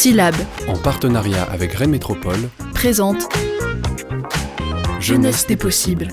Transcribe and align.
Syllab, 0.00 0.36
en 0.68 0.78
partenariat 0.78 1.42
avec 1.42 1.72
Rennes 1.72 1.90
Métropole, 1.90 2.50
présente 2.72 3.28
Jeunesse 5.00 5.48
des 5.48 5.56
possibles. 5.56 6.06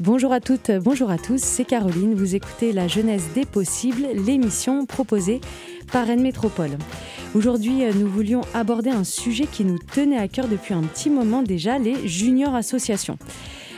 Bonjour 0.00 0.32
à 0.32 0.40
toutes, 0.40 0.72
bonjour 0.72 1.12
à 1.12 1.16
tous, 1.16 1.40
c'est 1.40 1.64
Caroline, 1.64 2.16
vous 2.16 2.34
écoutez 2.34 2.72
La 2.72 2.88
Jeunesse 2.88 3.28
des 3.36 3.46
possibles, 3.46 4.08
l'émission 4.12 4.84
proposée 4.84 5.40
par 5.92 6.08
Rennes 6.08 6.22
Métropole. 6.22 6.76
Aujourd'hui, 7.36 7.84
euh, 7.84 7.92
nous 7.94 8.08
voulions 8.08 8.40
aborder 8.52 8.90
un 8.90 9.04
sujet 9.04 9.46
qui 9.46 9.64
nous 9.64 9.78
tenait 9.78 10.18
à 10.18 10.26
cœur 10.26 10.48
depuis 10.48 10.74
un 10.74 10.82
petit 10.82 11.08
moment 11.08 11.42
déjà, 11.42 11.78
les 11.78 12.08
juniors 12.08 12.56
associations. 12.56 13.16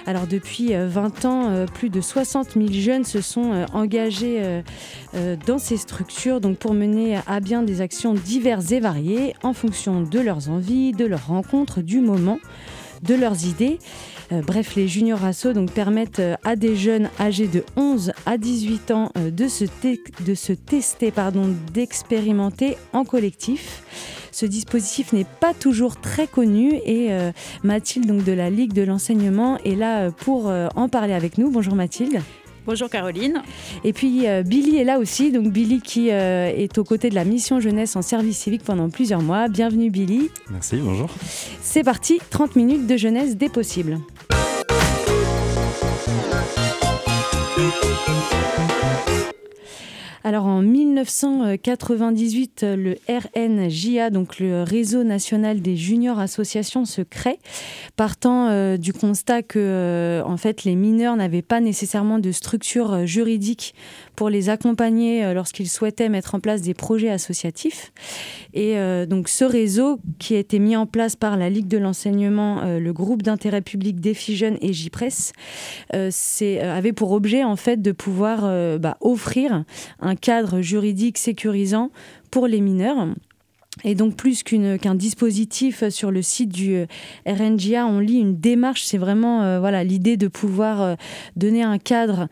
Alors 0.07 0.27
depuis 0.27 0.73
20 0.75 1.25
euh, 1.25 1.29
ans, 1.29 1.49
euh, 1.51 1.67
plus 1.67 1.91
de 1.91 2.01
60 2.01 2.55
000 2.55 2.67
jeunes 2.73 3.05
se 3.05 3.21
sont 3.21 3.65
engagés 3.73 4.63
dans 5.47 5.59
ces 5.59 5.77
structures 5.77 6.41
donc 6.41 6.59
pour 6.59 6.75
mener 6.75 7.19
à 7.27 7.41
bien 7.41 7.63
des 7.63 7.81
actions 7.81 8.15
diverses 8.15 8.73
et 8.73 8.81
variées 8.81 9.35
en 9.43 9.53
fonction 9.53 10.03
de 10.03 10.21
leurs 10.21 10.49
envies, 10.49 10.93
de 10.93 11.05
leurs 11.05 11.27
rencontres, 11.27 11.81
du 11.81 12.01
moment, 12.01 12.39
de 13.03 13.15
leurs 13.15 13.47
idées. 13.47 13.79
Euh, 14.33 14.43
bref, 14.43 14.77
les 14.77 14.87
juniors 14.87 15.25
assos 15.25 15.55
permettent 15.75 16.21
euh, 16.21 16.37
à 16.45 16.57
des 16.57 16.77
jeunes 16.77 17.11
âgés 17.19 17.49
de 17.49 17.65
11 17.77 18.13
à 18.27 18.39
18 18.39 18.91
ans 18.93 19.11
euh, 19.17 19.31
de 19.31 19.49
se, 19.49 19.65
de 20.25 20.35
se 20.35 20.53
tester, 20.53 21.13
d'expérimenter 21.73 22.77
en 22.93 23.05
collectif. 23.05 23.83
Ce 24.41 24.47
dispositif 24.47 25.13
n'est 25.13 25.27
pas 25.27 25.53
toujours 25.53 26.01
très 26.01 26.27
connu 26.27 26.81
et 26.87 27.11
Mathilde 27.63 28.07
donc, 28.07 28.25
de 28.25 28.33
la 28.33 28.49
Ligue 28.49 28.73
de 28.73 28.81
l'enseignement 28.81 29.59
est 29.67 29.75
là 29.75 30.11
pour 30.11 30.47
en 30.47 30.89
parler 30.89 31.13
avec 31.13 31.37
nous. 31.37 31.51
Bonjour 31.51 31.75
Mathilde. 31.75 32.23
Bonjour 32.71 32.89
Caroline. 32.89 33.43
Et 33.85 33.93
puis 33.93 34.29
euh, 34.29 34.43
Billy 34.43 34.77
est 34.77 34.85
là 34.85 34.99
aussi, 34.99 35.33
donc 35.33 35.49
Billy 35.49 35.81
qui 35.81 36.11
euh, 36.11 36.53
est 36.55 36.79
aux 36.79 36.85
côtés 36.85 37.11
de 37.11 37.15
la 37.15 37.25
mission 37.25 37.59
jeunesse 37.59 37.97
en 37.97 38.03
service 38.03 38.39
civique 38.39 38.63
pendant 38.63 38.91
plusieurs 38.91 39.23
mois. 39.23 39.49
Bienvenue 39.49 39.91
Billy. 39.91 40.31
Merci, 40.51 40.77
bonjour. 40.77 41.11
C'est 41.63 41.83
parti, 41.83 42.21
30 42.31 42.57
minutes 42.57 42.87
de 42.87 42.97
jeunesse 42.97 43.37
des 43.37 43.49
possibles. 43.49 43.99
Alors 50.23 50.45
en 50.45 50.61
1998, 50.61 52.67
le 52.77 52.97
RNJA, 53.09 54.11
donc 54.11 54.39
le 54.39 54.65
Réseau 54.65 55.03
national 55.03 55.63
des 55.63 55.77
juniors 55.77 56.19
associations, 56.19 56.85
se 56.85 57.01
crée, 57.01 57.39
partant 57.97 58.49
euh, 58.49 58.77
du 58.77 58.93
constat 58.93 59.43
que 59.43 59.59
euh, 59.59 60.23
en 60.25 60.37
fait 60.37 60.65
les 60.65 60.75
mineurs 60.75 61.17
n'avaient 61.17 61.41
pas 61.41 61.61
nécessairement 61.61 62.19
de 62.19 62.33
structure 62.33 62.93
euh, 62.93 63.07
juridique 63.07 63.75
pour 64.21 64.29
les 64.29 64.51
accompagner 64.51 65.33
lorsqu'ils 65.33 65.71
souhaitaient 65.71 66.11
mettre 66.11 66.35
en 66.35 66.41
place 66.41 66.61
des 66.61 66.75
projets 66.75 67.09
associatifs. 67.09 67.91
Et 68.53 68.77
donc 69.07 69.31
ce 69.31 69.47
réseau 69.47 69.99
qui 70.19 70.37
a 70.37 70.39
été 70.39 70.59
mis 70.59 70.77
en 70.77 70.85
place 70.85 71.17
par 71.17 71.39
la 71.39 71.49
Ligue 71.49 71.69
de 71.69 71.79
l'enseignement, 71.79 72.61
le 72.79 72.93
groupe 72.93 73.23
d'intérêt 73.23 73.63
public 73.63 73.99
Défi 73.99 74.37
Jeunes 74.37 74.59
et 74.61 74.75
JPRES, 74.75 75.33
avait 75.91 76.93
pour 76.93 77.13
objet 77.13 77.45
en 77.45 77.57
fait 77.57 77.81
de 77.81 77.93
pouvoir 77.93 78.43
bah, 78.79 78.99
offrir 79.01 79.65
un 80.01 80.17
cadre 80.17 80.61
juridique 80.61 81.17
sécurisant 81.17 81.91
pour 82.31 82.47
les 82.47 82.61
mineurs. 82.61 83.07
Et 83.85 83.95
donc, 83.95 84.17
plus 84.17 84.43
qu'un 84.43 84.95
dispositif 84.97 85.89
sur 85.91 86.11
le 86.11 86.23
site 86.23 86.51
du 86.51 86.75
euh, 86.75 86.87
RNGA, 87.25 87.87
on 87.87 88.01
lit 88.01 88.19
une 88.19 88.37
démarche. 88.37 88.83
C'est 88.83 88.99
vraiment 88.99 89.43
euh, 89.43 89.61
voilà 89.61 89.85
l'idée 89.85 90.17
de 90.17 90.27
pouvoir 90.27 90.83
euh, 90.83 90.95
donner 91.37 91.63
un 91.63 91.79
cadre 91.79 92.29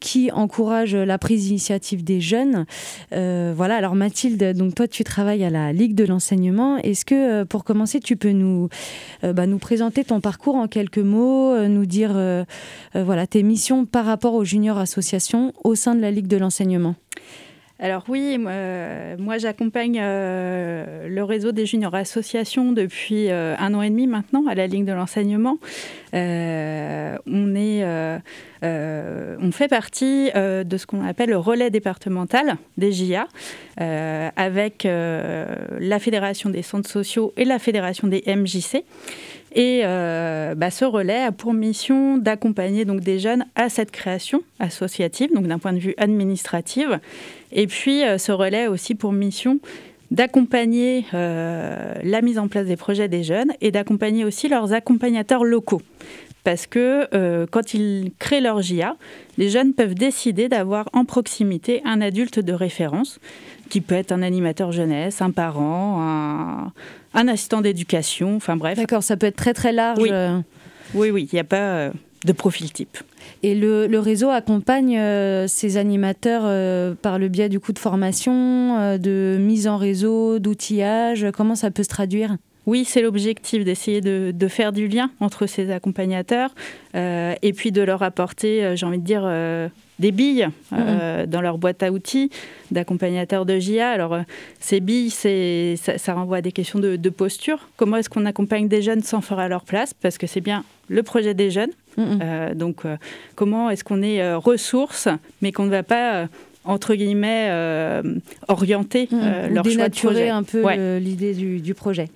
qui 0.00 0.30
encourage 0.30 0.94
la 0.94 1.18
prise 1.18 1.46
d'initiative 1.46 2.04
des 2.04 2.20
jeunes. 2.20 2.66
voilà. 3.10 3.76
Alors, 3.76 3.94
Mathilde, 3.94 4.56
donc 4.56 4.74
toi, 4.74 4.86
tu 4.86 5.02
travailles 5.02 5.44
à 5.44 5.50
la 5.50 5.72
Ligue 5.72 5.94
de 5.94 6.04
l'enseignement. 6.04 6.76
Est-ce 6.78 7.04
que, 7.04 7.44
pour 7.44 7.64
commencer, 7.64 8.00
tu 8.00 8.16
peux 8.16 8.30
nous, 8.30 8.68
bah, 9.22 9.46
nous 9.46 9.58
présenter 9.58 10.04
ton 10.04 10.20
parcours 10.20 10.56
en 10.56 10.68
quelques 10.68 10.98
mots, 10.98 11.56
nous 11.66 11.86
dire 11.86 12.12
voilà 12.94 13.26
tes 13.26 13.42
missions 13.42 13.86
par 13.86 14.04
rapport 14.04 14.34
aux 14.34 14.44
juniors 14.44 14.78
associations 14.78 15.52
au 15.64 15.74
sein 15.74 15.94
de 15.94 16.00
la 16.00 16.10
Ligue 16.10 16.28
de 16.28 16.36
l'enseignement? 16.36 16.94
Alors 17.78 18.04
oui, 18.08 18.38
moi, 18.38 19.36
j'accompagne 19.36 19.98
euh, 20.00 21.08
le 21.08 21.24
réseau 21.24 21.52
des 21.52 21.66
juniors 21.66 21.94
associations 21.94 22.72
depuis 22.72 23.30
euh, 23.30 23.54
un 23.58 23.74
an 23.74 23.82
et 23.82 23.90
demi 23.90 24.06
maintenant 24.06 24.46
à 24.46 24.54
la 24.54 24.66
ligne 24.66 24.86
de 24.86 24.92
l'enseignement. 24.92 25.58
Euh, 26.14 27.16
on 27.26 27.46
on 29.38 29.52
fait 29.52 29.68
partie 29.68 30.30
de 30.34 30.76
ce 30.76 30.86
qu'on 30.86 31.06
appelle 31.06 31.30
le 31.30 31.36
relais 31.36 31.70
départemental 31.70 32.56
des 32.76 32.90
JA, 32.90 33.28
avec 33.76 34.84
la 34.84 35.98
fédération 35.98 36.50
des 36.50 36.62
centres 36.62 36.90
sociaux 36.90 37.32
et 37.36 37.44
la 37.44 37.58
fédération 37.58 38.08
des 38.08 38.22
MJC. 38.26 38.84
Et 39.54 39.82
bah, 39.84 40.70
ce 40.70 40.84
relais 40.84 41.22
a 41.22 41.32
pour 41.32 41.54
mission 41.54 42.18
d'accompagner 42.18 42.84
donc 42.84 43.00
des 43.00 43.18
jeunes 43.18 43.46
à 43.54 43.70
cette 43.70 43.90
création 43.90 44.42
associative, 44.58 45.32
donc 45.34 45.46
d'un 45.46 45.58
point 45.58 45.72
de 45.72 45.78
vue 45.78 45.94
administratif, 45.96 46.88
et 47.52 47.66
puis, 47.66 48.04
euh, 48.04 48.18
ce 48.18 48.32
relais 48.32 48.64
a 48.64 48.70
aussi 48.70 48.94
pour 48.94 49.12
mission 49.12 49.58
d'accompagner 50.12 51.04
euh, 51.14 51.94
la 52.04 52.22
mise 52.22 52.38
en 52.38 52.46
place 52.46 52.66
des 52.66 52.76
projets 52.76 53.08
des 53.08 53.24
jeunes 53.24 53.52
et 53.60 53.72
d'accompagner 53.72 54.24
aussi 54.24 54.48
leurs 54.48 54.72
accompagnateurs 54.72 55.42
locaux. 55.42 55.82
Parce 56.46 56.68
que 56.68 57.08
euh, 57.12 57.44
quand 57.50 57.74
ils 57.74 58.12
créent 58.20 58.40
leur 58.40 58.62
JA, 58.62 58.94
les 59.36 59.50
jeunes 59.50 59.74
peuvent 59.74 59.96
décider 59.96 60.48
d'avoir 60.48 60.88
en 60.92 61.04
proximité 61.04 61.82
un 61.84 62.00
adulte 62.00 62.38
de 62.38 62.52
référence, 62.52 63.18
qui 63.68 63.80
peut 63.80 63.96
être 63.96 64.12
un 64.12 64.22
animateur 64.22 64.70
jeunesse, 64.70 65.20
un 65.20 65.32
parent, 65.32 66.70
un, 67.14 67.28
assistant 67.28 67.62
d'éducation, 67.62 68.36
enfin 68.36 68.54
bref. 68.54 68.78
D'accord, 68.78 69.02
ça 69.02 69.16
peut 69.16 69.26
être 69.26 69.34
très 69.34 69.54
très 69.54 69.72
large. 69.72 70.08
Oui, 70.94 71.10
oui, 71.10 71.28
il 71.32 71.34
n'y 71.34 71.40
a 71.40 71.44
pas 71.44 71.90
de 72.24 72.32
profil 72.32 72.72
type. 72.72 72.98
Et 73.42 73.54
le, 73.56 73.98
réseau 73.98 74.30
accompagne 74.30 74.98
euh, 74.98 75.46
ces 75.48 75.76
animateurs 75.78 76.42
euh, 76.44 76.94
par 76.94 77.18
le 77.18 77.28
biais 77.28 77.48
du 77.48 77.58
coup 77.58 77.72
de 77.72 77.78
formation, 77.80 78.78
euh, 78.78 78.98
de 78.98 79.36
mise 79.40 79.66
en 79.66 79.78
réseau, 79.78 80.38
d'outillage? 80.38 81.26
Comment 81.36 81.56
ça 81.56 81.72
peut 81.72 81.82
se 81.82 81.88
traduire? 81.88 82.36
Oui, 82.66 82.84
c'est 82.84 83.02
l'objectif 83.02 83.64
d'essayer 83.64 84.00
de, 84.00 84.48
faire 84.48 84.72
du 84.72 84.88
lien 84.88 85.10
entre 85.20 85.46
ces 85.46 85.70
accompagnateurs 85.70 86.54
et 86.94 87.52
puis 87.54 87.72
de 87.72 87.82
leur 87.82 88.02
apporter, 88.02 88.76
j'ai 88.76 88.86
envie 88.86 88.98
de 88.98 89.04
dire, 89.04 89.22
des 89.98 90.12
billes 90.12 90.48
dans 90.70 91.40
leur 91.40 91.58
boîte 91.58 91.82
à 91.82 91.90
outils 91.92 92.30
d'accompagnateurs 92.70 93.46
de 93.46 93.58
JA. 93.58 93.90
Alors, 93.90 94.18
ces 94.60 94.80
billes, 94.80 95.10
ça, 95.10 96.14
renvoie 96.14 96.38
à 96.38 96.42
des 96.42 96.52
questions 96.52 96.78
de, 96.78 96.96
de 96.96 97.10
posture. 97.10 97.68
Comment 97.76 97.98
est-ce 97.98 98.08
qu'on 98.08 98.26
accompagne 98.26 98.68
des 98.68 98.82
jeunes 98.82 99.02
sans 99.02 99.20
faire 99.20 99.38
à 99.38 99.48
leur 99.48 99.64
place? 99.64 99.94
Parce 99.94 100.18
que 100.18 100.26
c'est 100.26 100.40
bien 100.40 100.64
le 100.88 101.02
projet 101.02 101.34
des 101.34 101.50
jeunes. 101.50 101.72
Euh, 101.98 102.54
donc, 102.54 102.84
euh, 102.84 102.96
comment 103.34 103.70
est-ce 103.70 103.84
qu'on 103.84 104.02
est, 104.02 104.20
euh, 104.20 104.38
ressources, 104.38 105.08
mais 105.40 105.52
qu'on 105.52 105.64
ne 105.64 105.70
va 105.70 105.82
pas 105.82 106.28
entre 106.66 106.94
guillemets 106.94 107.50
orienter 108.48 109.08
leur 109.50 109.64
choix 109.64 109.88
de 109.88 109.94
projet. 109.94 110.28
un 110.28 110.42
peu 110.42 110.62
l'idée 110.98 111.34
du, 111.34 111.74
projet. 111.74 112.08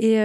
Et 0.00 0.18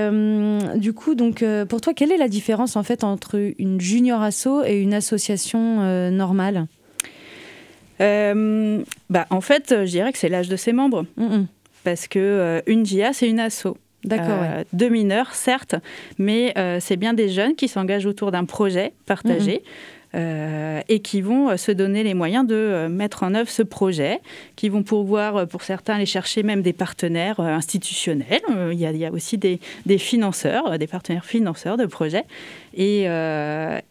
du 0.75 0.93
coup, 0.93 1.15
donc 1.15 1.43
pour 1.67 1.81
toi, 1.81 1.93
quelle 1.93 2.11
est 2.11 2.17
la 2.17 2.27
différence 2.27 2.75
en 2.75 2.83
fait 2.83 3.03
entre 3.03 3.53
une 3.57 3.79
junior 3.79 4.21
asso 4.21 4.63
et 4.65 4.81
une 4.81 4.93
association 4.93 6.09
normale? 6.11 6.67
Bah, 7.99 9.25
en 9.29 9.41
fait, 9.41 9.69
je 9.69 9.89
dirais 9.89 10.11
que 10.11 10.17
c'est 10.17 10.29
l'âge 10.29 10.49
de 10.49 10.55
ses 10.55 10.73
membres. 10.73 11.05
Parce 11.83 12.07
que 12.07 12.61
une 12.67 12.85
GIA, 12.85 13.13
c'est 13.13 13.29
une 13.29 13.39
asso. 13.39 13.75
D'accord. 14.03 14.39
Euh, 14.41 14.63
de 14.71 14.87
mineurs, 14.87 15.33
certes, 15.33 15.75
mais 16.17 16.53
euh, 16.57 16.77
c'est 16.79 16.95
bien 16.95 17.13
des 17.13 17.29
jeunes 17.29 17.55
qui 17.55 17.67
s'engagent 17.67 18.05
autour 18.05 18.31
d'un 18.31 18.45
projet 18.45 18.93
partagé. 19.05 19.61
Euh, 20.15 20.81
et 20.89 21.01
qui 21.01 21.21
vont 21.21 21.55
se 21.55 21.71
donner 21.71 22.03
les 22.03 22.15
moyens 22.15 22.47
de 22.47 22.87
mettre 22.89 23.21
en 23.21 23.35
œuvre 23.35 23.49
ce 23.49 23.61
projet, 23.61 24.19
qui 24.55 24.67
vont 24.67 24.81
pouvoir, 24.81 25.47
pour 25.47 25.61
certains, 25.61 25.95
aller 25.95 26.07
chercher 26.07 26.41
même 26.41 26.63
des 26.63 26.73
partenaires 26.73 27.39
institutionnels. 27.39 28.41
Il 28.71 28.79
y, 28.79 29.05
a, 29.05 29.11
aussi 29.11 29.37
des, 29.37 29.59
financeurs, 29.99 30.79
des 30.79 30.87
partenaires 30.87 31.25
financeurs 31.25 31.77
de 31.77 31.85
projets. 31.85 32.25
Et, 32.75 33.07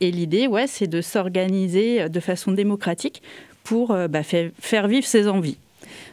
l'idée, 0.01 0.49
ouais, 0.49 0.67
c'est 0.67 0.89
de 0.89 1.01
s'organiser 1.01 2.09
de 2.09 2.21
façon 2.21 2.51
démocratique 2.51 3.23
pour 3.63 3.97
bah, 4.09 4.23
faire 4.23 4.89
vivre 4.89 5.07
ses 5.07 5.29
envies. 5.29 5.59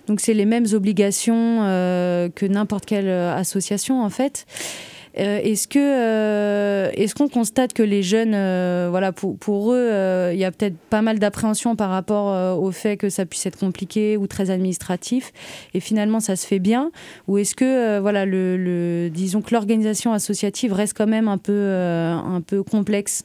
Donc 0.07 0.19
c'est 0.19 0.33
les 0.33 0.45
mêmes 0.45 0.67
obligations 0.73 1.63
euh, 1.63 2.29
que 2.29 2.45
n'importe 2.45 2.85
quelle 2.85 3.07
euh, 3.07 3.35
association 3.35 4.03
en 4.03 4.09
fait. 4.09 4.45
Euh, 5.17 5.39
est-ce 5.43 5.67
que 5.67 6.91
est-ce 6.93 7.15
qu'on 7.15 7.29
constate 7.29 7.73
que 7.73 7.83
les 7.83 8.03
jeunes, 8.03 8.31
voilà, 8.89 9.11
pour, 9.11 9.73
eux, 9.73 10.29
il 10.33 10.37
y 10.37 10.43
a 10.43 10.51
peut-être 10.51 10.77
pas 10.89 11.01
mal 11.01 11.19
d'appréhension 11.19 11.75
par 11.75 11.89
rapport 11.89 12.61
au 12.61 12.71
fait 12.71 12.97
que 12.97 13.09
ça 13.09 13.25
puisse 13.25 13.45
être 13.45 13.57
compliqué 13.57 14.17
ou 14.17 14.27
très 14.27 14.49
administratif, 14.49 15.31
et 15.73 15.79
finalement 15.79 16.19
ça 16.19 16.35
se 16.35 16.45
fait 16.45 16.59
bien, 16.59 16.91
ou 17.27 17.37
est-ce 17.37 17.55
que 17.55 17.99
voilà, 17.99 18.25
le, 18.25 19.09
disons 19.09 19.41
que 19.41 19.53
l'organisation 19.53 20.13
associative 20.13 20.73
reste 20.73 20.97
quand 20.97 21.07
même 21.07 21.27
un 21.27 21.37
peu 21.37 21.69
un 21.71 22.41
peu 22.45 22.63
complexe? 22.63 23.23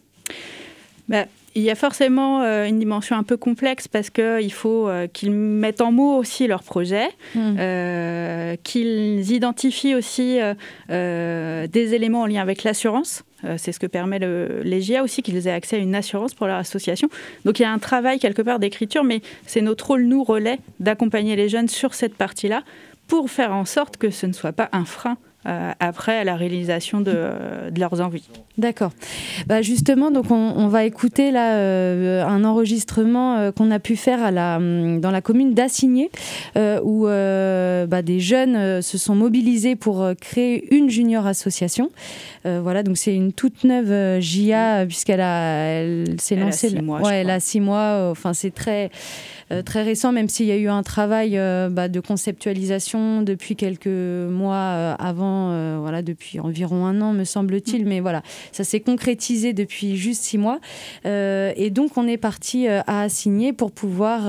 Bah, 1.09 1.27
il 1.55 1.63
y 1.63 1.71
a 1.71 1.75
forcément 1.75 2.43
euh, 2.43 2.67
une 2.67 2.79
dimension 2.79 3.17
un 3.17 3.23
peu 3.23 3.37
complexe 3.37 3.89
parce 3.89 4.11
qu'il 4.11 4.53
faut 4.53 4.89
euh, 4.89 5.09
qu'ils 5.09 5.33
mettent 5.33 5.81
en 5.81 5.91
mots 5.91 6.17
aussi 6.17 6.47
leurs 6.47 6.63
projets, 6.63 7.09
hmm. 7.35 7.57
euh, 7.59 8.57
qu'ils 8.63 9.33
identifient 9.33 9.95
aussi 9.95 10.39
des 10.89 11.95
éléments 11.95 12.23
en 12.23 12.27
lien 12.27 12.41
avec 12.41 12.63
l'assurance. 12.63 13.25
C'est 13.57 13.73
ce 13.73 13.81
que 13.81 13.87
permet 13.87 14.19
le, 14.19 14.61
les 14.65 14.83
GIA 14.83 15.03
aussi, 15.03 15.23
qu'ils 15.23 15.49
aient 15.49 15.53
accès 15.53 15.77
à 15.77 15.79
une 15.79 15.95
assurance 15.95 16.35
pour 16.35 16.47
leur 16.47 16.59
association. 16.59 17.09
Donc 17.47 17.59
il 17.59 17.63
y 17.63 17.65
a 17.65 17.73
un 17.73 17.79
travail 17.79 18.19
quelque 18.19 18.43
part 18.43 18.59
d'écriture, 18.59 19.03
mais 19.03 19.23
c'est 19.47 19.63
notre 19.63 19.87
rôle, 19.87 20.03
nous, 20.03 20.23
relais, 20.23 20.59
d'accompagner 20.79 21.37
les 21.37 21.49
jeunes 21.49 21.69
sur 21.69 21.95
cette 21.95 22.15
partie-là 22.15 22.63
pour 23.09 23.31
faire 23.31 23.53
en 23.53 23.65
sorte 23.65 23.97
que 23.97 24.11
ce 24.11 24.27
ne 24.27 24.35
soit 24.35 24.53
pas 24.53 24.69
un 24.73 24.85
frein 24.85 25.17
euh, 25.47 25.73
après 25.81 26.23
la 26.23 26.37
réalisation 26.37 27.01
de, 27.01 27.17
leurs 27.75 27.99
envies. 28.03 28.29
D'accord. 28.59 28.93
Bah 29.47 29.63
justement, 29.63 30.11
donc 30.11 30.31
on, 30.31 30.69
va 30.69 30.85
écouter 30.85 31.31
là 31.31 31.55
euh, 31.55 32.23
un 32.27 32.45
enregistrement 32.45 33.39
euh, 33.39 33.51
qu'on 33.51 33.71
a 33.71 33.79
pu 33.79 33.97
faire 33.97 34.23
à 34.23 34.31
la, 34.31 34.57
hum, 34.57 35.01
dans 35.01 35.11
la 35.11 35.23
commune 35.23 35.55
d'Assigné, 35.55 36.11
où 36.57 37.05
bah, 37.07 38.03
des 38.03 38.21
jeunes 38.21 38.83
se 38.83 38.99
sont 38.99 39.15
mobilisés 39.15 39.77
pour 39.77 40.07
créer 40.21 40.75
une 40.75 40.91
junior 40.91 41.27
association. 41.27 41.91
voilà, 42.45 42.83
donc 42.83 42.99
c'est 42.99 43.15
une 43.15 43.33
toute 43.33 43.65
neuve 43.65 44.21
JA 44.21 44.85
puisqu'elle 44.85 45.23
a, 45.23 45.55
elle 45.55 46.21
s'est 46.21 46.37
lancée. 46.37 46.67
A 46.67 46.71
six 46.71 46.83
mois, 46.83 47.01
ouais, 47.01 47.17
elle 47.17 47.31
a 47.31 47.41
six 47.41 47.61
mois. 47.61 48.11
Enfin, 48.11 48.35
c'est 48.35 48.55
très 48.55 48.91
très 49.65 49.83
récent, 49.83 50.13
même 50.13 50.29
s'il 50.29 50.47
y 50.47 50.53
a 50.53 50.57
eu 50.57 50.69
un 50.69 50.83
travail 50.83 51.37
euh, 51.37 51.69
bah, 51.71 51.89
de 51.89 52.01
conceptualisation 52.01 53.23
depuis 53.23 53.57
quelques 53.57 53.87
mois 53.87 54.55
euh, 54.55 54.95
avant, 54.99 55.81
voilà, 55.81 56.03
depuis 56.03 56.41
environ 56.41 56.87
un 56.87 57.01
an, 57.01 57.13
me 57.13 57.25
semble-t-il. 57.25 57.87
Mais 57.87 58.01
voilà, 58.01 58.23
ça 58.53 58.65
s'est 58.65 58.81
concrétisé 58.81 59.53
depuis 59.53 59.97
juste 59.97 60.23
six 60.23 60.39
mois. 60.39 60.61
et 61.05 61.71
donc, 61.71 61.97
on 61.97 62.07
est 62.07 62.17
parti 62.17 62.69
à 62.69 63.01
assigner 63.01 63.53
pour 63.53 63.73
pouvoir 63.73 64.23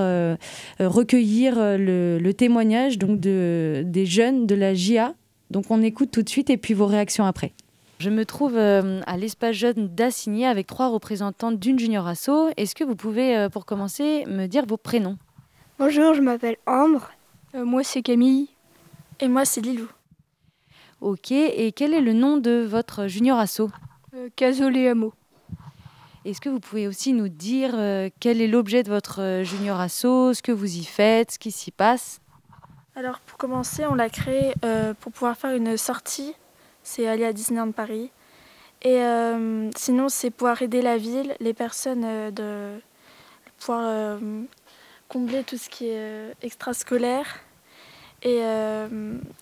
recueillir 0.79 1.56
le, 1.57 2.31
témoignage 2.31 2.97
donc 2.97 3.19
de, 3.19 3.83
des 3.85 4.06
jeunes 4.06 4.47
de 4.47 4.56
la 4.56 4.74
JA. 4.74 5.13
Donc, 5.51 5.65
on 5.69 5.81
écoute 5.81 6.12
tout 6.12 6.24
de 6.24 6.29
suite 6.29 6.50
et 6.50 6.57
puis 6.57 6.74
vos 6.74 6.88
réactions 6.88 7.25
après. 7.25 7.53
Je 8.01 8.09
me 8.09 8.25
trouve 8.25 8.57
euh, 8.57 9.00
à 9.06 9.15
l'espace 9.15 9.56
jeune 9.56 9.88
d'Assigné 9.88 10.48
avec 10.48 10.65
trois 10.65 10.88
représentantes 10.88 11.59
d'une 11.59 11.77
junior 11.77 12.07
asso. 12.07 12.50
Est-ce 12.57 12.74
que 12.74 12.83
vous 12.83 12.95
pouvez, 12.95 13.38
euh, 13.38 13.48
pour 13.48 13.68
commencer, 13.68 14.25
me 14.25 14.48
dire 14.48 14.65
vos 14.65 14.77
prénoms? 14.77 15.19
Bonjour, 15.77 16.15
je 16.15 16.21
m'appelle 16.21 16.57
Ambre. 16.65 17.12
Euh, 17.53 17.63
moi, 17.63 17.83
c'est 17.83 18.01
Camille. 18.01 18.50
Et 19.19 19.27
moi, 19.27 19.45
c'est 19.45 19.62
Lilou. 19.62 19.88
Ok, 21.00 21.30
et 21.30 21.71
quel 21.74 21.94
est 21.94 22.01
le 22.01 22.13
nom 22.13 22.38
de 22.38 22.65
votre 22.68 23.06
junior 23.06 23.38
asso? 23.38 23.69
Casoléamo. 24.36 25.13
Est-ce 26.25 26.42
que 26.42 26.50
vous 26.50 26.59
pouvez 26.59 26.88
aussi 26.88 27.13
nous 27.13 27.30
dire 27.30 27.74
quel 28.19 28.42
est 28.42 28.48
l'objet 28.48 28.81
de 28.81 28.89
votre 28.89 29.44
junior 29.44 29.80
asso, 29.80 30.33
ce 30.33 30.42
que 30.42 30.51
vous 30.51 30.75
y 30.75 30.86
faites, 30.86 31.33
ce 31.33 31.38
qui 31.38 31.51
s'y 31.51 31.69
passe? 31.69 32.19
Alors, 32.95 33.19
pour 33.19 33.38
commencer, 33.38 33.86
on 33.86 33.94
l'a 33.94 34.09
créé 34.09 34.56
pour 35.01 35.12
pouvoir 35.12 35.38
faire 35.38 35.56
une 35.56 35.77
sortie 35.77 36.33
c'est 36.91 37.07
aller 37.07 37.25
à 37.25 37.33
Disneyland 37.33 37.71
Paris. 37.71 38.09
Et 38.81 38.97
euh, 38.97 39.69
sinon, 39.77 40.09
c'est 40.09 40.29
pouvoir 40.29 40.61
aider 40.61 40.81
la 40.81 40.97
ville, 40.97 41.35
les 41.39 41.53
personnes, 41.53 42.03
euh, 42.03 42.31
de 42.31 42.81
pouvoir 43.59 43.81
euh, 43.83 44.17
combler 45.07 45.43
tout 45.43 45.57
ce 45.57 45.69
qui 45.69 45.88
est 45.88 46.35
extrascolaire 46.41 47.27
et 48.23 48.39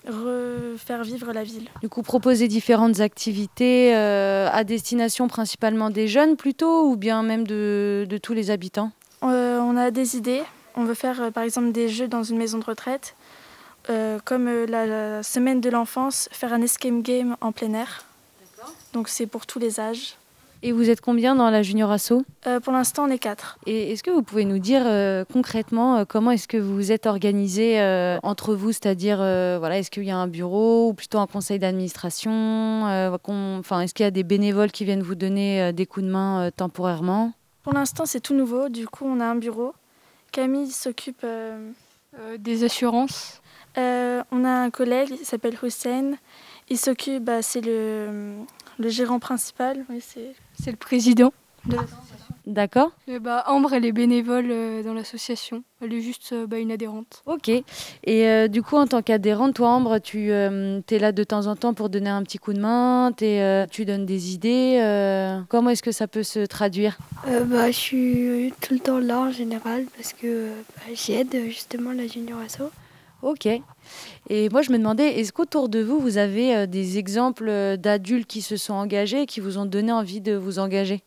refaire 0.08 1.04
vivre 1.04 1.34
la 1.34 1.44
ville. 1.44 1.68
Du 1.82 1.90
coup, 1.90 2.00
proposer 2.00 2.48
différentes 2.48 3.00
activités 3.00 3.94
à 3.94 4.64
destination 4.64 5.28
principalement 5.28 5.90
des 5.90 6.08
jeunes 6.08 6.36
plutôt 6.36 6.88
ou 6.88 6.96
bien 6.96 7.22
même 7.22 7.46
de, 7.46 8.06
de 8.08 8.18
tous 8.18 8.32
les 8.32 8.50
habitants? 8.50 8.90
On 9.20 9.76
a 9.76 9.90
des 9.90 10.16
idées. 10.16 10.42
On 10.76 10.84
veut 10.84 10.94
faire 10.94 11.30
par 11.30 11.42
exemple 11.42 11.72
des 11.72 11.90
jeux 11.90 12.08
dans 12.08 12.22
une 12.22 12.38
maison 12.38 12.56
de 12.58 12.64
retraite 12.64 13.16
comme 14.24 14.48
euh, 14.48 14.66
la, 14.66 15.22
semaine 15.22 15.60
de 15.60 15.70
l'enfance, 15.70 16.28
faire 16.32 16.52
un 16.52 16.62
escape 16.62 17.02
game 17.02 17.36
en 17.40 17.52
plein 17.52 17.74
air. 17.74 18.04
Donc 18.92 19.08
c'est 19.08 19.26
pour 19.26 19.46
tous 19.46 19.58
les 19.58 19.80
âges. 19.80 20.16
Et 20.62 20.72
vous 20.72 20.90
êtes 20.90 21.00
combien 21.00 21.34
dans 21.34 21.48
la 21.48 21.62
Junior 21.62 21.90
Asso? 21.90 22.22
Euh, 22.46 22.60
Pour 22.60 22.74
l'instant, 22.74 23.04
on 23.04 23.10
est 23.10 23.18
quatre. 23.18 23.58
Et 23.64 23.92
est-ce 23.92 24.02
que 24.02 24.10
vous 24.10 24.22
pouvez 24.22 24.44
nous 24.44 24.58
dire 24.58 24.82
concrètement 25.32 26.04
comment 26.04 26.32
est-ce 26.32 26.46
que 26.46 26.58
vous 26.58 26.74
vous 26.74 26.92
êtes 26.92 27.06
organisé 27.06 27.80
entre 28.22 28.54
vous? 28.54 28.70
C'est-à-dire, 28.70 29.16
voilà, 29.16 29.78
est-ce 29.78 29.90
qu'il 29.90 30.04
y 30.04 30.10
a 30.10 30.18
un 30.18 30.28
bureau 30.28 30.88
ou 30.88 30.92
plutôt 30.92 31.18
un 31.18 31.26
conseil 31.26 31.58
d'administration 31.58 32.82
Enfin, 32.84 33.80
est-ce 33.80 33.94
qu'il 33.94 34.04
y 34.04 34.06
a 34.06 34.10
des 34.10 34.22
bénévoles 34.22 34.70
qui 34.70 34.84
viennent 34.84 35.02
vous 35.02 35.14
donner 35.14 35.72
des 35.72 35.86
coups 35.86 36.04
de 36.04 36.10
main 36.10 36.50
temporairement? 36.54 37.32
Pour 37.62 37.72
l'instant, 37.72 38.04
c'est 38.04 38.20
tout 38.20 38.34
nouveau. 38.34 38.68
Du 38.68 38.86
coup, 38.86 39.06
on 39.06 39.18
a 39.20 39.24
un 39.24 39.36
bureau. 39.36 39.72
Camille 40.30 40.70
s'occupe 40.70 41.24
des 42.38 42.64
assurances. 42.64 43.40
Euh, 43.78 44.22
on 44.30 44.44
a 44.44 44.50
un 44.50 44.70
collègue, 44.70 45.10
il 45.20 45.24
s'appelle 45.24 45.56
Hussein. 45.62 46.12
Il 46.68 46.78
s'occupe, 46.78 47.24
bah, 47.24 47.42
c'est 47.42 47.60
le, 47.60 48.32
le, 48.78 48.88
gérant 48.88 49.18
principal, 49.18 49.84
oui, 49.88 50.00
c'est 50.00 50.70
le 50.70 50.76
président 50.76 51.32
de 51.66 51.74
l'association. 51.76 52.34
D'accord. 52.46 52.92
bah, 53.20 53.44
Ambre, 53.48 53.74
elle 53.74 53.84
est 53.84 53.92
bénévole 53.92 54.46
euh, 54.50 54.82
dans 54.82 54.94
l'association. 54.94 55.62
Elle 55.82 55.92
est 55.92 56.00
juste 56.00 56.30
euh, 56.32 56.46
bah, 56.46 56.58
une 56.58 56.72
adhérente. 56.72 57.22
Ok. 57.26 57.50
Et 58.04 58.48
du 58.48 58.62
coup, 58.62 58.76
en 58.76 58.86
tant 58.86 59.02
qu'adhérente, 59.02 59.54
toi, 59.54 59.68
Ambre, 59.70 59.98
tu 59.98 60.30
es 60.30 60.98
là 60.98 61.12
de 61.12 61.24
temps 61.24 61.46
en 61.46 61.56
temps 61.56 61.74
pour 61.74 61.90
donner 61.90 62.10
un 62.10 62.22
petit 62.22 62.38
coup 62.38 62.52
de 62.52 62.60
main, 62.60 63.12
tu 63.16 63.84
donnes 63.84 64.06
des 64.06 64.32
idées. 64.32 65.42
comment 65.48 65.70
est-ce 65.70 65.82
que 65.82 65.92
ça 65.92 66.06
peut 66.08 66.22
se 66.22 66.46
traduire? 66.46 66.98
Bah, 67.26 67.70
Je 67.70 67.76
suis 67.76 68.54
tout 68.60 68.74
le 68.74 68.80
temps 68.80 68.98
là 68.98 69.20
en 69.20 69.30
général 69.32 69.86
parce 69.96 70.12
que 70.12 70.50
bah, 70.76 70.94
j'aide 70.94 71.36
justement 71.46 71.92
la 71.92 72.06
Junior 72.06 72.38
Asso. 72.40 72.70
Ok. 73.22 73.48
Et 74.28 74.48
moi, 74.48 74.62
je 74.62 74.72
me 74.72 74.78
demandais, 74.78 75.18
est-ce 75.18 75.32
qu'autour 75.32 75.68
de 75.68 75.82
vous, 75.82 75.98
vous 75.98 76.16
avez 76.16 76.56
euh, 76.56 76.66
des 76.66 76.98
exemples 76.98 77.48
euh, 77.48 77.76
d'adultes 77.76 78.26
qui 78.26 78.40
se 78.40 78.56
sont 78.56 78.74
engagés, 78.74 79.26
qui 79.26 79.40
vous 79.40 79.58
ont 79.58 79.66
donné 79.66 79.92
envie 79.92 80.20
de 80.20 80.34
vous 80.34 80.58
engager? 80.58 81.02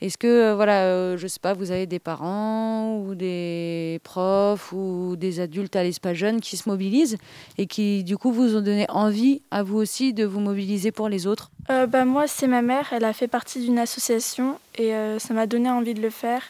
Est-ce 0.00 0.18
que, 0.18 0.26
euh, 0.26 0.54
voilà, 0.54 1.16
je 1.16 1.22
ne 1.22 1.28
sais 1.28 1.40
pas, 1.40 1.54
vous 1.54 1.70
avez 1.70 1.86
des 1.86 1.98
parents 1.98 2.98
ou 2.98 3.14
des 3.14 3.98
profs 4.04 4.72
ou 4.72 5.16
des 5.16 5.40
adultes 5.40 5.74
à 5.74 5.82
l'espace 5.82 6.16
jeune 6.16 6.40
qui 6.40 6.56
se 6.56 6.68
mobilisent 6.68 7.16
et 7.56 7.66
qui, 7.66 8.04
du 8.04 8.16
coup, 8.16 8.30
vous 8.30 8.56
ont 8.56 8.60
donné 8.60 8.86
envie 8.90 9.40
à 9.50 9.62
vous 9.62 9.78
aussi 9.78 10.12
de 10.12 10.24
vous 10.24 10.40
mobiliser 10.40 10.92
pour 10.92 11.08
les 11.08 11.26
autres? 11.26 11.50
Bah, 11.68 12.04
Moi, 12.04 12.26
c'est 12.26 12.46
ma 12.46 12.62
mère. 12.62 12.92
Elle 12.92 13.04
a 13.04 13.14
fait 13.14 13.28
partie 13.28 13.60
d'une 13.60 13.78
association 13.78 14.58
et 14.76 14.92
ça 15.18 15.32
m'a 15.32 15.46
donné 15.46 15.70
envie 15.70 15.94
de 15.94 16.02
le 16.02 16.10
faire. 16.10 16.42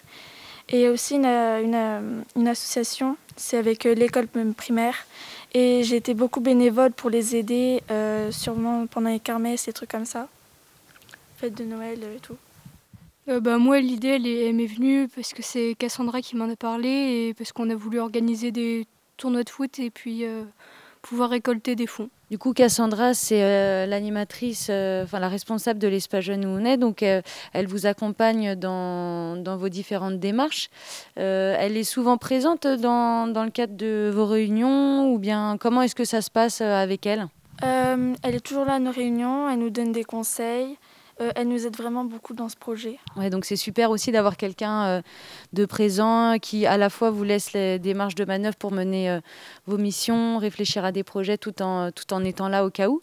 Et 0.69 0.89
aussi 0.89 1.15
une, 1.15 1.27
une, 1.27 2.25
une 2.35 2.49
association 2.49 3.17
c'est 3.37 3.59
avec 3.59 3.87
euh, 3.87 3.95
l'école 3.95 4.27
primaire. 4.57 5.07
Et 5.55 5.83
j'ai 5.85 5.97
été 5.97 6.15
beaucoup 6.15 6.41
bénévole 6.41 6.93
pour 6.93 7.11
les 7.11 7.37
aider, 7.37 7.83
euh, 7.91 8.31
sûrement 8.31 8.87
pendant 8.87 9.11
les 9.11 9.21
kermesses 9.21 9.69
et 9.69 9.73
trucs 9.73 9.91
comme 9.91 10.05
ça. 10.05 10.29
Fête 11.37 11.55
de 11.55 11.65
Noël 11.65 12.01
et 12.17 12.21
tout. 12.21 12.37
Euh, 13.29 13.41
bah, 13.41 13.59
moi, 13.59 13.81
l'idée, 13.81 14.09
elle, 14.09 14.55
m'est 14.55 14.67
venue 14.67 15.09
parce 15.09 15.33
que 15.33 15.43
c'est 15.43 15.75
Cassandra 15.79 16.21
qui 16.21 16.37
m'en 16.37 16.51
a 16.51 16.57
parlé 16.57 16.89
et 17.29 17.35
parce 17.35 17.53
qu'on 17.53 17.71
a 17.71 17.75
voulu 17.75 18.01
organiser 18.01 18.51
des 18.51 18.87
tournois 19.17 19.45
de 19.45 19.51
foot 19.51 19.79
et 19.79 19.91
puis 19.91 20.25
pouvoir 21.03 21.31
récolter 21.31 21.75
des 21.75 21.87
fonds. 21.87 22.11
Du 22.29 22.39
coup, 22.39 22.53
Cassandra, 22.53 23.15
c'est 23.15 23.45
euh, 23.45 23.87
l'animatrice, 23.87 24.67
euh, 24.69 25.05
enfin 25.05 25.21
la 25.21 25.29
responsable 25.29 25.79
de 25.79 25.87
l'espace 25.87 26.25
jeune 26.25 26.45
où 26.45 26.49
on 26.49 26.65
est. 26.65 26.77
Donc, 26.77 27.05
euh, 27.05 27.23
elle 27.53 27.69
vous 27.69 27.87
accompagne 27.87 28.57
dans, 28.57 29.57
vos 29.57 29.69
différentes 29.69 30.19
démarches. 30.19 30.69
elle 31.15 31.77
est 31.77 31.85
souvent 31.85 32.17
présente 32.17 32.67
dans, 32.67 33.29
dans, 33.29 33.45
le 33.45 33.51
cadre 33.51 33.77
de 33.77 34.11
vos 34.13 34.27
réunions 34.27 35.13
ou 35.13 35.19
bien 35.19 35.57
comment 35.59 35.83
est-ce 35.83 35.95
que 35.95 36.05
ça 36.05 36.21
se 36.21 36.31
passe 36.31 36.61
avec 36.61 37.07
elle? 37.07 37.29
Elle 37.63 38.35
est 38.35 38.45
toujours 38.45 38.65
là 38.65 38.75
à 38.75 38.79
nos 38.81 38.91
réunions, 38.91 39.49
elle 39.49 39.61
nous 39.61 39.71
donne 39.71 39.93
des 39.93 40.05
conseils. 40.05 40.77
Euh, 41.21 41.31
elle 41.35 41.49
nous 41.49 41.67
aide 41.67 41.77
vraiment 41.77 42.05
beaucoup 42.05 42.35
dans 42.35 42.49
ce 42.51 42.57
projet. 42.57 42.99
Ouais, 43.17 43.31
donc 43.31 43.47
c'est 43.47 43.57
super 43.57 43.91
aussi 43.91 44.13
d'avoir 44.13 44.37
quelqu'un 44.37 44.85
euh, 44.85 45.03
de 45.55 45.65
présent 45.65 46.37
qui 46.41 46.67
à 46.67 46.77
la 46.77 46.91
fois 46.91 47.11
vous 47.11 47.25
laisse 47.25 47.55
les 47.55 47.79
démarches 47.79 48.15
de 48.15 48.25
manœuvre 48.27 48.57
pour 48.57 48.71
mener 48.71 49.11
euh, 49.11 49.21
vos 49.67 49.79
missions, 49.79 50.37
réfléchir 50.37 50.85
à 50.85 50.93
des 50.93 51.05
projets 51.05 51.39
tout 51.39 51.63
en, 51.63 51.91
tout 51.91 52.13
en 52.13 52.23
étant 52.23 52.49
là 52.49 52.67
au 52.67 52.71
cas 52.71 52.89
où. 52.89 53.01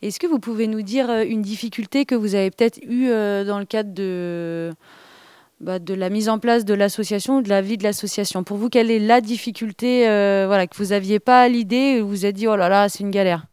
Est-ce 0.00 0.20
que 0.20 0.28
vous 0.28 0.38
pouvez 0.38 0.68
nous 0.68 0.82
dire 0.82 1.10
une 1.10 1.42
difficulté 1.42 2.04
que 2.06 2.14
vous 2.14 2.34
avez 2.34 2.50
peut-être 2.50 2.78
eue 2.84 3.08
dans 3.44 3.58
le 3.58 3.66
cadre 3.66 3.92
de, 3.92 4.72
bah, 5.60 5.78
de 5.78 5.92
la 5.92 6.08
mise 6.08 6.30
en 6.30 6.38
place 6.38 6.64
de 6.64 6.72
l'association, 6.72 7.42
de 7.42 7.50
la 7.50 7.60
vie 7.60 7.76
de 7.76 7.82
l'association? 7.82 8.42
Pour 8.42 8.56
vous, 8.56 8.70
quelle 8.70 8.90
est 8.90 8.98
la 8.98 9.20
difficulté 9.20 10.04
voilà, 10.46 10.66
que 10.66 10.74
vous 10.74 10.86
n'aviez 10.86 11.18
pas 11.18 11.46
l'idée 11.48 11.76
et 11.76 12.00
vous 12.00 12.08
vous 12.08 12.24
êtes 12.24 12.36
dit, 12.36 12.48
oh 12.48 12.56
là 12.56 12.70
là, 12.70 12.88
c'est 12.88 13.00
une 13.00 13.10
galère? 13.10 13.44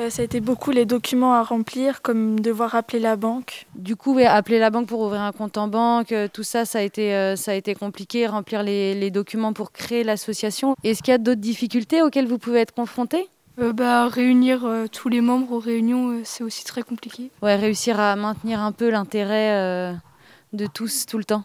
Euh, 0.00 0.10
ça 0.10 0.22
a 0.22 0.24
été 0.24 0.40
beaucoup 0.40 0.70
les 0.70 0.84
documents 0.84 1.34
à 1.34 1.42
remplir, 1.42 2.02
comme 2.02 2.40
devoir 2.40 2.74
appeler 2.74 2.98
la 2.98 3.16
banque. 3.16 3.66
Du 3.74 3.96
coup, 3.96 4.18
appeler 4.18 4.58
la 4.58 4.70
banque 4.70 4.88
pour 4.88 5.00
ouvrir 5.00 5.22
un 5.22 5.32
compte 5.32 5.56
en 5.56 5.68
banque, 5.68 6.12
euh, 6.12 6.28
tout 6.32 6.42
ça, 6.42 6.64
ça 6.64 6.78
a 6.78 6.82
été, 6.82 7.14
euh, 7.14 7.36
ça 7.36 7.52
a 7.52 7.54
été 7.54 7.74
compliqué, 7.74 8.26
remplir 8.26 8.62
les, 8.62 9.10
documents 9.10 9.52
pour 9.52 9.72
créer 9.72 10.02
l'association. 10.02 10.74
Est-ce 10.82 11.02
qu'il 11.02 11.12
y 11.12 11.14
a 11.14 11.18
d'autres 11.18 11.40
difficultés 11.40 12.02
auxquelles 12.02 12.26
vous 12.26 12.38
pouvez 12.38 12.60
être 12.60 12.74
confronté 12.74 13.28
bah, 13.56 14.08
réunir 14.08 14.68
tous 14.92 15.08
les 15.08 15.22
membres 15.22 15.52
aux 15.52 15.58
réunions, 15.58 16.20
c'est 16.24 16.44
aussi 16.44 16.62
très 16.62 16.82
compliqué. 16.82 17.30
Ouais, 17.40 17.56
réussir 17.56 17.98
à 17.98 18.14
maintenir 18.14 18.60
un 18.60 18.70
peu 18.70 18.90
l'intérêt 18.90 19.96
de 20.52 20.66
tous 20.66 21.06
tout 21.06 21.16
le 21.16 21.24
temps. 21.24 21.44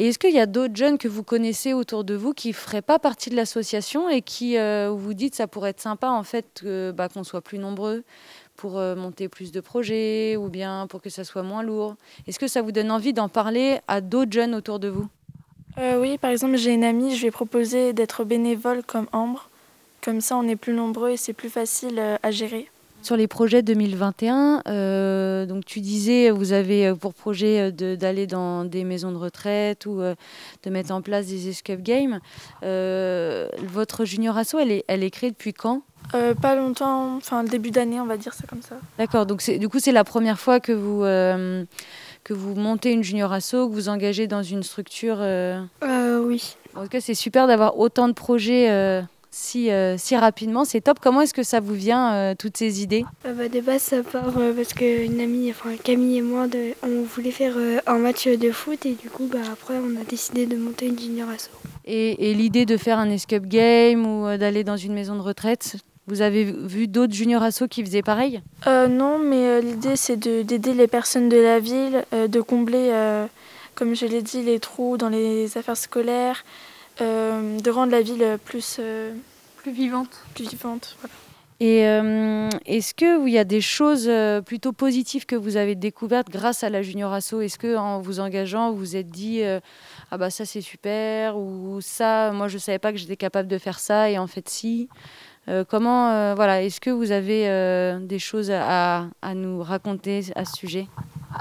Et 0.00 0.06
est-ce 0.06 0.18
qu'il 0.20 0.32
y 0.32 0.38
a 0.38 0.46
d'autres 0.46 0.76
jeunes 0.76 0.96
que 0.96 1.08
vous 1.08 1.24
connaissez 1.24 1.72
autour 1.72 2.04
de 2.04 2.14
vous 2.14 2.32
qui 2.32 2.48
ne 2.50 2.52
feraient 2.54 2.82
pas 2.82 3.00
partie 3.00 3.30
de 3.30 3.34
l'association 3.34 4.08
et 4.08 4.22
qui 4.22 4.56
vous 4.56 5.12
dites 5.12 5.34
ça 5.34 5.48
pourrait 5.48 5.70
être 5.70 5.80
sympa 5.80 6.08
en 6.08 6.22
fait 6.22 6.64
bah, 6.94 7.08
qu'on 7.08 7.24
soit 7.24 7.40
plus 7.40 7.58
nombreux 7.58 8.04
pour 8.54 8.74
monter 8.74 9.28
plus 9.28 9.50
de 9.50 9.60
projets 9.60 10.36
ou 10.36 10.50
bien 10.50 10.86
pour 10.86 11.02
que 11.02 11.10
ça 11.10 11.24
soit 11.24 11.42
moins 11.42 11.64
lourd? 11.64 11.96
Est-ce 12.28 12.38
que 12.38 12.46
ça 12.46 12.62
vous 12.62 12.70
donne 12.70 12.92
envie 12.92 13.12
d'en 13.12 13.28
parler 13.28 13.80
à 13.88 14.00
d'autres 14.00 14.30
jeunes 14.30 14.54
autour 14.54 14.78
de 14.78 14.86
vous? 14.86 15.08
Oui, 15.76 16.16
par 16.16 16.30
exemple, 16.30 16.56
j'ai 16.58 16.74
une 16.74 16.84
amie, 16.84 17.16
je 17.16 17.22
lui 17.22 17.26
ai 17.26 17.32
proposé 17.32 17.92
d'être 17.92 18.22
bénévole 18.22 18.84
comme 18.84 19.08
Ambre. 19.10 19.50
Comme 20.00 20.20
ça, 20.20 20.36
on 20.36 20.46
est 20.46 20.54
plus 20.54 20.74
nombreux 20.74 21.10
et 21.10 21.16
c'est 21.16 21.32
plus 21.32 21.50
facile 21.50 22.00
à 22.22 22.30
gérer. 22.30 22.70
Sur 23.08 23.16
les 23.16 23.26
projets 23.26 23.62
2021, 23.62 24.64
euh, 24.68 25.46
donc 25.46 25.64
tu 25.64 25.80
disais, 25.80 26.28
vous 26.28 26.52
avez 26.52 26.88
euh, 26.88 26.94
pour 26.94 27.14
projet 27.14 27.72
euh, 27.72 27.96
d'aller 27.96 28.26
dans 28.26 28.66
des 28.66 28.84
maisons 28.84 29.12
de 29.12 29.16
retraite 29.16 29.86
ou 29.86 30.02
de 30.02 30.70
mettre 30.70 30.92
en 30.92 31.00
place 31.00 31.24
des 31.28 31.48
escape 31.48 31.80
games. 31.80 32.20
votre 32.60 34.04
junior 34.04 34.36
asso, 34.36 34.56
elle 34.60 34.72
est, 34.72 34.84
elle 34.88 35.02
est 35.02 35.10
créée 35.10 35.30
depuis 35.30 35.54
quand? 35.54 35.80
Pas 36.12 36.54
longtemps, 36.54 37.16
enfin 37.16 37.42
le 37.42 37.48
début 37.48 37.70
d'année, 37.70 37.98
on 37.98 38.04
va 38.04 38.18
dire 38.18 38.34
ça 38.34 38.44
comme 38.46 38.60
ça. 38.60 38.76
D'accord, 38.98 39.24
donc 39.24 39.42
du 39.42 39.70
coup 39.70 39.78
c'est 39.80 39.92
la 39.92 40.04
première 40.04 40.38
fois 40.38 40.60
que 40.60 40.72
vous, 40.72 41.00
que 41.00 42.34
vous 42.34 42.54
montez 42.56 42.92
une 42.92 43.02
junior 43.02 43.32
asso, 43.32 43.52
que 43.52 43.72
vous 43.72 43.88
engagez 43.88 44.26
dans 44.26 44.42
une 44.42 44.62
structure 44.62 45.20
Oui. 45.82 46.56
En 46.74 46.82
tout 46.82 46.88
cas, 46.88 47.00
c'est 47.00 47.14
super 47.14 47.46
d'avoir 47.46 47.78
autant 47.78 48.06
de 48.06 48.12
projets 48.12 49.02
si, 49.30 49.70
euh, 49.70 49.96
si 49.98 50.16
rapidement. 50.16 50.64
C'est 50.64 50.80
top. 50.80 50.98
Comment 51.00 51.22
est-ce 51.22 51.34
que 51.34 51.42
ça 51.42 51.60
vous 51.60 51.74
vient, 51.74 52.12
euh, 52.14 52.34
toutes 52.38 52.56
ces 52.56 52.82
idées? 52.82 53.04
Euh, 53.26 53.32
bah, 53.32 53.48
De 53.48 53.60
base, 53.60 53.82
ça 53.82 54.02
part 54.02 54.32
parce 54.56 54.74
qu'une 54.74 55.20
amie, 55.20 55.50
enfin 55.50 55.70
Camille 55.82 56.18
et 56.18 56.22
moi, 56.22 56.46
on 56.82 57.02
voulait 57.02 57.30
faire 57.30 57.54
un 57.86 57.98
match 57.98 58.26
de 58.26 58.50
foot 58.50 58.86
et 58.86 58.94
du 58.94 59.10
coup, 59.10 59.28
bah, 59.30 59.38
après, 59.52 59.74
on 59.74 60.00
a 60.00 60.04
décidé 60.04 60.46
de 60.46 60.56
monter 60.56 60.86
une 60.86 60.98
junior 60.98 61.28
asso. 61.28 61.50
Et, 61.84 62.34
l'idée 62.34 62.66
de 62.66 62.76
faire 62.76 62.98
un 62.98 63.10
escape 63.10 63.46
game 63.46 64.06
ou 64.06 64.36
d'aller 64.36 64.64
dans 64.64 64.76
une 64.76 64.92
maison 64.92 65.16
de 65.16 65.22
retraite, 65.22 65.76
vous 66.06 66.22
avez 66.22 66.44
vu 66.44 66.86
d'autres 66.86 67.14
junior 67.14 67.42
asso 67.42 67.64
qui 67.68 67.84
faisaient 67.84 68.02
pareil? 68.02 68.42
Non, 68.66 69.18
mais 69.18 69.60
l'idée, 69.60 69.96
c'est 69.96 70.16
d'aider 70.16 70.74
les 70.74 70.86
personnes 70.86 71.28
de 71.28 71.38
la 71.38 71.60
ville, 71.60 72.04
de 72.12 72.40
combler, 72.40 72.92
comme 73.74 73.94
je 73.94 74.06
l'ai 74.06 74.22
dit, 74.22 74.42
les 74.42 74.58
trous 74.58 74.96
dans 74.96 75.08
les 75.08 75.56
affaires 75.56 75.76
scolaires. 75.76 76.44
Euh, 77.00 77.60
de 77.60 77.70
rendre 77.70 77.92
la 77.92 78.02
ville 78.02 78.38
plus, 78.44 78.78
euh, 78.80 79.12
plus 79.56 79.72
vivante. 79.72 80.10
Plus 80.34 80.48
vivante 80.48 80.96
voilà. 81.00 81.14
Et 81.60 81.88
euh, 81.88 82.48
est-ce 82.66 82.94
qu'il 82.94 83.32
y 83.32 83.38
a 83.38 83.42
des 83.42 83.60
choses 83.60 84.08
plutôt 84.46 84.72
positives 84.72 85.26
que 85.26 85.34
vous 85.34 85.56
avez 85.56 85.74
découvertes 85.74 86.28
grâce 86.30 86.62
à 86.62 86.70
la 86.70 86.82
Junior 86.82 87.12
Asso? 87.12 87.40
Est-ce 87.40 87.58
que 87.58 87.76
en 87.76 88.00
vous 88.00 88.20
engageant, 88.20 88.70
vous 88.70 88.78
vous 88.78 88.96
êtes 88.96 89.10
dit 89.10 89.42
ah 90.12 90.18
bah 90.18 90.30
ça 90.30 90.44
c'est 90.44 90.60
super 90.60 91.36
ou 91.36 91.80
ça 91.80 92.30
moi 92.32 92.46
je 92.46 92.58
savais 92.58 92.78
pas 92.78 92.92
que 92.92 92.98
j'étais 92.98 93.16
capable 93.16 93.48
de 93.48 93.58
faire 93.58 93.80
ça 93.80 94.08
et 94.08 94.18
en 94.18 94.28
fait 94.28 94.48
si 94.48 94.88
comment 95.68 96.32
voilà 96.36 96.62
est-ce 96.62 96.80
que 96.80 96.90
vous 96.90 97.10
avez 97.10 97.98
des 98.02 98.20
choses 98.20 98.52
à, 98.52 99.08
à, 99.20 99.34
nous 99.34 99.60
raconter 99.60 100.26
à 100.36 100.44
ce 100.44 100.56
sujet? 100.56 100.86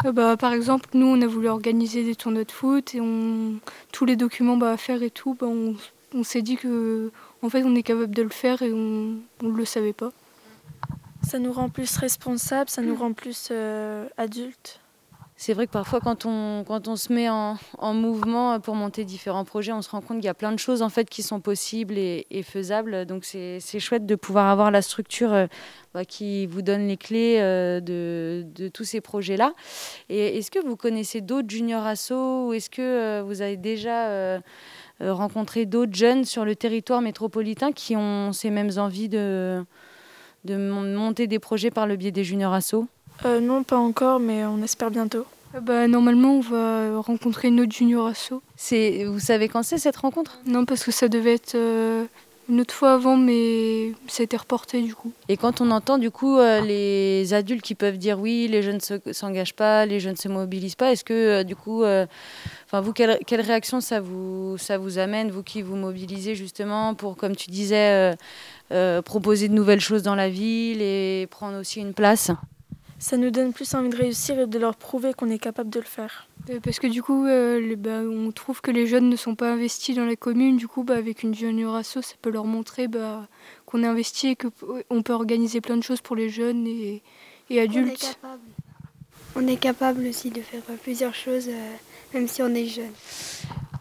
Euh, 0.05 0.11
bah, 0.11 0.37
par 0.37 0.53
exemple, 0.53 0.89
nous, 0.93 1.05
on 1.05 1.21
a 1.21 1.27
voulu 1.27 1.47
organiser 1.47 2.03
des 2.03 2.15
tournois 2.15 2.43
de 2.43 2.51
foot 2.51 2.95
et 2.95 3.01
on, 3.01 3.55
tous 3.91 4.05
les 4.05 4.15
documents 4.15 4.57
bah, 4.57 4.71
à 4.71 4.77
faire 4.77 5.03
et 5.03 5.09
tout, 5.09 5.35
bah, 5.39 5.47
on, 5.47 6.23
s'est 6.23 6.41
dit 6.41 6.57
que 6.57 7.11
en 7.41 7.49
fait, 7.49 7.63
on 7.63 7.75
est 7.75 7.83
capable 7.83 8.13
de 8.13 8.23
le 8.23 8.29
faire 8.29 8.61
et 8.61 8.71
on 8.71 9.17
ne 9.41 9.51
le 9.51 9.65
savait 9.65 9.93
pas. 9.93 10.11
Ça 11.23 11.39
nous 11.39 11.51
rend 11.51 11.69
plus 11.69 11.97
responsables, 11.97 12.69
ça 12.69 12.81
nous 12.81 12.95
rend 12.95 13.13
plus 13.13 13.49
euh, 13.51 14.07
adultes 14.17 14.79
c'est 15.39 15.53
vrai 15.53 15.67
que 15.67 15.72
parfois, 15.72 16.00
quand 16.00 16.25
on, 16.25 16.96
se 16.96 17.13
met 17.13 17.29
en, 17.29 17.58
en, 17.77 17.94
mouvement 17.94 18.60
pour 18.60 18.74
monter 18.74 19.06
différents 19.06 19.46
projets, 19.46 19.72
on 19.72 19.84
se 19.84 19.89
rend 19.91 20.01
compte 20.01 20.17
qu'il 20.17 20.25
y 20.25 20.29
a 20.29 20.34
plein 20.34 20.51
de 20.51 20.58
choses 20.58 20.82
en 20.82 20.89
fait 20.89 21.08
qui 21.08 21.22
sont 21.22 21.39
possibles 21.39 22.00
et, 22.00 22.25
faisables. 22.44 23.06
Donc, 23.06 23.24
c'est 23.24 23.79
chouette 23.79 24.08
de 24.08 24.15
pouvoir 24.15 24.48
avoir 24.48 24.72
la 24.72 24.82
structure 24.82 25.32
euh, 25.32 25.46
bah, 25.94 26.06
qui 26.06 26.48
vous 26.48 26.63
donne 26.63 26.88
les 26.88 26.98
clés 26.98 27.38
euh, 27.39 27.79
de, 27.79 28.67
tous 28.70 28.84
ces 28.84 29.00
projets-là. 29.00 29.53
Et 30.10 30.39
est-ce 30.39 30.50
que 30.50 30.60
vous 30.65 30.75
connaissez 30.75 31.22
d'autres 31.22 31.51
juniors 31.51 31.86
assos 31.86 32.48
ou 32.48 32.53
est-ce 32.53 32.72
que 32.72 32.82
euh, 32.82 33.24
vous 33.24 33.44
avez 33.44 33.58
déjà 33.58 34.41
rencontré 35.00 35.67
d'autres 35.67 35.94
jeunes 35.94 36.25
sur 36.25 36.46
le 36.46 36.56
territoire 36.56 37.01
métropolitain 37.01 37.72
qui 37.72 37.96
ont 37.96 38.34
ces 38.34 38.50
mêmes 38.50 38.72
envies 38.77 39.08
de, 39.08 39.63
de 40.46 40.58
monter 40.58 41.27
des 41.27 41.38
projets 41.38 41.70
par 41.70 41.86
le 41.86 41.96
biais 41.96 42.12
des 42.12 42.24
juniors 42.24 42.53
assos? 42.53 42.88
Euh, 43.25 43.39
non, 43.39 43.63
pas 43.63 43.77
encore, 43.77 44.19
mais 44.19 44.45
on 44.45 44.62
espère 44.62 44.91
bientôt. 44.91 45.25
Euh, 45.55 45.59
bah, 45.59 45.88
normalement, 45.88 46.36
on 46.36 46.41
va 46.41 47.00
rencontrer 47.00 47.47
une 47.47 47.62
autre 47.62 47.74
junior 47.74 48.07
asso. 48.07 48.33
Vous 49.05 49.19
savez 49.19 49.47
quand 49.47 49.63
c'est 49.63 49.77
cette 49.77 49.97
rencontre? 49.97 50.39
Non, 50.45 50.65
parce 50.65 50.83
que 50.83 50.91
ça 50.91 51.07
devait 51.07 51.33
être 51.36 51.55
euh, 51.55 52.05
une 52.50 52.62
autre 52.62 52.74
fois 52.74 52.93
avant, 52.93 53.17
mais 53.17 53.93
ça 54.07 54.21
a 54.21 54.25
été 54.25 54.38
reporté 54.38 54.81
du 54.81 54.93
coup. 54.93 55.12
Et 55.29 55.38
quand 55.38 55.62
on 55.62 55.71
entend 55.71 55.97
du 55.97 56.12
coup 56.12 56.38
les 56.38 57.33
adultes 57.33 57.62
qui 57.62 57.75
peuvent 57.75 57.97
dire 57.97 58.19
oui, 58.19 58.47
les 58.50 58.62
jeunes 58.62 58.79
ne 59.07 59.13
s'engagent 59.13 59.55
pas, 59.55 59.86
les 59.86 60.00
jeunes 60.00 60.13
ne 60.13 60.17
se 60.17 60.29
mobilisent 60.29 60.75
pas, 60.75 60.91
est-ce 60.91 61.03
que 61.03 61.43
du 61.43 61.57
coup, 61.57 61.83
enfin 61.83 62.81
vous, 62.81 62.93
quelle, 62.93 63.19
quelle, 63.27 63.41
réaction 63.41 63.81
ça 63.81 64.00
vous, 64.00 64.57
ça 64.57 64.77
vous 64.77 64.97
amène, 64.97 65.29
vous 65.29 65.43
qui 65.43 65.62
vous 65.62 65.75
mobilisez 65.75 66.36
justement 66.36 66.93
pour, 66.93 67.17
comme 67.17 67.36
tu 67.36 67.51
disais, 67.51 68.15
proposer 69.03 69.50
de 69.50 69.53
nouvelles 69.53 69.81
choses 69.81 70.03
dans 70.03 70.15
la 70.15 70.29
ville 70.29 70.81
et 70.81 71.27
prendre 71.29 71.59
aussi 71.59 71.81
une 71.81 71.93
place? 71.93 72.31
Ça 72.99 73.17
nous 73.17 73.29
donne 73.29 73.53
plus 73.53 73.73
envie 73.75 73.89
de 73.89 73.95
réussir 73.95 74.39
et 74.39 74.47
de 74.47 74.59
leur 74.59 74.75
prouver 74.75 75.13
qu'on 75.13 75.29
est 75.29 75.37
capable 75.37 75.69
de 75.69 75.79
le 75.79 75.85
faire. 75.85 76.27
Euh, 76.49 76.59
parce 76.61 76.79
que 76.79 76.87
du 76.87 77.03
coup, 77.03 77.25
euh, 77.25 77.75
bah, 77.75 78.01
on 78.01 78.31
trouve 78.31 78.61
que 78.61 78.71
les 78.71 78.87
jeunes 78.87 79.09
ne 79.09 79.15
sont 79.15 79.35
pas 79.35 79.51
investis 79.51 79.95
dans 79.95 80.05
la 80.05 80.15
commune. 80.15 80.57
Du 80.57 80.67
coup, 80.67 80.83
bah, 80.83 80.95
avec 80.95 81.23
une 81.23 81.35
junior 81.35 81.75
asso, 81.75 82.01
ça 82.01 82.15
peut 82.21 82.31
leur 82.31 82.45
montrer 82.45 82.87
bah, 82.87 83.27
qu'on 83.65 83.83
est 83.83 83.87
investi 83.87 84.29
et 84.29 84.35
qu'on 84.35 85.01
peut 85.03 85.13
organiser 85.13 85.61
plein 85.61 85.77
de 85.77 85.83
choses 85.83 86.01
pour 86.01 86.15
les 86.15 86.29
jeunes 86.29 86.65
et, 86.67 87.01
adultes. 87.59 87.87
On 87.87 87.93
est, 87.93 88.13
capable. 88.13 88.41
on 89.35 89.47
est 89.47 89.57
capable 89.57 90.07
aussi 90.07 90.29
de 90.31 90.41
faire 90.41 90.61
plusieurs 90.81 91.15
choses, 91.15 91.47
euh, 91.49 91.73
même 92.13 92.27
si 92.27 92.41
on 92.41 92.53
est 92.53 92.65
jeune. 92.65 92.93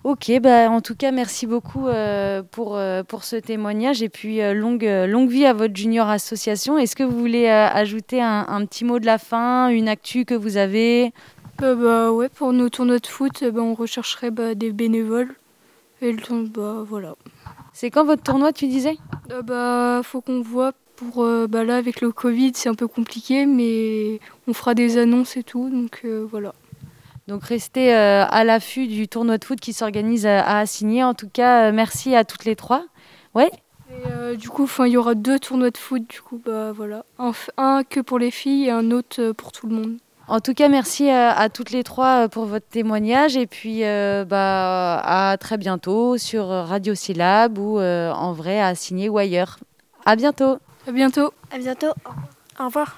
Ok, 0.09 0.31
bah 0.41 0.71
en 0.71 0.81
tout 0.81 0.95
cas, 0.95 1.11
merci 1.11 1.49
beaucoup 1.49 1.89
euh, 1.89 2.41
pour, 2.41 2.77
euh, 2.77 3.03
pour 3.03 3.25
ce 3.25 3.35
témoignage 3.35 4.05
et 4.05 4.09
puis 4.09 4.41
euh, 4.41 4.55
longue, 4.55 4.85
longue 4.85 5.29
vie 5.29 5.45
à 5.45 5.53
votre 5.53 5.75
junior 5.75 6.09
association. 6.09 6.79
Est-ce 6.79 6.95
que 6.95 7.03
vous 7.03 7.19
voulez 7.19 7.49
ajouter 7.49 8.23
un, 8.23 8.65
petit 8.67 8.85
mot 8.85 9.01
de 9.01 9.05
la 9.05 9.19
fin, 9.19 9.67
une 9.67 9.89
actu 9.89 10.25
que 10.25 10.35
vous 10.35 10.59
avez? 10.59 11.13
Bah, 11.59 12.13
ouais, 12.13 12.29
Pour 12.29 12.53
nos 12.53 12.69
tournois 12.69 13.01
de 13.01 13.07
foot, 13.09 13.43
bah, 13.53 13.61
on 13.61 13.75
rechercherait 13.75 14.31
bah, 14.31 14.55
des 14.55 14.71
bénévoles. 14.71 15.35
Et 16.01 16.13
le 16.13 16.23
tournoi, 16.23 16.51
bah, 16.55 16.85
voilà. 16.89 17.17
C'est 17.73 17.91
quand 17.91 18.05
votre 18.05 18.23
tournoi, 18.23 18.53
tu 18.53 18.69
disais? 18.69 18.99
Bah, 19.45 20.03
faut 20.05 20.21
qu'on 20.21 20.41
voit 20.41 20.71
pour 20.95 21.27
bah, 21.49 21.65
là 21.65 21.79
avec 21.79 22.01
le 22.01 22.13
Covid, 22.13 22.53
c'est 22.55 22.69
un 22.69 22.77
peu 22.77 22.87
compliqué, 22.87 23.45
mais 23.45 24.21
on 24.47 24.53
fera 24.53 24.75
des 24.75 24.99
annonces 24.99 25.37
et 25.37 25.43
tout, 25.43 25.69
donc 25.69 26.07
voilà. 26.31 26.55
Donc 27.29 27.43
restez 27.45 27.93
euh, 27.93 28.25
à 28.29 28.45
l'affût 28.45 28.87
du 28.87 29.09
tournoi 29.09 29.39
de 29.39 29.45
foot 29.45 29.59
qui 29.59 29.73
s'organise 29.73 30.27
à, 30.27 30.59
Assigner. 30.59 31.03
En 31.03 31.15
tout 31.15 31.29
cas, 31.29 31.69
euh, 31.69 31.73
merci 31.73 32.15
à 32.15 32.25
toutes 32.25 32.45
les 32.45 32.55
trois. 32.55 32.85
Ouais. 33.35 33.51
Euh, 34.07 34.37
du 34.37 34.49
coup, 34.49 34.69
il 34.81 34.93
y 34.93 34.97
aura 34.97 35.15
deux 35.15 35.39
tournois 35.39 35.71
de 35.71 35.77
foot. 35.77 36.09
Du 36.09 36.21
coup, 36.21 36.41
bah 36.45 36.73
voilà, 36.73 37.05
un, 37.59 37.83
que 37.83 38.01
pour 38.01 38.19
les 38.19 38.31
filles 38.31 38.67
et 38.67 38.71
un 38.71 38.91
autre 38.93 39.33
pour 39.33 39.51
tout 39.53 39.67
le 39.67 39.75
monde. 39.75 39.97
En 40.29 40.41
tout 40.41 40.55
cas, 40.55 40.69
merci 40.69 41.09
à, 41.09 41.49
toutes 41.49 41.71
les 41.71 41.85
trois 41.85 42.29
pour 42.29 42.47
votre 42.47 42.67
témoignage 42.67 43.37
et 43.37 43.47
puis 43.47 43.83
bah, 43.83 45.01
à 45.05 45.37
très 45.39 45.57
bientôt 45.57 46.19
sur 46.19 46.49
Radio 46.49 46.97
Syllab 46.97 47.59
ou 47.59 47.79
en 47.79 48.33
vrai 48.33 48.59
à 48.59 48.67
Assigner 48.67 49.09
ou 49.09 49.19
ailleurs. 49.19 49.59
À 50.05 50.17
bientôt. 50.17 50.59
À 50.89 50.91
bientôt. 50.91 51.33
À 51.53 51.59
bientôt. 51.59 51.93
Au 52.59 52.65
revoir. 52.65 52.97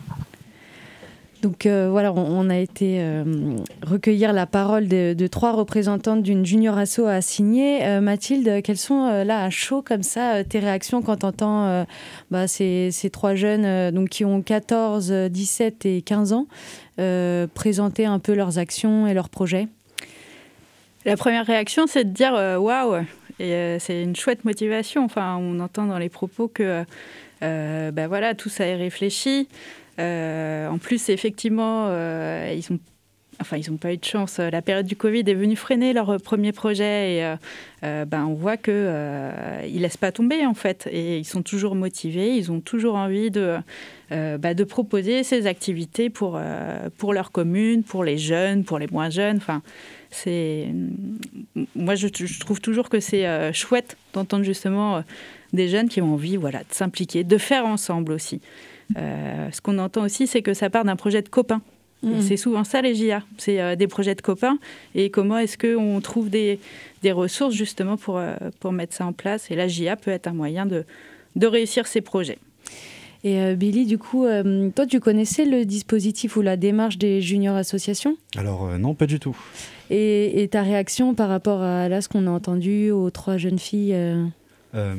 Donc 1.43 1.67
euh, 1.67 1.89
voilà, 1.89 2.13
on, 2.13 2.51
a 2.51 2.57
été 2.57 2.99
euh, 3.01 3.57
recueillir 3.83 4.33
la 4.33 4.47
parole 4.47 4.89
de, 4.89 5.27
trois 5.29 5.53
représentantes 5.53 6.23
d'une 6.23 6.45
junior 6.45 6.77
asso 6.77 7.01
à 7.07 7.21
signer. 7.21 7.85
Euh, 7.85 8.01
Mathilde, 8.01 8.61
quelles 8.63 8.79
sont 8.79 9.23
là 9.25 9.45
à 9.45 9.51
chaud 9.51 9.83
comme 9.83 10.03
ça 10.03 10.43
tes 10.43 10.59
réactions 10.59 11.01
quand 11.01 11.19
tu 11.19 11.27
entends 11.27 11.87
bah, 12.31 12.49
ces, 12.49 12.91
trois 13.13 13.35
jeunes 13.35 13.93
donc, 13.93 14.09
qui 14.09 14.25
ont 14.25 14.43
14, 14.43 15.13
17 15.13 15.87
et 15.87 16.03
15 16.03 16.33
ans 16.33 16.47
présenter 17.55 18.05
un 18.05 18.19
peu 18.19 18.35
leurs 18.35 18.59
actions 18.59 19.07
et 19.07 19.15
leurs 19.15 19.29
projets? 19.29 19.69
La 21.05 21.17
première 21.17 21.47
réaction, 21.47 21.87
c'est 21.87 22.05
de 22.05 22.11
dire 22.11 22.33
waouh 22.33 23.05
Et 23.39 23.77
c'est 23.79 24.03
une 24.03 24.17
chouette 24.17 24.45
motivation. 24.45 25.05
Enfin, 25.05 25.37
on 25.41 25.61
entend 25.61 25.87
dans 25.87 25.99
les 25.99 26.09
propos 26.09 26.49
que 26.49 26.85
bah, 27.41 28.09
voilà, 28.09 28.35
tout 28.35 28.49
ça 28.49 28.67
est 28.67 28.77
réfléchi. 28.77 29.47
Euh, 29.99 30.69
en 30.69 30.79
plus, 30.79 31.09
effectivement, 31.09 31.87
euh, 31.89 32.53
ils 32.55 32.63
sont 32.63 32.79
enfin, 33.41 33.57
ils 33.57 33.71
n'ont 33.71 33.77
pas 33.77 33.93
eu 33.93 33.97
de 33.97 34.05
chance. 34.05 34.39
La 34.39 34.63
période 34.63 34.87
du 34.87 34.97
Covid 34.97 35.21
est 35.21 35.35
venue 35.35 35.55
freiner 35.55 35.93
leur 35.93 36.21
premier 36.21 36.51
projet 36.51 37.19
et 37.19 37.35
ben, 37.83 38.27
on 38.27 38.35
voit 38.35 38.57
qu'ils 38.57 38.75
ne 38.75 39.79
laissent 39.79 39.97
pas 39.97 40.11
tomber 40.11 40.45
en 40.45 40.55
fait. 40.55 40.89
Et 40.91 41.19
ils 41.19 41.25
sont 41.25 41.43
toujours 41.43 41.77
motivés, 41.77 42.35
ils 42.35 42.51
ont 42.51 42.59
toujours 42.59 42.97
envie 42.97 43.31
de, 43.31 43.59
bah, 44.11 44.55
proposer 44.69 45.23
ces 45.23 45.47
activités 45.47 46.11
pour, 46.11 46.41
pour 46.97 47.15
leur 47.15 47.31
commune, 47.31 47.85
pour 47.85 48.03
les 48.03 48.19
jeunes, 48.19 48.65
pour 48.65 48.81
les 48.81 48.89
moins 48.89 49.09
jeunes. 49.09 49.37
Enfin, 49.37 49.63
moi 51.75 51.95
je, 51.95 52.39
trouve 52.39 52.61
toujours 52.61 52.89
que 52.89 53.01
c'est 53.01 53.27
euh, 53.27 53.53
chouette 53.53 53.97
d'entendre 54.13 54.45
justement 54.45 54.97
euh, 54.97 55.01
des 55.53 55.69
jeunes 55.69 55.89
qui 55.89 56.01
ont 56.01 56.15
envie 56.15 56.37
voilà 56.37 56.61
de 56.61 56.73
s'impliquer 56.73 57.25
de 57.25 57.39
faire 57.39 57.67
ensemble 57.67 58.13
aussi 58.13 58.37
euh, 58.37 58.78
ce 58.97 59.61
qu'on 59.61 59.79
entend 59.79 60.05
aussi 60.05 60.27
c'est 60.27 60.43
que 60.43 60.55
ça 60.55 60.71
part 60.71 60.85
d'un 60.85 60.97
projet 60.97 61.23
de 61.23 61.29
copains. 61.29 61.63
Mmh. 62.05 62.21
c'est 62.21 62.37
souvent 62.37 62.63
ça 62.63 62.81
les 62.81 62.95
JA 62.95 63.25
c'est 63.39 63.77
des 63.77 63.89
projets 63.89 64.15
de 64.15 64.23
copains. 64.23 64.59
Et 64.95 65.11
comment 65.11 65.39
est-ce 65.39 65.59
qu'on 65.59 66.01
trouve 66.01 66.31
des, 66.31 66.61
des, 67.03 67.13
ressources 67.13 67.55
justement 67.55 67.97
pour, 67.97 68.21
pour 68.61 68.73
mettre 68.73 68.95
ça 68.95 69.05
en 69.05 69.13
place? 69.13 69.51
Et 69.51 69.57
la 69.57 69.67
JA 69.67 69.97
peut 69.97 70.13
être 70.13 70.29
un 70.29 70.33
moyen 70.33 70.65
de, 70.65 70.85
de 71.35 71.47
réussir 71.47 71.87
ces 71.87 72.01
projets. 72.01 72.39
Et 73.25 73.57
Billy, 73.57 73.85
du 73.85 73.99
coup, 73.99 74.27
toi, 74.77 74.87
tu 74.87 75.01
connaissais 75.01 75.45
le 75.45 75.65
dispositif 75.65 76.37
ou 76.37 76.41
la 76.41 76.57
démarche 76.57 76.99
des 76.99 77.21
juniors 77.21 77.57
associations? 77.57 78.17
Alors 78.37 78.79
non, 78.79 78.95
pas 78.95 79.07
du 79.07 79.19
tout. 79.19 79.37
Et, 79.91 80.49
ta 80.51 80.63
réaction 80.63 81.15
par 81.15 81.29
rapport 81.29 81.63
à 81.63 81.89
là, 81.89 82.01
ce 82.01 82.09
qu'on 82.09 82.27
a 82.27 82.31
entendu 82.31 82.91
aux 82.91 83.11
trois 83.11 83.37
jeunes 83.37 83.59
filles 83.59 83.97
euh 84.75 84.89
euh, 84.89 84.95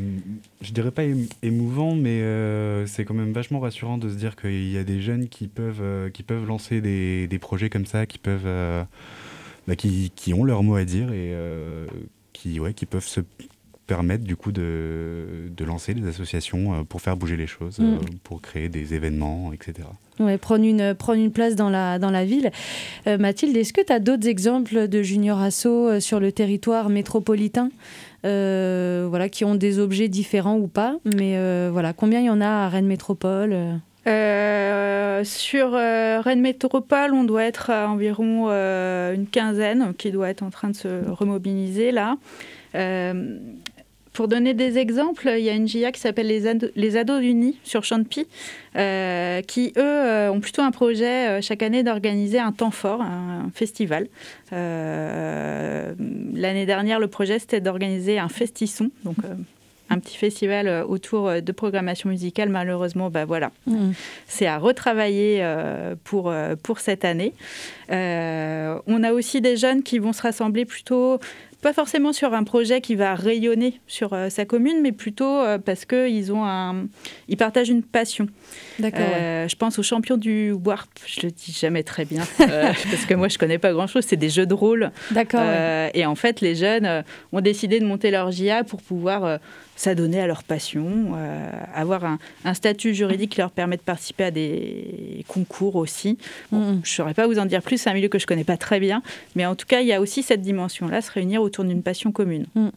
je 0.62 0.72
dirais 0.72 0.92
pas 0.92 1.04
émouvant, 1.44 1.96
mais 1.96 2.22
euh, 2.22 2.86
c'est 2.86 3.06
quand 3.06 3.14
même 3.14 3.34
vachement 3.34 3.60
rassurant 3.60 3.98
de 3.98 4.10
se 4.10 4.16
dire 4.16 4.36
qu'il 4.36 4.70
y 4.70 4.78
a 4.78 4.84
des 4.84 5.02
jeunes 5.02 5.28
qui 5.28 5.48
peuvent, 5.48 5.82
euh, 5.82 6.10
qui 6.10 6.24
peuvent 6.24 6.46
lancer 6.46 6.82
des, 6.82 7.28
des, 7.28 7.40
projets 7.40 7.70
comme 7.70 7.86
ça, 7.86 8.06
qui, 8.06 8.18
peuvent, 8.18 8.48
bah, 9.68 9.76
qui, 9.76 10.12
qui, 10.16 10.34
ont 10.34 10.44
leur 10.44 10.64
mot 10.64 10.76
à 10.76 10.86
dire 10.86 11.12
et 11.12 11.34
qui, 12.34 12.60
ouais, 12.60 12.74
qui 12.74 12.86
peuvent 12.86 13.08
se 13.08 13.22
permettre 13.88 14.24
du 14.24 14.36
coup 14.36 14.52
de, 14.52 15.50
de 15.50 15.66
lancer 15.66 15.94
des 15.94 16.08
associations 16.08 16.86
pour 16.86 17.02
faire 17.02 17.18
bouger 17.18 17.38
les 17.38 17.48
choses, 17.48 17.80
mm. 17.80 17.98
pour 18.24 18.42
créer 18.42 18.70
des 18.70 18.94
événements, 18.94 19.52
etc. 19.54 19.88
Ouais, 20.20 20.38
prendre, 20.38 20.66
une, 20.66 20.94
prendre 20.96 21.20
une 21.20 21.32
place 21.32 21.56
dans 21.56 21.70
la, 21.70 21.98
dans 21.98 22.12
la 22.12 22.26
ville. 22.26 22.52
Euh, 23.08 23.18
Mathilde, 23.18 23.56
est-ce 23.56 23.72
que 23.72 23.82
tu 23.82 23.94
as 23.94 24.00
d'autres 24.00 24.28
exemples 24.28 24.90
de 24.90 25.02
junior 25.02 25.40
asso 25.40 25.66
euh, 25.66 26.00
sur 26.02 26.20
le 26.20 26.32
territoire 26.32 26.90
métropolitain? 26.90 27.70
euh, 27.70 28.09
voilà, 28.24 29.30
qui 29.30 29.46
ont 29.46 29.56
des 29.56 29.80
objets 29.80 30.08
différents 30.08 30.58
ou 30.58 30.68
pas. 30.68 30.96
Mais 31.06 31.70
voilà, 31.70 31.94
combien 31.94 32.20
il 32.20 32.26
y 32.26 32.30
en 32.30 32.42
a 32.42 32.66
à 32.66 32.70
Rennes 32.70 32.88
Métropole 32.88 33.56
sur 35.24 35.72
Rennes 35.72 36.42
Métropole, 36.42 37.14
on 37.14 37.26
doit 37.26 37.44
être 37.44 37.70
à 37.70 37.90
environ 37.90 38.50
une 38.50 39.28
quinzaine 39.28 39.94
qui 39.98 40.12
doit 40.12 40.30
être 40.30 40.44
en 40.44 40.50
train 40.50 40.70
de 40.70 40.76
se 40.76 41.10
remobiliser 41.10 41.92
là. 41.92 42.18
Pour 44.20 44.28
donner 44.28 44.54
des 44.54 44.78
exemples, 44.78 45.34
il 45.38 45.46
y 45.46 45.50
a 45.50 45.54
une 45.54 45.66
GIA 45.66 45.94
qui 45.94 46.02
s'appelle 46.02 46.28
les, 46.28 46.42
les, 46.76 46.98
Ados 46.98 47.24
Unis 47.24 47.58
sur 47.64 47.86
Champy, 47.86 48.28
euh, 48.76 49.42
qui, 49.42 49.72
eux, 49.78 49.82
euh, 49.82 50.30
ont 50.30 50.42
plutôt 50.42 50.62
un 50.62 50.72
projet 50.72 51.30
euh, 51.30 51.42
chaque 51.42 51.64
année 51.64 51.84
d'organiser 51.84 52.38
un 52.38 52.52
temps 52.52 52.70
fort, 52.70 53.02
un, 53.02 53.50
festival. 53.54 54.08
L'année 54.52 55.16
dernière, 56.66 57.00
le 57.00 57.08
projet, 57.08 57.40
c'était 57.40 57.62
d'organiser 57.62 58.20
un 58.20 58.28
festisson, 58.28 58.92
donc 59.06 59.16
un 59.90 60.00
petit 60.00 60.18
festival 60.18 60.84
autour 60.90 61.42
de 61.42 61.52
programmation 61.54 62.10
musicale. 62.10 62.50
Malheureusement, 62.50 63.10
bah 63.10 63.24
voilà, 63.24 63.54
mmh. 63.68 63.92
c'est 64.28 64.48
à 64.48 64.58
retravailler 64.58 65.42
pour, 66.04 66.34
pour 66.62 66.80
cette 66.80 67.06
année. 67.06 67.32
on 67.90 69.04
a 69.04 69.14
aussi 69.14 69.40
des 69.40 69.56
jeunes 69.56 69.82
qui 69.82 69.98
vont 69.98 70.12
se 70.12 70.22
rassembler 70.24 70.66
plutôt 70.66 71.22
pas 71.62 71.74
forcément 71.74 72.14
sur 72.14 72.34
un 72.34 72.44
projet 72.44 72.80
qui 72.80 72.96
va 72.96 73.16
rayonner 73.16 73.80
sur 73.88 74.14
euh, 74.14 74.30
sa 74.30 74.46
commune, 74.46 74.82
mais 74.82 74.92
plutôt 74.92 75.26
euh, 75.26 75.58
parce 75.58 75.86
qu'ils 75.86 76.32
ont 76.32 76.46
un, 76.46 76.88
ils 77.28 77.38
partagent 77.38 77.70
une 77.70 77.84
passion. 77.84 78.28
D'accord. 78.80 79.02
Euh, 79.04 79.48
je 79.48 79.56
pense 79.56 79.78
aux 79.78 79.84
champions 79.84 80.18
du 80.18 80.52
Warp. 80.52 80.90
Je 81.06 81.22
le 81.24 81.32
dis 81.32 81.52
jamais 81.52 81.84
très 81.84 82.06
bien 82.06 82.24
parce 82.38 83.06
que 83.08 83.14
moi 83.14 83.28
je 83.28 83.38
connais 83.38 83.58
pas 83.58 83.74
grand 83.74 83.88
chose. 83.88 84.06
C'est 84.08 84.16
des 84.16 84.30
jeux 84.30 84.46
de 84.46 84.54
rôle. 84.54 84.92
D'accord. 85.12 85.44
Et 85.94 86.06
en 86.06 86.16
fait, 86.16 86.42
les 86.42 86.56
jeunes 86.56 87.04
ont 87.32 87.42
décidé 87.42 87.80
de 87.80 87.86
monter 87.86 88.12
leur 88.12 88.32
JA 88.32 88.64
pour 88.64 88.82
pouvoir 88.82 89.40
s'adonner 89.80 90.20
à 90.20 90.28
leur 90.28 90.44
passion, 90.44 91.14
euh, 91.16 91.50
avoir 91.74 92.04
un, 92.04 92.54
statut 92.54 92.94
juridique 92.94 93.32
qui 93.32 93.40
leur 93.40 93.52
permet 93.52 93.78
de 93.78 93.82
participer 93.82 94.26
à 94.26 94.32
des 94.32 95.24
concours 95.30 95.78
aussi. 95.78 96.18
Mm. 96.52 96.58
Je 96.58 96.72
ne 96.74 96.82
saurais 96.84 97.14
pas 97.14 97.28
vous 97.28 97.40
en 97.40 97.46
dire 97.46 97.62
plus, 97.62 97.78
c'est 97.78 97.90
un 97.90 97.94
milieu 97.94 98.10
que 98.10 98.20
je 98.20 98.26
ne 98.26 98.28
connais 98.28 98.44
pas 98.44 98.58
très 98.58 98.82
bien, 98.82 99.02
mais 99.38 99.46
en 99.46 99.56
tout 99.56 99.66
cas, 99.66 99.80
il 99.80 99.88
y 99.88 99.94
a 99.94 100.02
aussi 100.02 100.22
cette 100.22 100.42
dimension-là, 100.42 101.02
se 101.02 101.10
réunir 101.10 101.42
autour 101.42 101.64
d'une 101.64 101.82
passion 101.82 102.12
commune. 102.12 102.48
Mm. 102.56 102.68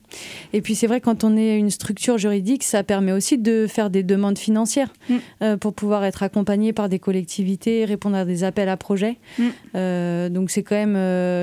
Et 0.53 0.61
puis 0.61 0.77
c'est 0.77 0.87
vrai, 0.87 1.01
quand 1.01 1.25
on 1.25 1.37
est 1.37 1.59
une 1.59 1.71
structure 1.71 2.19
juridique, 2.19 2.63
ça 2.63 2.85
permet 2.85 3.11
aussi 3.11 3.37
de 3.37 3.67
faire 3.67 3.91
des 3.91 4.05
demandes 4.05 4.39
financières 4.39 4.93
mm. 5.09 5.17
euh, 5.43 5.57
pour 5.57 5.75
pouvoir 5.75 6.05
être 6.05 6.23
accompagné 6.23 6.73
par 6.73 6.89
des 6.89 7.01
collectivités, 7.01 7.85
répondre 7.85 8.17
à 8.17 8.25
des 8.25 8.45
appels 8.45 8.69
à 8.69 8.77
projets. 8.77 9.17
Euh, 9.75 10.29
donc 10.29 10.53
c'est 10.53 10.63
quand 10.63 10.77
même 10.77 10.97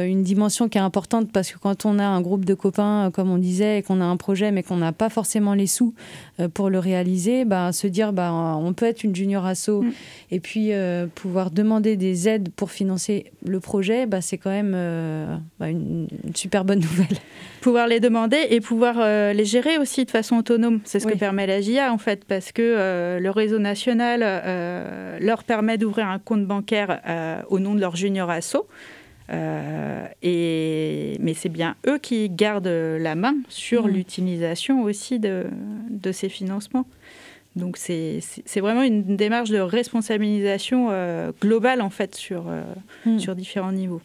une 0.09 0.23
dimension 0.23 0.69
qui 0.69 0.77
est 0.77 0.81
importante 0.81 1.33
parce 1.33 1.51
que 1.51 1.57
quand 1.57 1.85
on 1.85 1.99
a 1.99 2.05
un 2.05 2.21
groupe 2.21 2.45
de 2.45 2.53
copains, 2.53 3.11
comme 3.13 3.29
on 3.29 3.37
disait, 3.37 3.79
et 3.79 3.83
qu'on 3.83 3.99
a 3.99 4.05
un 4.05 4.15
projet, 4.15 4.51
mais 4.51 4.63
qu'on 4.63 4.77
n'a 4.77 4.93
pas 4.93 5.09
forcément 5.09 5.48
les 5.53 5.67
sous 5.67 5.93
euh, 6.39 6.47
pour 6.47 6.69
le 6.69 6.79
réaliser, 6.79 7.45
bah, 7.45 7.71
se 7.71 7.87
dire 7.87 8.13
bah, 8.13 8.31
on 8.33 8.73
peut 8.73 8.85
être 8.85 9.03
une 9.03 9.15
junior 9.15 9.45
asso 9.45 9.81
mm. 9.81 9.91
et 10.31 10.39
puis 10.39 10.73
euh, 10.73 11.07
pouvoir 11.13 11.51
demander 11.51 11.95
des 11.95 12.27
aides 12.27 12.49
pour 12.55 12.71
financer 12.71 13.31
le 13.45 13.59
projet, 13.59 14.05
bah, 14.05 14.21
c'est 14.21 14.37
quand 14.37 14.49
même 14.49 14.73
euh, 14.75 15.37
bah, 15.59 15.69
une, 15.69 16.07
super 16.33 16.65
bonne 16.65 16.79
nouvelle. 16.81 17.17
Pouvoir 17.61 17.87
les 17.87 17.99
demander 17.99 18.39
et 18.49 18.61
pouvoir 18.61 19.33
les 19.33 19.45
gérer 19.45 19.77
aussi 19.77 20.05
de 20.05 20.11
façon 20.11 20.37
autonome, 20.37 20.79
c'est 20.85 20.99
ce 20.99 21.07
que 21.07 21.17
permet 21.17 21.45
la 21.45 21.59
GIA 21.61 21.91
en 21.91 21.97
fait, 21.97 22.23
parce 22.23 22.53
que 22.53 23.19
le 23.19 23.29
réseau 23.29 23.59
national 23.59 24.21
leur 25.19 25.43
permet 25.43 25.77
d'ouvrir 25.77 26.07
un 26.07 26.19
compte 26.19 26.45
bancaire 26.45 27.01
au 27.49 27.59
nom 27.59 27.75
de 27.75 27.81
leur 27.81 27.97
junior 27.97 28.29
asso. 28.29 28.65
Euh, 29.31 30.05
et, 30.21 31.17
mais 31.19 31.33
c'est 31.33 31.49
bien 31.49 31.75
eux 31.87 31.99
qui 31.99 32.29
gardent 32.29 32.67
la 32.67 33.15
main 33.15 33.35
sur 33.47 33.85
mmh. 33.85 33.91
l'utilisation 33.91 34.83
aussi 34.83 35.19
de, 35.19 35.45
de, 35.89 36.11
ces 36.11 36.29
financements. 36.29 36.85
Donc 37.55 37.77
c'est 37.77 38.21
vraiment 38.57 38.83
une 38.83 39.15
démarche 39.15 39.49
de 39.49 39.59
responsabilisation 39.59 40.87
euh, 40.91 41.31
globale 41.41 41.81
en 41.81 41.89
fait 41.89 42.15
sur, 42.15 42.45
euh, 42.47 42.63
mmh. 43.05 43.19
sur 43.19 43.35
différents 43.35 43.71
niveaux. 43.71 44.01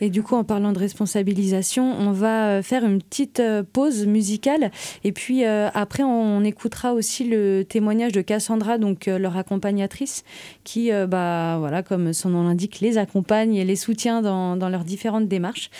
Et 0.00 0.10
du 0.10 0.22
coup, 0.22 0.34
en 0.34 0.44
parlant 0.44 0.72
de 0.72 0.78
responsabilisation, 0.78 1.94
on 1.98 2.12
va 2.12 2.48
euh, 2.48 2.62
faire 2.62 2.84
une 2.84 3.02
petite 3.02 3.40
euh, 3.40 3.62
pause 3.62 4.06
musicale. 4.06 4.70
Et 5.04 5.12
puis 5.12 5.44
euh, 5.44 5.68
après, 5.74 6.02
on 6.02 6.42
écoutera 6.42 6.94
aussi 6.94 7.24
le 7.24 7.64
témoignage 7.64 8.12
de 8.12 8.20
Cassandra, 8.20 8.78
donc 8.78 9.06
leur 9.06 9.36
accompagnatrice, 9.36 10.24
qui, 10.64 10.90
bah, 11.08 11.56
voilà, 11.58 11.82
comme 11.82 12.12
son 12.12 12.30
nom 12.30 12.44
l'indique, 12.44 12.80
les 12.80 12.98
accompagne 12.98 13.54
et 13.54 13.64
les 13.64 13.76
soutient 13.76 14.22
dans, 14.22 14.56
dans 14.56 14.68
leurs 14.68 14.84
différentes 14.84 15.28
démarches. 15.28 15.70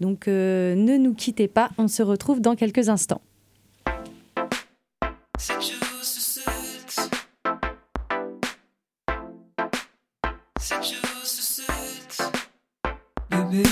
Donc 0.00 0.26
ne 0.26 0.96
nous 0.96 1.14
quittez 1.14 1.48
pas, 1.48 1.70
on 1.78 1.88
se 1.88 2.02
retrouve 2.02 2.40
dans 2.40 2.56
quelques 2.56 2.88
instants. 2.88 3.20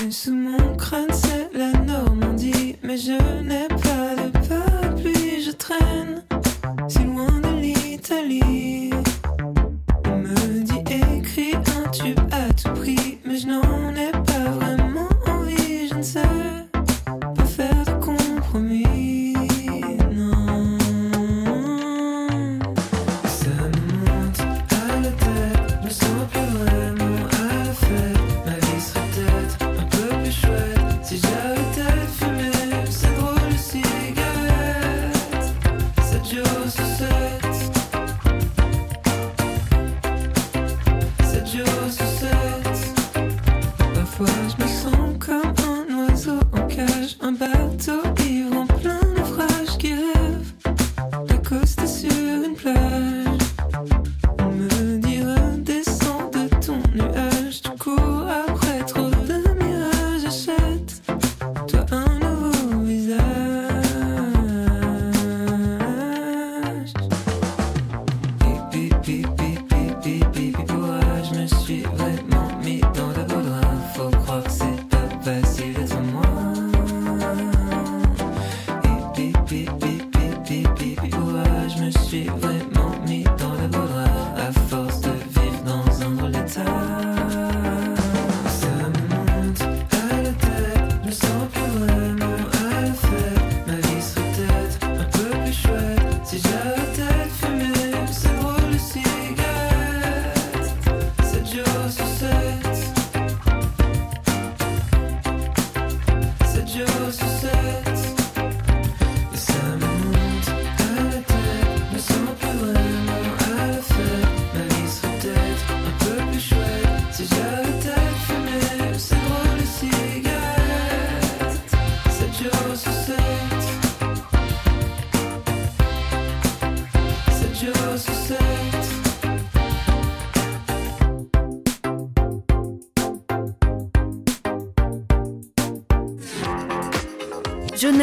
Sous 0.09 0.33
mon 0.33 0.75
crâne, 0.75 1.11
c'est 1.13 1.49
la 1.57 1.71
Normandie. 1.71 2.75
Mais 2.83 2.97
je 2.97 3.11
n'ai 3.43 3.67
pas 3.69 3.76
coast 51.47 51.77
to. 51.77 52.06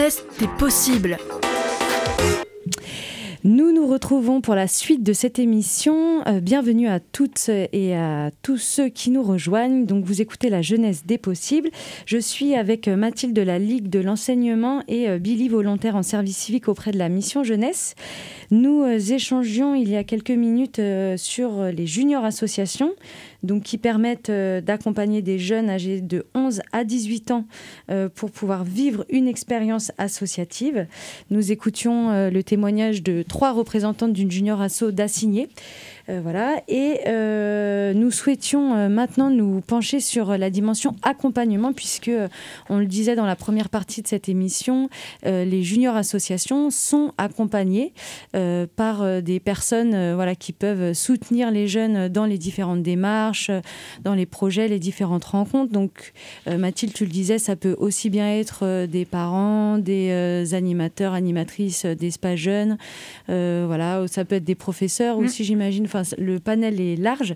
Des 0.05 0.49
possibles. 0.59 1.17
Nous 3.43 3.73
nous 3.73 3.87
retrouvons 3.87 4.43
pour 4.43 4.55
la 4.55 4.67
suite 4.67 5.03
de 5.03 5.15
cette 5.15 5.39
émission. 5.39 6.27
Euh, 6.27 6.41
bienvenue 6.41 6.89
à 6.89 7.01
toutes 7.01 7.49
et 7.51 7.97
à 7.97 8.31
tous 8.43 8.59
ceux 8.59 8.91
qui 8.91 9.11
nous 9.11 9.23
rejoignent. 9.23 9.87
Donc 9.87 10.05
vous 10.05 10.21
écoutez 10.21 10.51
la 10.51 10.61
jeunesse 10.61 11.07
des 11.07 11.17
possibles. 11.17 11.71
Je 12.05 12.19
suis 12.19 12.55
avec 12.55 12.87
Mathilde 12.89 13.35
de 13.35 13.41
la 13.41 13.59
Ligue 13.59 13.89
de 13.89 14.01
l'enseignement 14.01 14.83
et 14.89 15.09
euh, 15.09 15.19
Billy 15.19 15.49
volontaire 15.49 15.97
en 15.97 16.03
service 16.03 16.37
civique 16.37 16.69
auprès 16.69 16.91
de 16.91 16.99
la 16.99 17.09
mission 17.09 17.43
jeunesse. 17.43 17.95
Nous 18.51 18.83
euh, 18.83 18.99
il 18.99 19.91
y 19.91 19.97
a 19.97 20.05
quelques 20.05 20.31
minutes 20.31 20.81
sur 21.17 21.65
les 21.65 21.87
juniors 21.87 22.25
associations 22.25 22.93
donc 23.45 23.63
qui 23.63 23.79
permettent 23.79 24.31
euh, 24.31 24.61
d'accompagner 24.61 25.23
des 25.23 25.39
jeunes 25.39 25.71
âgés 25.71 26.01
de 26.01 26.27
11 26.35 26.63
à 26.73 26.85
18 26.85 27.31
ans 27.31 27.45
euh, 27.91 28.09
pour 28.09 28.31
pouvoir 28.31 28.65
vivre 28.65 29.05
une 29.11 29.29
expérience 29.29 29.93
associative. 29.99 30.87
Nous 31.31 31.53
écoutions 31.53 32.11
euh, 32.11 32.31
le 32.31 32.43
témoignage 32.43 33.03
de 33.03 33.23
trois 33.23 33.53
représentantes 33.53 34.13
d'une 34.13 34.31
junior 34.31 34.61
asso 34.61 34.85
d'Assigné. 34.91 35.49
Voilà. 36.09 36.61
Et 36.69 37.01
nous 37.95 38.11
souhaitions 38.11 38.89
maintenant 38.89 39.31
nous 39.31 39.61
pencher 39.61 40.01
sur 40.01 40.37
la 40.37 40.51
dimension 40.51 40.97
accompagnement, 41.03 41.73
puisque, 41.73 42.11
on 42.69 42.79
le 42.79 42.87
disait 42.87 43.17
dans 43.17 43.27
la 43.27 43.37
première 43.37 43.69
partie 43.69 44.03
de 44.03 44.07
cette 44.07 44.29
émission, 44.29 44.89
les 45.25 45.63
juniors 45.63 45.97
associations 45.97 46.71
sont 46.71 47.13
accompagnées 47.19 47.93
par 48.77 49.23
des 49.23 49.41
personnes 49.41 50.15
voilà, 50.15 50.35
qui 50.35 50.53
peuvent 50.53 50.93
soutenir 50.93 51.51
les 51.51 51.69
jeunes 51.69 52.09
dans 52.09 52.27
les 52.27 52.39
différentes 52.39 52.83
démarches 52.83 53.51
euh, 53.51 53.61
dans 54.03 54.15
les 54.15 54.27
projets, 54.27 54.69
les 54.69 54.79
différentes 54.79 55.25
rencontres. 55.25 55.73
Donc, 55.73 56.13
euh, 56.47 56.59
Mathilde, 56.59 56.93
tu 56.93 57.05
le 57.05 57.11
disais, 57.11 57.39
ça 57.39 57.57
peut 57.57 57.75
aussi 57.79 58.11
bien 58.11 58.29
être 58.29 58.61
euh, 58.63 58.87
des 58.87 59.05
parents, 59.05 59.79
des 59.79 60.55
animateurs, 60.55 61.15
animatrices 61.15 61.87
d'espace 61.87 62.39
jeunes. 62.39 62.77
voilà, 63.29 64.07
ça 64.09 64.25
peut 64.25 64.37
être 64.37 64.45
des 64.45 64.55
professeurs 64.55 65.19
aussi, 65.19 65.43
mm. 65.43 65.47
j'imagine. 65.47 65.87
Le 66.19 66.39
panel 66.39 66.81
est 66.81 66.97
large. 66.97 67.35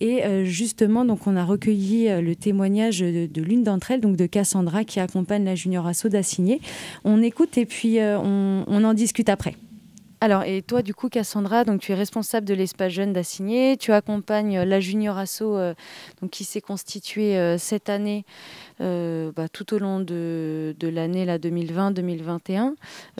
Et 0.00 0.22
justement, 0.44 1.04
donc, 1.04 1.26
on 1.26 1.36
a 1.36 1.44
recueilli 1.44 2.08
le 2.20 2.34
témoignage 2.34 3.00
de, 3.00 3.42
l'une 3.42 3.62
d'entre 3.62 3.90
elles, 3.90 4.00
donc 4.00 4.16
de 4.16 4.26
Cassandra, 4.26 4.84
qui 4.84 5.00
accompagne 5.00 5.44
la 5.44 5.54
Junior 5.54 5.86
Asso 5.86 6.08
d'Assigné. 6.08 6.60
On 7.04 7.22
écoute 7.22 7.58
et 7.58 7.66
puis 7.66 7.98
on 8.00 8.84
en 8.84 8.94
discute 8.94 9.28
après. 9.28 9.54
Alors, 10.20 10.42
et 10.42 10.62
toi, 10.62 10.82
du 10.82 10.94
coup, 10.94 11.08
Cassandra, 11.08 11.64
donc 11.64 11.80
tu 11.80 11.92
es 11.92 11.94
responsable 11.94 12.44
de 12.44 12.54
l'espace 12.54 12.92
jeune 12.92 13.12
d'Assigné. 13.12 13.76
Tu 13.76 13.92
accompagnes 13.92 14.58
euh, 14.58 14.64
la 14.64 14.80
Junior 14.80 15.16
Asso, 15.16 15.42
euh, 15.42 15.74
donc, 16.20 16.30
qui 16.30 16.42
s'est 16.42 16.60
constituée 16.60 17.38
euh, 17.38 17.56
cette 17.56 17.88
année, 17.88 18.24
bah, 18.80 19.48
tout 19.52 19.74
au 19.74 19.78
long 19.78 20.00
de, 20.00 20.74
l'année 20.82 21.26
2020-2021, 21.26 22.74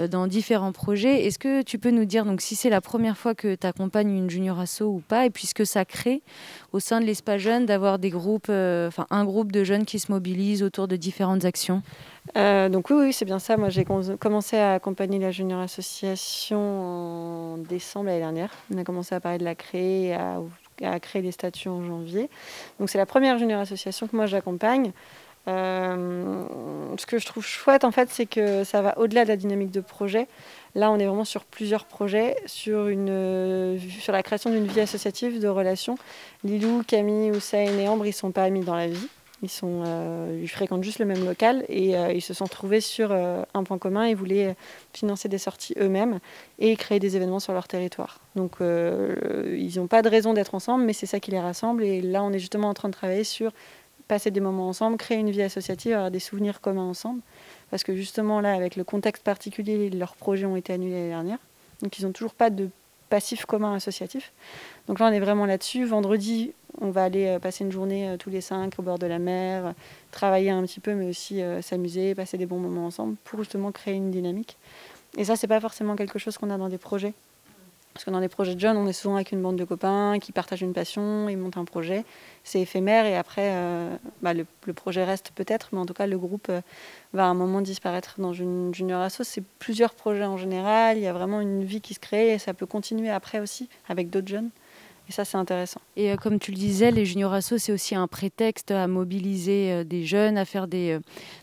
dans 0.09 0.27
différents 0.27 0.73
projets. 0.73 1.27
Est-ce 1.27 1.39
que 1.39 1.63
tu 1.63 1.79
peux 1.79 1.91
nous 1.91 2.05
dire 2.05 2.25
donc, 2.25 2.41
si 2.41 2.57
c'est 2.57 2.71
la 2.71 2.81
première 2.81 3.17
fois 3.17 3.35
que 3.35 3.55
tu 3.55 3.67
accompagnes 3.67 4.11
une 4.11 4.31
Junior 4.31 4.59
Asso 4.59 4.83
ou 4.83 5.03
pas, 5.07 5.27
et 5.27 5.31
puisque 5.31 5.67
ça 5.67 5.85
crée 5.85 6.23
au 6.73 6.81
sein 6.81 7.01
de 7.01 7.07
l'espace 7.07 7.41
jeune 7.41 7.67
d'avoir 7.67 7.99
des 7.99 8.11
groupes, 8.11 8.49
enfin 8.49 9.07
un 9.11 9.25
groupe 9.25 9.53
de 9.53 9.65
jeunes 9.65 9.85
qui 9.85 9.99
se 9.99 10.11
mobilisent 10.13 10.63
autour 10.63 10.89
de 10.89 10.97
différentes 10.97 11.45
actions? 11.45 11.83
Euh, 12.37 12.69
donc 12.69 12.91
oui, 12.91 12.97
oui 12.99 13.13
c'est 13.13 13.25
bien 13.25 13.39
ça. 13.39 13.57
Moi, 13.57 13.69
j'ai 13.69 13.85
commencé 13.85 14.57
à 14.57 14.75
accompagner 14.75 15.19
la 15.19 15.31
Junior 15.31 15.61
Association 15.61 16.59
en 17.55 17.59
décembre 17.59 18.07
l'année 18.07 18.21
dernière. 18.21 18.51
On 18.75 18.79
a 18.79 18.85
commencé 18.85 19.15
à 19.15 19.21
parler 19.21 19.39
de 19.39 19.45
la 19.45 19.55
créer, 19.55 20.15
à, 20.15 20.41
à 20.83 21.01
créer 21.01 21.23
des 21.23 21.33
statuts 21.33 21.69
en 21.69 21.83
janvier. 21.83 22.29
Donc 22.79 22.91
c'est 22.91 22.99
la 22.99 23.07
première 23.07 23.39
Junior 23.39 23.61
Association 23.61 24.07
que 24.07 24.17
moi 24.17 24.27
j'accompagne. 24.27 24.93
Euh, 25.49 26.45
ce 26.99 27.07
que 27.07 27.19
je 27.19 27.27
trouve 27.27 27.45
chouette, 27.45 27.85
en 27.85 27.91
fait, 27.91 28.09
c'est 28.11 28.27
que 28.27 28.65
ça 28.65 28.83
va 28.83 28.99
au-delà 28.99 29.25
de 29.25 29.29
la 29.29 29.37
dynamique 29.37 29.71
de 29.71 29.81
projet. 29.81 30.29
Là, 30.75 30.91
on 30.91 30.99
est 30.99 31.07
vraiment 31.07 31.25
sur 31.25 31.45
plusieurs 31.45 31.87
projets, 31.87 32.37
sur, 32.47 32.89
sur 34.01 34.13
la 34.13 34.23
création 34.23 34.51
d'une 34.51 34.67
vie 34.67 34.81
associative, 34.81 35.41
de 35.41 35.49
relations. 35.49 35.97
Lilou, 36.45 36.83
Camille, 36.87 37.31
Hussein 37.31 37.79
et 37.79 37.89
Ambre, 37.89 38.05
ils 38.05 38.11
ne 38.11 38.15
sont 38.15 38.31
pas 38.31 38.45
amis 38.45 38.65
dans 38.65 38.77
la 38.77 38.89
vie. 38.89 39.09
Ils, 39.43 39.51
euh, 39.63 40.47
fréquentent 40.49 40.83
juste 40.83 40.99
le 40.99 41.05
même 41.05 41.25
local 41.25 41.65
et 41.69 41.97
euh, 41.97 42.13
ils 42.13 42.21
se 42.21 42.35
sont 42.35 42.47
trouvés 42.47 42.81
sur 42.81 43.13
euh, 43.13 43.43
un 43.55 43.63
point 43.63 43.79
commun. 43.79 44.07
Ils 44.07 44.17
voulaient 44.17 44.57
financer 44.93 45.29
des 45.29 45.39
sorties 45.39 45.75
eux-mêmes 45.81 46.19
et 46.59 46.75
créer 46.77 46.99
des 46.99 47.15
événements 47.15 47.39
sur 47.39 47.53
leur 47.53 47.69
territoire. 47.69 48.21
Donc 48.35 48.57
ils 48.61 49.73
n'ont 49.77 49.87
pas 49.87 50.03
de 50.03 50.09
raison 50.09 50.33
d'être 50.33 50.55
ensemble, 50.55 50.85
mais 50.85 50.93
c'est 50.93 51.07
ça 51.07 51.21
qui 51.21 51.31
les 51.31 51.41
rassemble. 51.41 51.85
Et 51.85 52.01
là, 52.01 52.23
on 52.23 52.33
est 52.33 52.39
justement 52.39 52.69
en 52.69 52.75
train 52.75 52.89
de 52.89 52.95
travailler 52.95 53.25
sur 53.25 53.53
passer 54.09 54.31
des 54.31 54.41
moments 54.41 54.69
ensemble, 54.69 54.97
créer 54.97 55.19
une 55.19 55.31
vie 55.31 55.43
associative, 55.43 55.93
avoir 55.93 56.11
des 56.11 56.19
souvenirs 56.19 56.61
communs 56.61 56.89
ensemble. 56.89 57.21
Parce 57.71 57.85
que 57.85 57.95
justement, 57.95 58.41
là, 58.41 58.55
avec 58.55 58.77
le 58.77 58.85
contexte 58.85 59.23
particulier, 59.23 59.91
leurs 59.91 60.17
projets 60.17 60.47
ont 60.47 60.57
été 60.57 60.73
annulés 60.73 60.95
l'année 60.95 61.09
dernière. 61.09 61.39
Donc 61.83 61.99
ils 61.99 62.07
n'ont 62.07 62.13
toujours 62.13 62.35
pas 62.35 62.51
de 62.51 62.71
passif 63.09 63.47
commun 63.47 63.75
associatif. 63.75 64.33
Donc 64.87 64.99
là, 64.99 65.07
on 65.07 65.13
est 65.13 65.21
vraiment 65.21 65.47
là-dessus. 65.47 65.85
Vendredi, 65.85 66.53
on 66.81 66.91
va 66.91 67.05
aller 67.05 67.27
euh, 67.27 67.39
passer 67.39 67.65
une 67.65 67.73
journée 67.73 68.09
euh, 68.09 68.17
tous 68.17 68.31
les 68.31 68.41
cinq 68.41 68.79
au 68.79 68.83
bord 68.83 68.99
de 68.99 69.07
la 69.07 69.19
mer, 69.19 69.75
travailler 70.11 70.51
un 70.51 70.63
petit 70.63 70.81
peu, 70.81 70.95
mais 70.95 71.09
aussi 71.09 71.43
euh, 71.43 71.63
s'amuser, 71.63 72.15
passer 72.15 72.39
des 72.39 72.47
bons 72.47 72.59
moments 72.59 72.87
ensemble 72.87 73.17
pour 73.25 73.39
justement 73.41 73.73
créer 73.73 73.95
une 73.95 74.11
dynamique. 74.11 74.57
Et 75.17 75.25
ça, 75.25 75.37
c'est 75.37 75.47
pas 75.47 75.61
forcément 75.61 75.97
quelque 75.97 76.19
chose 76.19 76.37
qu'on 76.37 76.51
a 76.51 76.59
dans 76.59 76.69
des 76.69 76.79
projets. 76.79 77.15
Parce 77.99 78.05
que 78.05 78.11
dans 78.13 78.21
des 78.21 78.29
projets 78.29 78.55
de 78.55 78.61
jeunes, 78.61 78.77
on 78.77 78.87
est 78.87 78.93
souvent 78.93 79.17
avec 79.17 79.33
une 79.33 79.43
bande 79.43 79.57
de 79.57 79.65
copains 79.65 80.21
qui 80.21 80.31
partagent 80.31 80.63
une 80.63 80.73
passion, 80.73 81.29
ils 81.29 81.37
montent 81.37 81.57
un 81.57 81.65
projet. 81.65 82.05
C'est 82.45 82.61
éphémère 82.61 83.07
et 83.07 83.17
après, 83.17 83.53
bah, 84.23 84.35
le, 84.35 84.47
projet 84.73 85.03
reste 85.03 85.33
peut-être, 85.35 85.71
mais 85.73 85.81
en 85.81 85.85
tout 85.85 85.95
cas, 85.95 86.07
le 86.07 86.17
groupe 86.17 86.49
va 87.13 87.25
à 87.25 87.27
un 87.27 87.35
moment 87.35 87.61
disparaître. 87.61 88.15
Dans 88.19 88.33
une 88.33 88.73
junior 88.73 89.03
asso, 89.03 89.25
c'est 89.25 89.43
plusieurs 89.59 89.95
projets 89.95 90.27
en 90.27 90.37
général. 90.37 90.97
Il 90.97 91.03
y 91.03 91.09
a 91.09 91.13
vraiment 91.13 91.41
une 91.41 91.65
vie 91.65 91.81
qui 91.81 91.93
se 91.93 91.99
crée 91.99 92.35
et 92.35 92.39
ça 92.39 92.55
peut 92.55 92.67
continuer 92.67 93.11
après 93.11 93.41
aussi 93.41 93.69
avec 93.89 94.11
d'autres 94.11 94.29
jeunes. 94.29 94.51
Et 95.09 95.13
ça, 95.13 95.25
c'est 95.25 95.39
intéressant. 95.39 95.81
Et 95.97 96.13
euh, 96.13 96.17
comme 96.17 96.39
tu 96.39 96.51
le 96.51 96.59
disais, 96.59 96.91
les 96.91 97.07
junior 97.07 97.33
assos, 97.33 97.57
c'est 97.57 97.73
aussi 97.73 97.95
un 97.95 98.07
prétexte 98.07 98.71
à 98.71 98.87
mobiliser 98.87 99.73
euh, 99.73 99.85
des 99.85 100.05
jeunes, 100.05 100.37
à 100.37 100.45
faire 100.45 100.69
des, 100.69 100.93
euh, 100.93 101.01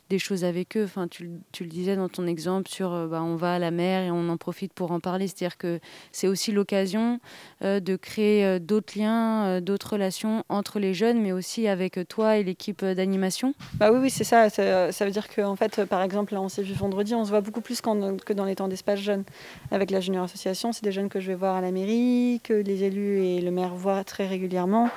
des 0.09 0.19
choses 0.19 0.43
avec 0.43 0.77
eux. 0.77 0.83
Enfin, 0.83 1.07
tu, 1.07 1.31
tu, 1.51 1.63
le 1.63 1.69
disais 1.69 1.95
dans 1.95 2.09
ton 2.09 2.27
exemple 2.27 2.69
sur 2.69 3.07
bah, 3.07 3.21
on 3.23 3.35
va 3.35 3.55
à 3.55 3.59
la 3.59 3.71
mer 3.71 4.03
et 4.03 4.11
on 4.11 4.29
en 4.29 4.37
profite 4.37 4.73
pour 4.73 4.91
en 4.91 4.99
parler. 4.99 5.27
C'est-à-dire 5.27 5.57
que 5.57 5.79
c'est 6.11 6.27
aussi 6.27 6.51
l'occasion 6.51 7.19
de 7.61 7.95
créer 7.95 8.59
d'autres 8.59 8.97
liens, 8.97 9.61
d'autres 9.61 9.93
relations 9.93 10.43
entre 10.49 10.79
les 10.79 10.93
jeunes, 10.93 11.21
mais 11.21 11.31
aussi 11.31 11.67
avec 11.67 11.99
toi 12.07 12.37
et 12.37 12.43
l'équipe 12.43 12.83
d'animation. 12.83 13.53
Bah 13.75 13.91
oui, 13.91 13.99
oui, 14.01 14.09
c'est 14.09 14.23
ça. 14.23 14.49
ça. 14.49 15.05
veut 15.05 15.11
dire 15.11 15.27
qu'en 15.33 15.55
fait, 15.55 15.85
par 15.85 16.01
exemple, 16.01 16.33
là, 16.33 16.41
on 16.41 16.49
s'est 16.49 16.63
vu 16.63 16.73
vendredi, 16.73 17.15
on 17.15 17.25
se 17.25 17.29
voit 17.29 17.41
beaucoup 17.41 17.61
plus 17.61 17.81
que 17.81 18.33
dans 18.33 18.45
les 18.45 18.55
temps 18.55 18.67
d'espace 18.67 18.99
jeunes. 18.99 19.23
Avec 19.71 19.91
la 19.91 19.99
Junior 19.99 20.23
Association, 20.23 20.71
c'est 20.71 20.83
des 20.83 20.91
jeunes 20.91 21.09
que 21.09 21.19
je 21.19 21.27
vais 21.27 21.35
voir 21.35 21.55
à 21.55 21.61
la 21.61 21.71
mairie, 21.71 22.41
que 22.43 22.53
les 22.53 22.83
élus 22.83 23.23
et 23.23 23.41
le 23.41 23.51
maire 23.51 23.75
voient 23.75 24.03
très 24.03 24.27
régulièrement. 24.27 24.89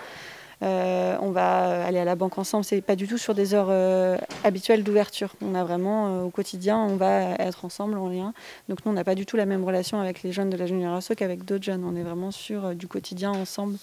Euh, 0.63 1.17
on 1.21 1.31
va 1.31 1.85
aller 1.85 1.99
à 1.99 2.05
la 2.05 2.17
banque 2.17 2.39
ensemble. 2.39 2.65
C'est 2.65 2.81
pas 2.81 2.97
du 2.97 3.07
tout 3.07 3.19
sur 3.19 3.35
des 3.35 3.55
heures 3.55 3.69
euh, 3.71 4.17
habituelles 4.45 4.83
d'ouverture. 4.83 5.35
On 5.41 5.55
a 5.55 5.63
vraiment 5.65 6.09
euh, 6.09 6.23
au 6.25 6.31
quotidien, 6.31 6.79
on 6.79 6.97
va 6.97 7.35
être 7.39 7.65
ensemble 7.65 7.97
en 7.97 8.09
lien. 8.09 8.35
Donc 8.69 8.85
nous, 8.85 8.91
on 8.91 8.95
n'a 8.95 9.05
pas 9.05 9.15
du 9.15 9.25
tout 9.25 9.37
la 9.37 9.47
même 9.47 9.65
relation 9.65 10.01
avec 10.01 10.23
les 10.23 10.33
jeunes 10.33 10.51
de 10.51 10.57
la 10.57 10.67
génération 10.67 11.15
qu'avec 11.15 11.45
d'autres 11.45 11.65
jeunes. 11.65 11.85
On 11.85 11.95
est 11.95 12.03
vraiment 12.03 12.31
sur 12.31 12.75
du 12.75 12.89
quotidien 12.89 13.31
ensemble 13.31 13.77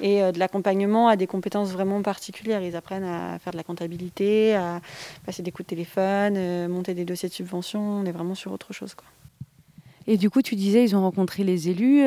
et 0.00 0.20
de 0.20 0.38
l'accompagnement 0.38 1.08
à 1.08 1.16
des 1.16 1.26
compétences 1.26 1.70
vraiment 1.70 2.02
particulières. 2.02 2.62
Ils 2.62 2.76
apprennent 2.76 3.04
à 3.04 3.38
faire 3.38 3.52
de 3.52 3.56
la 3.56 3.64
comptabilité, 3.64 4.54
à 4.54 4.80
passer 5.24 5.42
des 5.42 5.50
coups 5.50 5.66
de 5.66 5.70
téléphone, 5.70 6.68
monter 6.68 6.94
des 6.94 7.04
dossiers 7.04 7.28
de 7.28 7.34
subvention. 7.34 7.80
On 7.80 8.04
est 8.04 8.12
vraiment 8.12 8.34
sur 8.34 8.52
autre 8.52 8.72
chose, 8.72 8.94
quoi. 8.94 9.06
Et 10.10 10.16
du 10.16 10.30
coup, 10.30 10.40
tu 10.40 10.56
disais, 10.56 10.82
ils 10.84 10.96
ont 10.96 11.02
rencontré 11.02 11.44
les 11.44 11.68
élus. 11.68 12.00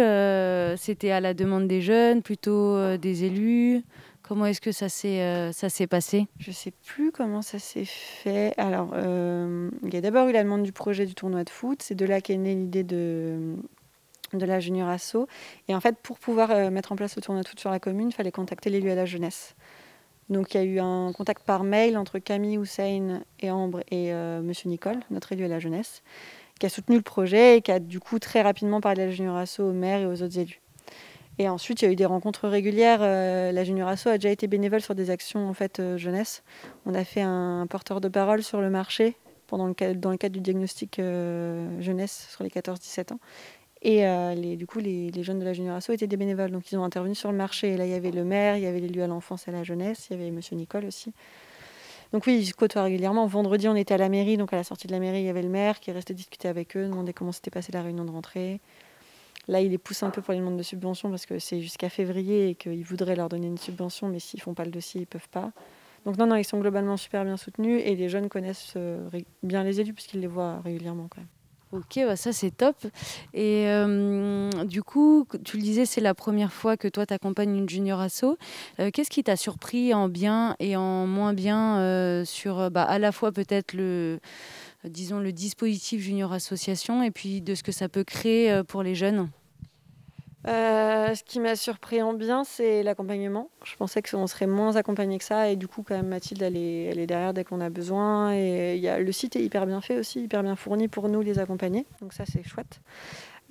C'était 0.78 1.12
à 1.12 1.20
la 1.20 1.36
demande 1.36 1.68
des 1.68 1.82
jeunes, 1.82 2.24
plutôt 2.24 2.98
des 2.98 3.26
élus. 3.26 3.84
Comment 4.32 4.46
est-ce 4.46 4.62
que 4.62 4.72
ça 4.72 4.88
s'est 4.88 5.20
euh, 5.22 5.88
passé? 5.90 6.26
Je 6.40 6.52
sais 6.52 6.72
plus 6.86 7.12
comment 7.12 7.42
ça 7.42 7.60
s'est 7.60 7.84
fait. 7.84 8.54
Alors, 8.56 8.92
euh, 8.94 9.70
il 9.84 9.94
y 9.94 9.98
a 9.98 10.00
d'abord 10.00 10.30
eu 10.30 10.32
la 10.32 10.42
demande 10.42 10.64
du 10.64 10.72
projet 10.72 11.06
du 11.06 11.14
tournoi 11.16 11.44
de 11.44 11.50
foot. 11.50 11.82
C'est 11.84 11.96
de 11.96 12.06
là 12.06 12.22
qu'est 12.22 12.38
née 12.38 12.56
l'idée 12.56 12.86
de 12.86 13.58
de 14.32 14.46
la 14.46 14.62
Junior 14.62 14.88
Asso. 14.88 15.28
Et 15.68 15.76
en 15.76 15.82
fait, 15.82 15.98
pour 15.98 16.18
pouvoir 16.18 16.50
euh, 16.52 16.70
mettre 16.70 16.94
en 16.94 16.96
place 16.96 17.18
le 17.18 17.22
tournoi 17.22 17.44
de 17.44 17.48
foot 17.50 17.60
sur 17.60 17.72
la 17.72 17.82
commune, 17.82 18.08
il 18.08 18.14
fallait 18.14 18.32
contacter 18.32 18.70
l'élu 18.70 18.90
à 18.90 18.96
la 18.96 19.04
jeunesse. 19.04 19.54
Donc 20.30 20.54
il 20.54 20.58
y 20.58 20.62
a 20.62 20.64
eu 20.64 20.80
un 20.80 21.12
contact 21.12 21.44
par 21.44 21.66
mail 21.66 21.98
entre 21.98 22.18
Camille 22.18 22.56
Hussein 22.56 23.24
et 23.42 23.52
Ambre 23.52 23.82
et 23.92 24.14
Monsieur 24.14 24.70
Nicole, 24.70 25.02
notre 25.10 25.34
élu 25.34 25.44
à 25.44 25.50
la 25.50 25.60
jeunesse, 25.60 26.04
qui 26.58 26.66
a 26.66 26.70
soutenu 26.70 26.96
le 26.96 27.02
projet 27.02 27.58
et 27.58 27.62
qui 27.62 27.74
a 27.74 27.80
du 27.80 28.00
coup 28.00 28.18
très 28.18 28.42
rapidement 28.42 28.80
parlé 28.80 29.02
de 29.02 29.08
la 29.10 29.12
Junior 29.12 29.36
Asso 29.36 29.60
au 29.60 29.74
maire 29.74 30.00
et 30.00 30.06
aux 30.06 30.24
autres 30.24 30.40
élus. 30.40 30.62
Et 31.38 31.50
ensuite, 31.50 31.82
il 31.82 31.86
y 31.86 31.88
a 31.88 31.92
eu 31.92 31.96
des 31.96 32.06
rencontres 32.06 32.48
régulières. 32.48 33.00
Euh, 33.02 33.52
la 33.52 33.64
Junior 33.64 33.88
Asso 33.88 34.08
a 34.08 34.18
déjà 34.18 34.30
été 34.30 34.48
bénévole 34.48 34.82
sur 34.82 34.96
des 34.96 35.10
actions 35.10 35.48
en 35.48 35.54
fait 35.54 35.80
euh, 35.80 35.98
jeunesse. 35.98 36.44
On 36.86 36.94
a 36.94 37.04
fait 37.04 37.22
un 37.22 37.66
porteur 37.68 38.02
de 38.02 38.10
parole 38.10 38.44
sur 38.44 38.62
le 38.62 38.70
marché 38.70 39.16
pendant 39.48 39.68
le, 39.68 39.96
dans 39.96 40.12
le 40.12 40.18
cadre 40.18 40.34
du 40.34 40.42
diagnostic 40.42 41.00
euh, 41.00 41.82
jeunesse 41.82 42.28
sur 42.32 42.44
les 42.44 42.50
14-17 42.50 43.14
ans. 43.14 43.20
Et 43.84 44.04
les, 44.36 44.58
du 44.58 44.68
coup, 44.68 44.78
les, 44.78 45.10
les, 45.10 45.24
jeunes 45.24 45.40
de 45.40 45.44
la 45.44 45.54
Junior 45.54 45.76
Asso 45.76 45.90
étaient 45.90 46.06
des 46.06 46.16
bénévoles, 46.16 46.52
donc 46.52 46.72
ils 46.72 46.78
ont 46.78 46.84
intervenu 46.84 47.16
sur 47.16 47.32
le 47.32 47.38
marché. 47.40 47.76
Là, 47.78 47.88
il 47.88 47.92
y 47.92 47.96
avait 47.96 48.12
le 48.12 48.24
maire, 48.24 48.56
il 48.56 48.62
y 48.62 48.68
avait 48.68 48.80
l'élu 48.80 49.02
à 49.02 49.08
l'enfance 49.08 49.48
et 49.48 49.50
à 49.50 49.54
la 49.56 49.64
jeunesse, 49.64 50.06
il 50.08 50.18
y 50.18 50.22
avait 50.22 50.30
Monsieur 50.30 50.56
Nicole 50.56 50.86
aussi. 50.86 51.14
Donc 52.14 52.28
oui, 52.28 52.38
ils 52.38 52.46
se 52.46 52.54
côtoient 52.54 52.84
régulièrement. 52.84 53.26
Vendredi, 53.26 53.68
on 53.68 53.76
était 53.76 53.96
à 53.96 53.98
la 53.98 54.10
mairie, 54.10 54.38
donc 54.38 54.54
à 54.54 54.56
la 54.56 54.64
sortie 54.64 54.86
de 54.86 54.92
la 54.92 55.00
mairie, 55.00 55.22
il 55.22 55.26
y 55.26 55.30
avait 55.30 55.42
le 55.42 55.50
maire 55.50 55.80
qui 55.80 55.90
est 55.90 55.94
resté 55.94 56.14
discuter 56.14 56.48
avec 56.48 56.78
eux, 56.78 56.86
demander 56.86 57.12
comment 57.12 57.32
s'était 57.32 57.50
passée 57.50 57.72
la 57.72 57.82
réunion 57.82 58.06
de 58.06 58.12
rentrée. 58.12 58.60
Là, 59.48 59.62
il 59.62 59.72
les 59.72 59.78
pousse 59.78 60.04
un 60.04 60.10
peu 60.10 60.22
pour 60.22 60.34
les 60.34 60.40
demandes 60.40 60.58
de 60.58 60.64
subvention 60.64 61.10
parce 61.10 61.26
que 61.26 61.40
c'est 61.40 61.62
jusqu'à 61.62 61.90
février 61.90 62.50
et 62.50 62.56
qu'ils 62.56 62.84
voudraient 62.84 63.16
leur 63.16 63.30
donner 63.30 63.48
une 63.48 63.58
subvention, 63.58 64.08
mais 64.08 64.20
s'ils 64.20 64.42
font 64.42 64.54
pas 64.54 64.66
le 64.66 64.72
dossier, 64.72 65.02
ils 65.02 65.08
peuvent 65.08 65.30
pas. 65.30 65.52
Donc 66.06 66.18
non, 66.18 66.26
non, 66.26 66.36
ils 66.36 66.44
sont 66.44 66.60
globalement 66.60 66.98
super 66.98 67.24
bien 67.24 67.38
soutenus 67.38 67.82
et 67.86 67.96
les 67.96 68.10
jeunes 68.10 68.30
connaissent 68.30 68.74
euh, 68.76 69.08
bien 69.44 69.64
les 69.64 69.80
élus 69.80 69.94
puisqu'ils 69.94 70.20
les 70.22 70.28
voient 70.28 70.60
régulièrement. 70.62 71.08
Ok, 71.72 72.00
bah 72.06 72.16
ça 72.16 72.34
c'est 72.34 72.52
top. 72.52 72.76
Et 73.34 73.70
euh, 73.70 74.50
du 74.66 74.84
coup, 74.84 75.26
tu 75.46 75.58
le 75.58 75.64
disais, 75.64 75.86
c'est 75.86 76.02
la 76.02 76.14
première 76.14 76.52
fois 76.52 76.76
que 76.76 76.88
toi 76.88 77.06
tu 77.06 77.14
accompagnes 77.14 77.56
une 77.56 77.70
junior 77.70 78.00
asso. 78.00 78.38
Euh, 78.80 78.90
qu'est-ce 78.92 79.10
qui 79.10 79.24
t'a 79.24 79.36
surpris 79.36 79.94
en 79.94 80.10
bien 80.10 80.56
et 80.60 80.76
en 80.76 81.06
moins 81.06 81.34
bien 81.34 82.26
sur 82.26 82.72
bah, 82.72 82.84
à 82.84 83.00
la 83.00 83.12
fois 83.12 83.32
peut-être 83.32 83.74
le, 83.74 84.20
disons, 84.86 85.20
le 85.20 85.32
dispositif 85.32 86.02
junior 86.02 86.34
association 86.34 87.04
et 87.04 87.12
puis 87.12 87.42
de 87.42 87.56
ce 87.56 87.64
que 87.64 87.72
ça 87.72 87.90
peut 87.90 88.04
créer 88.04 88.62
pour 88.68 88.84
les 88.84 88.96
jeunes 88.96 89.30
euh, 90.48 91.14
ce 91.14 91.24
qui 91.24 91.40
m'a 91.40 91.56
surpris 91.56 92.02
en 92.02 92.14
bien, 92.14 92.44
c'est 92.44 92.82
l'accompagnement. 92.82 93.50
Je 93.64 93.76
pensais 93.76 94.02
qu'on 94.02 94.26
serait 94.26 94.48
moins 94.48 94.76
accompagné 94.76 95.20
que 95.20 95.24
ça, 95.24 95.50
et 95.50 95.56
du 95.56 95.68
coup, 95.68 95.84
quand 95.84 95.96
même, 95.96 96.08
Mathilde, 96.08 96.42
elle 96.42 96.58
est, 96.58 96.86
elle 96.86 97.00
est 97.00 97.06
derrière 97.06 97.34
dès 97.34 97.44
qu'on 97.44 97.62
a 97.62 97.70
besoin. 97.70 98.34
Et 98.34 98.78
y 98.78 98.88
a, 98.88 99.00
le 99.00 99.12
site 99.12 99.36
est 99.36 99.44
hyper 99.44 99.68
bien 99.68 99.82
fait 99.82 100.00
aussi, 100.00 100.24
hyper 100.24 100.42
bien 100.42 100.56
fourni 100.56 100.88
pour 100.88 101.10
nous 101.10 101.22
les 101.22 101.38
accompagner. 101.38 101.86
Donc 102.02 102.14
ça, 102.14 102.24
c'est 102.26 102.44
chouette. 102.44 102.82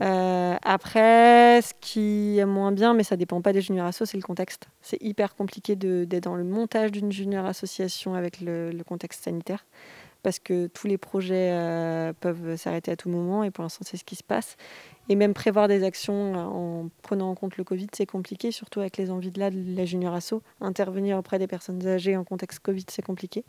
Euh, 0.03 0.57
après, 0.63 1.61
ce 1.63 1.75
qui 1.81 2.39
est 2.39 2.47
moins 2.47 2.73
bien, 2.73 2.95
mais 2.95 3.03
ça 3.03 3.17
dépend 3.17 3.43
pas 3.43 3.53
des 3.53 3.61
juniors 3.61 3.87
assos, 3.87 4.07
c'est 4.07 4.17
le 4.17 4.23
contexte. 4.23 4.69
C'est 4.81 5.01
hyper 5.03 5.37
compliqué 5.37 5.77
d'être 5.77 6.25
dans 6.25 6.37
le 6.37 6.45
montage 6.45 6.91
d'une 6.91 7.13
junior 7.13 7.45
association 7.45 8.15
avec 8.15 8.41
le, 8.41 8.73
contexte 8.87 9.25
sanitaire, 9.25 9.67
parce 10.23 10.39
que 10.39 10.67
tous 10.69 10.87
les 10.87 10.99
projets 10.99 11.51
euh, 11.53 12.13
peuvent 12.13 12.57
s'arrêter 12.57 12.91
à 12.91 12.97
tout 12.97 13.09
moment, 13.09 13.45
et 13.45 13.51
pour 13.51 13.63
l'instant, 13.63 13.85
c'est 13.87 13.97
ce 13.97 14.05
qui 14.05 14.17
se 14.17 14.23
passe. 14.23 14.57
Et 15.09 15.17
même 15.17 15.35
prévoir 15.35 15.69
des 15.69 15.83
actions 15.83 16.35
euh, 16.35 16.39
en 16.39 16.91
prenant 17.03 17.31
en 17.31 17.35
compte 17.35 17.57
le 17.57 17.65
Covid, 17.65 17.89
c'est 17.93 18.07
compliqué, 18.07 18.53
surtout 18.53 18.81
avec 18.81 18.97
les 18.97 19.11
envies 19.11 19.31
de 19.31 19.41
là 19.41 19.51
de 19.51 19.77
la 19.77 19.85
junior 19.85 20.15
asso. 20.15 20.35
Intervenir 20.61 21.19
auprès 21.19 21.39
des 21.39 21.47
personnes 21.47 21.87
âgées 21.87 22.17
en 22.17 22.25
contexte 22.25 22.61
Covid, 22.61 22.85
c'est 22.89 23.03
compliqué. 23.03 23.45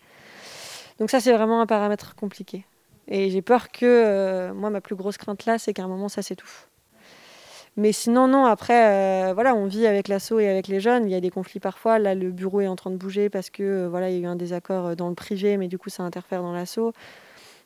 Donc 1.00 1.10
ça, 1.10 1.20
c'est 1.20 1.34
vraiment 1.34 1.62
un 1.62 1.66
paramètre 1.66 2.16
compliqué. 2.16 2.66
Et 3.08 3.30
j'ai 3.30 3.42
peur 3.42 3.72
que, 3.72 3.86
euh, 3.86 4.54
moi, 4.54 4.70
ma 4.70 4.82
plus 4.82 4.96
grosse 4.96 5.18
crainte 5.18 5.46
là, 5.46 5.58
c'est 5.58 5.74
qu'à 5.74 5.84
un 5.84 5.88
moment, 5.88 6.10
ça 6.10 6.22
s'étouffe. 6.22 6.68
Mais 7.78 7.94
sinon, 7.94 8.28
non, 8.28 8.46
après, 8.46 9.30
euh, 9.30 9.34
voilà, 9.34 9.56
on 9.56 9.66
vit 9.66 9.88
avec 9.88 10.08
l'asso 10.08 10.40
et 10.40 10.48
avec 10.50 10.68
les 10.68 10.80
jeunes. 10.80 11.06
Il 11.06 11.12
y 11.12 11.16
a 11.16 11.22
des 11.22 11.30
conflits 11.30 11.60
parfois. 11.60 12.00
Là, 12.00 12.16
le 12.16 12.32
bureau 12.32 12.62
est 12.62 12.68
en 12.68 12.76
train 12.76 12.92
de 12.92 12.98
bouger 12.98 13.30
parce 13.30 13.50
que, 13.50 13.64
euh, 13.64 13.90
voilà, 13.90 14.10
il 14.10 14.18
y 14.18 14.20
a 14.20 14.22
eu 14.24 14.26
un 14.26 14.36
désaccord 14.36 14.96
dans 14.96 15.10
le 15.10 15.16
privé, 15.16 15.58
mais 15.58 15.68
du 15.68 15.78
coup, 15.78 15.90
ça 15.90 16.04
interfère 16.04 16.42
dans 16.42 16.52
l'asso. 16.52 16.92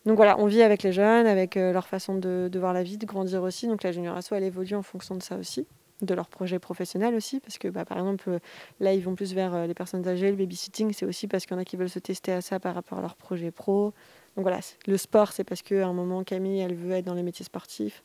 Donc 0.06 0.18
voilà, 0.18 0.40
on 0.40 0.46
vit 0.46 0.62
avec 0.62 0.84
les 0.84 0.92
jeunes, 0.92 1.26
avec 1.26 1.58
euh, 1.58 1.74
leur 1.74 1.88
façon 1.88 2.16
de, 2.16 2.50
voir 2.56 2.74
la 2.74 2.84
vie, 2.84 2.98
de 2.98 3.06
grandir 3.06 3.42
aussi. 3.42 3.68
Donc 3.68 3.82
la 3.82 3.92
junior 3.92 4.16
asso, 4.16 4.34
elle 4.34 4.44
évolue 4.44 4.76
en 4.76 4.84
fonction 4.84 5.16
de 5.16 5.24
ça 5.24 5.36
aussi, 5.36 5.66
de 6.04 6.14
leur 6.14 6.28
projet 6.28 6.60
professionnel 6.60 7.16
aussi, 7.16 7.40
parce 7.40 7.58
que 7.58 7.68
bah, 7.68 7.86
par 7.86 7.98
exemple, 7.98 8.30
euh, 8.30 8.40
là, 8.80 8.94
ils 8.94 9.02
vont 9.02 9.16
plus 9.16 9.34
vers 9.34 9.56
euh, 9.56 9.66
les 9.66 9.74
personnes 9.74 10.08
âgées, 10.08 10.30
le 10.30 10.38
babysitting, 10.38 10.94
c'est 10.94 11.08
aussi 11.08 11.28
parce 11.28 11.48
qu'il 11.48 11.56
y 11.56 11.58
en 11.58 11.62
a 11.62 11.66
qui 11.66 11.76
veulent 11.76 11.90
se 11.90 11.98
tester 11.98 12.32
à 12.32 12.42
ça 12.42 12.60
par 12.60 12.76
rapport 12.76 13.00
à 13.00 13.02
leur 13.02 13.16
projet 13.16 13.50
pro. 13.50 13.94
Donc 14.36 14.44
voilà, 14.44 14.60
le 14.86 14.98
sport, 14.98 15.32
c'est 15.32 15.44
parce 15.44 15.64
qu'à 15.64 15.88
un 15.88 15.94
moment, 15.94 16.24
Camille, 16.24 16.60
elle 16.60 16.76
veut 16.76 16.92
être 16.92 17.06
dans 17.06 17.16
les 17.16 17.24
métiers 17.24 17.46
sportifs. 17.46 18.04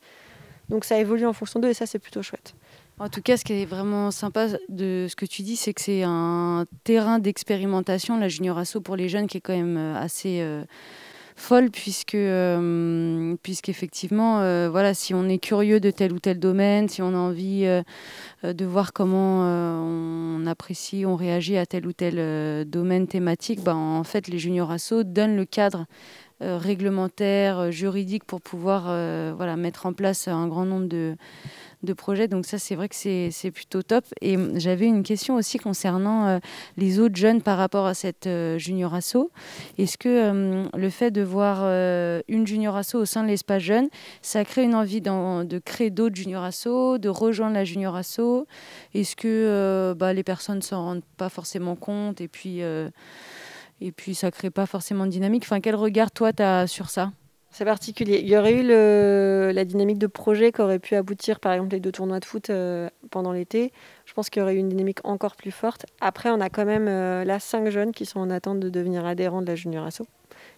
Donc 0.71 0.85
ça 0.85 0.99
évolue 0.99 1.27
en 1.27 1.33
fonction 1.33 1.61
d'eux 1.61 1.69
et 1.69 1.75
ça, 1.75 1.87
c'est 1.87 1.99
plutôt 1.99 2.23
chouette. 2.23 2.55
En 2.99 3.09
tout 3.09 3.23
cas, 3.23 3.37
ce 3.37 3.45
qui 3.45 3.55
est 3.55 3.67
vraiment 3.67 4.11
sympa 4.11 4.49
de 4.69 5.07
ce 5.09 5.17
que 5.17 5.27
tu 5.27 5.43
dis, 5.43 5.57
c'est 5.57 5.73
que 5.73 5.81
c'est 5.81 6.03
un 6.03 6.67
terrain 6.85 7.19
d'expérimentation, 7.19 8.19
la 8.19 8.29
junior 8.29 8.59
asso 8.59 8.77
pour 8.83 8.97
les 8.97 9.09
jeunes, 9.09 9.27
qui 9.27 9.39
est 9.39 9.41
quand 9.41 9.57
même 9.57 9.77
assez... 9.97 10.41
Euh 10.41 10.65
folle 11.41 11.71
puisque 11.71 12.15
euh, 12.15 13.35
puisqu'effectivement 13.43 14.41
euh, 14.41 14.69
voilà 14.71 14.95
si 14.95 15.15
on 15.15 15.29
est 15.29 15.39
curieux 15.39 15.81
de 15.81 15.91
tel 15.91 16.13
ou 16.13 16.19
tel 16.19 16.39
domaine 16.39 16.89
si 16.89 17.03
on 17.03 17.15
a 17.15 17.19
envie 17.19 17.65
euh, 17.65 17.83
de 18.53 18.65
voir 18.65 18.93
comment 18.93 19.41
on 19.41 20.47
apprécie 20.47 21.05
on 21.07 21.17
réagit 21.17 21.57
à 21.57 21.67
tel 21.67 21.87
ou 21.87 21.93
tel 21.93 22.69
domaine 22.69 23.07
thématique 23.07 23.63
ben, 23.65 23.75
en 23.75 24.05
fait 24.05 24.29
les 24.29 24.39
juniors 24.39 24.71
assos 24.71 25.03
donnent 25.03 25.37
le 25.37 25.47
cadre 25.47 25.87
réglementaire 26.41 27.71
juridique 27.71 28.25
pour 28.25 28.41
pouvoir 28.41 28.85
voilà 29.37 29.57
mettre 29.57 29.87
en 29.87 29.93
place 29.93 30.29
un 30.29 30.49
grand 30.49 30.65
nombre 30.65 30.89
de 30.89 31.17
de 31.83 31.93
projets. 31.93 32.29
Donc 32.29 32.47
ça, 32.47 32.59
c'est 32.59 32.75
vrai 32.75 32.89
que 32.89 32.95
c'est 32.95 33.51
plutôt 33.51 33.83
top. 33.83 34.05
Et 34.21 34.37
j'avais 34.57 34.87
une 34.87 35.03
question 35.03 35.37
aussi 35.37 35.59
concernant 35.59 36.27
euh, 36.27 36.39
les 36.77 36.99
autres 36.99 37.17
jeunes 37.17 37.43
par 37.43 37.59
rapport 37.59 37.87
à 37.87 37.95
cette 37.95 38.27
euh, 38.27 38.59
junior 38.59 38.95
asso. 38.95 39.31
Est-ce 39.79 39.97
que 39.97 40.09
euh, 40.09 40.65
le 40.77 40.91
fait 40.91 41.11
de 41.11 41.23
voir 41.23 41.61
une 42.29 42.47
junior 42.47 42.77
asso 42.77 42.95
au 42.95 43.05
sein 43.05 43.23
de 43.23 43.29
l'espace 43.29 43.63
jeune, 43.63 43.89
ça 44.23 44.45
crée 44.45 44.65
une 44.65 44.75
envie 44.75 45.01
de 45.01 45.59
créer 45.59 45.91
d'autres 45.91 46.17
junior 46.17 46.43
asso, 46.43 46.99
de 46.99 47.09
rejoindre 47.09 47.55
la 47.55 47.65
junior 47.65 47.97
asso? 47.97 48.47
Est-ce 48.95 49.17
que 49.17 49.95
bah, 49.97 50.13
les 50.13 50.23
personnes 50.23 50.57
ne 50.57 50.63
s'en 50.63 50.83
rendent 50.83 51.05
pas 51.17 51.29
forcément 51.29 51.77
compte? 51.77 52.21
Et 52.21 52.29
puis, 52.29 52.63
et 53.81 53.93
puis 53.93 54.15
ça 54.15 54.31
crée 54.31 54.51
pas 54.51 54.67
forcément 54.67 55.07
de 55.07 55.11
dynamique 55.11 55.45
Enfin, 55.45 55.61
quel 55.61 55.75
regard 55.75 56.11
toi 56.11 56.33
tu 56.33 56.43
as 56.43 56.67
sur 56.67 56.91
ça? 56.91 57.13
C'est 57.53 57.65
particulier. 57.65 58.21
Il 58.23 58.29
y 58.29 58.37
aurait 58.37 58.55
eu 58.55 59.53
la 59.53 59.65
dynamique 59.65 59.99
de 59.99 60.07
projet 60.07 60.53
qui 60.53 60.61
aurait 60.61 60.79
pu 60.79 60.95
aboutir, 60.95 61.41
par 61.41 61.53
exemple, 61.53 61.73
les 61.73 61.81
deux 61.81 61.91
tournois 61.91 62.21
de 62.21 62.25
foot 62.25 62.49
euh, 62.49 62.89
pendant 63.11 63.33
l'été. 63.33 63.73
Je 64.05 64.15
pense 64.15 64.31
qu'il 64.31 64.41
y 64.41 64.43
aurait 64.43 64.55
eu 64.55 64.59
une 64.59 64.69
dynamique 64.69 65.01
encore 65.03 65.35
plus 65.35 65.51
forte. 65.51 65.85
Après, 66.01 66.31
on 66.31 66.41
a 66.41 66.49
quand 66.49 66.65
même 66.65 66.87
euh, 66.87 67.25
là 67.25 67.41
cinq 67.41 67.69
jeunes 67.71 67.91
qui 67.91 68.07
sont 68.07 68.21
en 68.21 68.31
attente 68.31 68.61
de 68.61 68.69
devenir 68.69 69.05
adhérents 69.05 69.43
de 69.43 69.49
la 69.49 69.57
Junior 69.57 69.85
Asso. 69.85 70.03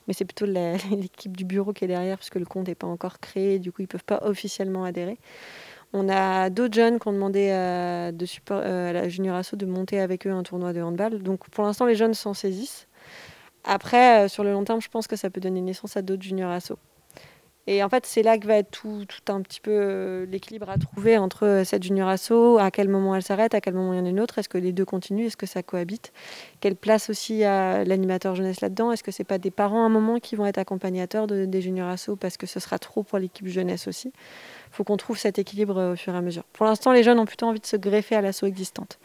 Mais 0.06 0.12
c'est 0.12 0.26
plutôt 0.26 0.44
l'équipe 0.90 1.34
du 1.34 1.46
bureau 1.46 1.72
qui 1.72 1.86
est 1.86 1.88
derrière, 1.88 2.18
puisque 2.18 2.36
le 2.36 2.44
compte 2.44 2.68
n'est 2.68 2.74
pas 2.74 2.86
encore 2.86 3.20
créé. 3.20 3.58
Du 3.58 3.72
coup, 3.72 3.80
ils 3.80 3.84
ne 3.84 3.88
peuvent 3.88 4.04
pas 4.04 4.20
officiellement 4.24 4.84
adhérer. 4.84 5.18
On 5.94 6.10
a 6.10 6.50
d'autres 6.50 6.74
jeunes 6.74 6.98
qui 6.98 7.08
ont 7.08 7.12
demandé 7.12 7.50
à, 7.50 8.10
support, 8.26 8.60
euh, 8.62 8.90
à 8.90 8.92
la 8.92 9.08
Junior 9.08 9.36
Asso 9.36 9.56
de 9.56 9.64
monter 9.64 9.98
avec 9.98 10.26
eux 10.26 10.30
un 10.30 10.42
tournoi 10.42 10.74
de 10.74 10.82
handball. 10.82 11.22
Donc, 11.22 11.48
pour 11.48 11.64
l'instant, 11.64 11.86
les 11.86 11.94
jeunes 11.94 12.14
s'en 12.14 12.34
saisissent. 12.34 12.86
Après, 13.64 14.24
euh, 14.24 14.28
sur 14.28 14.44
le 14.44 14.52
long 14.52 14.64
terme, 14.64 14.80
je 14.80 14.88
pense 14.88 15.06
que 15.06 15.16
ça 15.16 15.30
peut 15.30 15.40
donner 15.40 15.60
naissance 15.60 15.96
à 15.96 16.02
d'autres 16.02 16.22
juniors 16.22 16.50
assos. 16.50 16.78
Et 17.68 17.84
en 17.84 17.88
fait, 17.88 18.06
c'est 18.06 18.24
là 18.24 18.38
que 18.38 18.46
va 18.46 18.56
être 18.56 18.72
tout, 18.72 19.06
un 19.28 19.40
petit 19.40 19.60
peu 19.60 19.70
euh, 19.70 20.26
l'équilibre 20.26 20.68
à 20.68 20.78
trouver 20.78 21.16
entre 21.16 21.46
euh, 21.46 21.64
cette 21.64 21.84
junior 21.84 22.08
asso, 22.08 22.58
à 22.58 22.72
quel 22.72 22.88
moment 22.88 23.14
elle 23.14 23.22
s'arrête, 23.22 23.54
à 23.54 23.60
quel 23.60 23.74
moment 23.74 23.92
il 23.92 23.98
y 23.98 24.00
en 24.00 24.06
a 24.06 24.08
une 24.08 24.18
autre, 24.18 24.38
est-ce 24.38 24.48
que 24.48 24.58
les 24.58 24.72
deux 24.72 24.84
continuent, 24.84 25.26
est-ce 25.26 25.36
que 25.36 25.46
ça 25.46 25.62
cohabite, 25.62 26.12
quelle 26.58 26.74
place 26.74 27.08
aussi 27.08 27.44
a 27.44 27.84
l'animateur 27.84 28.34
jeunesse 28.34 28.62
là-dedans, 28.62 28.90
est-ce 28.90 29.04
que 29.04 29.12
c'est 29.12 29.22
pas 29.22 29.38
des 29.38 29.52
parents 29.52 29.84
à 29.84 29.86
un 29.86 29.90
moment 29.90 30.18
qui 30.18 30.34
vont 30.34 30.44
être 30.44 30.58
accompagnateurs 30.58 31.28
de, 31.28 31.44
des 31.44 31.60
juniors 31.60 31.88
asso 31.88 32.16
parce 32.18 32.36
que 32.36 32.48
ce 32.48 32.58
sera 32.58 32.80
trop 32.80 33.04
pour 33.04 33.20
l'équipe 33.20 33.46
jeunesse 33.46 33.86
aussi? 33.86 34.08
Il 34.08 34.74
faut 34.74 34.82
qu'on 34.82 34.96
trouve 34.96 35.16
cet 35.16 35.38
équilibre 35.38 35.92
au 35.92 35.96
fur 35.96 36.14
et 36.14 36.16
à 36.16 36.20
mesure. 36.20 36.44
Pour 36.52 36.66
l'instant, 36.66 36.90
les 36.90 37.04
jeunes 37.04 37.20
ont 37.20 37.26
plutôt 37.26 37.46
envie 37.46 37.60
de 37.60 37.66
se 37.66 37.76
greffer 37.76 38.16
à 38.16 38.22
l'asso 38.22 38.42
existante. 38.42 38.98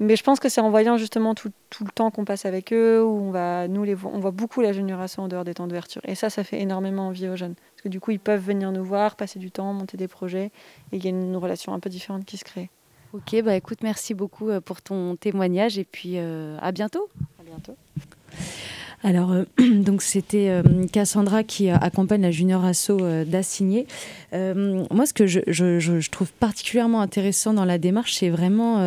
Mais 0.00 0.14
je 0.14 0.22
pense 0.22 0.38
que 0.38 0.48
c'est 0.48 0.60
en 0.60 0.70
voyant 0.70 0.96
justement 0.96 1.34
tout, 1.34 1.50
tout 1.70 1.84
le 1.84 1.90
temps 1.90 2.10
qu'on 2.10 2.24
passe 2.24 2.46
avec 2.46 2.72
eux, 2.72 3.02
où 3.02 3.20
on 3.20 3.30
va, 3.30 3.66
nous, 3.66 3.82
les, 3.82 3.96
on 4.04 4.20
voit 4.20 4.30
beaucoup 4.30 4.60
la 4.60 4.72
génération 4.72 5.24
en 5.24 5.28
dehors 5.28 5.44
des 5.44 5.54
temps 5.54 5.66
d'ouverture. 5.66 6.00
Et 6.04 6.14
ça, 6.14 6.30
ça 6.30 6.44
fait 6.44 6.60
énormément 6.60 7.08
envie 7.08 7.28
aux 7.28 7.36
jeunes. 7.36 7.54
Parce 7.54 7.82
que 7.82 7.88
du 7.88 7.98
coup, 7.98 8.12
ils 8.12 8.20
peuvent 8.20 8.44
venir 8.44 8.70
nous 8.70 8.84
voir, 8.84 9.16
passer 9.16 9.40
du 9.40 9.50
temps, 9.50 9.72
monter 9.72 9.96
des 9.96 10.08
projets, 10.08 10.52
et 10.92 10.96
il 10.96 11.04
y 11.04 11.08
a 11.08 11.10
une 11.10 11.36
relation 11.36 11.74
un 11.74 11.80
peu 11.80 11.90
différente 11.90 12.24
qui 12.24 12.36
se 12.36 12.44
crée. 12.44 12.70
Ok, 13.12 13.42
bah 13.42 13.56
écoute, 13.56 13.78
merci 13.82 14.14
beaucoup 14.14 14.50
euh, 14.50 14.60
pour 14.60 14.82
ton 14.82 15.16
témoignage, 15.16 15.78
et 15.78 15.84
puis 15.84 16.18
euh, 16.18 16.58
à 16.60 16.72
bientôt. 16.72 17.08
À 17.40 17.42
bientôt. 17.42 17.76
Alors, 19.04 19.32
euh, 19.32 19.44
donc 19.58 20.02
c'était 20.02 20.48
euh, 20.48 20.86
Cassandra 20.92 21.44
qui 21.44 21.70
accompagne 21.70 22.22
la 22.22 22.30
junior 22.30 22.64
asso 22.64 22.90
euh, 22.90 23.24
d'Assigné. 23.24 23.86
moi, 24.32 25.06
ce 25.06 25.12
que 25.12 25.26
je, 25.26 26.10
trouve 26.10 26.32
particulièrement 26.32 27.00
intéressant 27.00 27.52
dans 27.52 27.64
la 27.64 27.78
démarche, 27.78 28.14
c'est 28.14 28.30
vraiment 28.30 28.78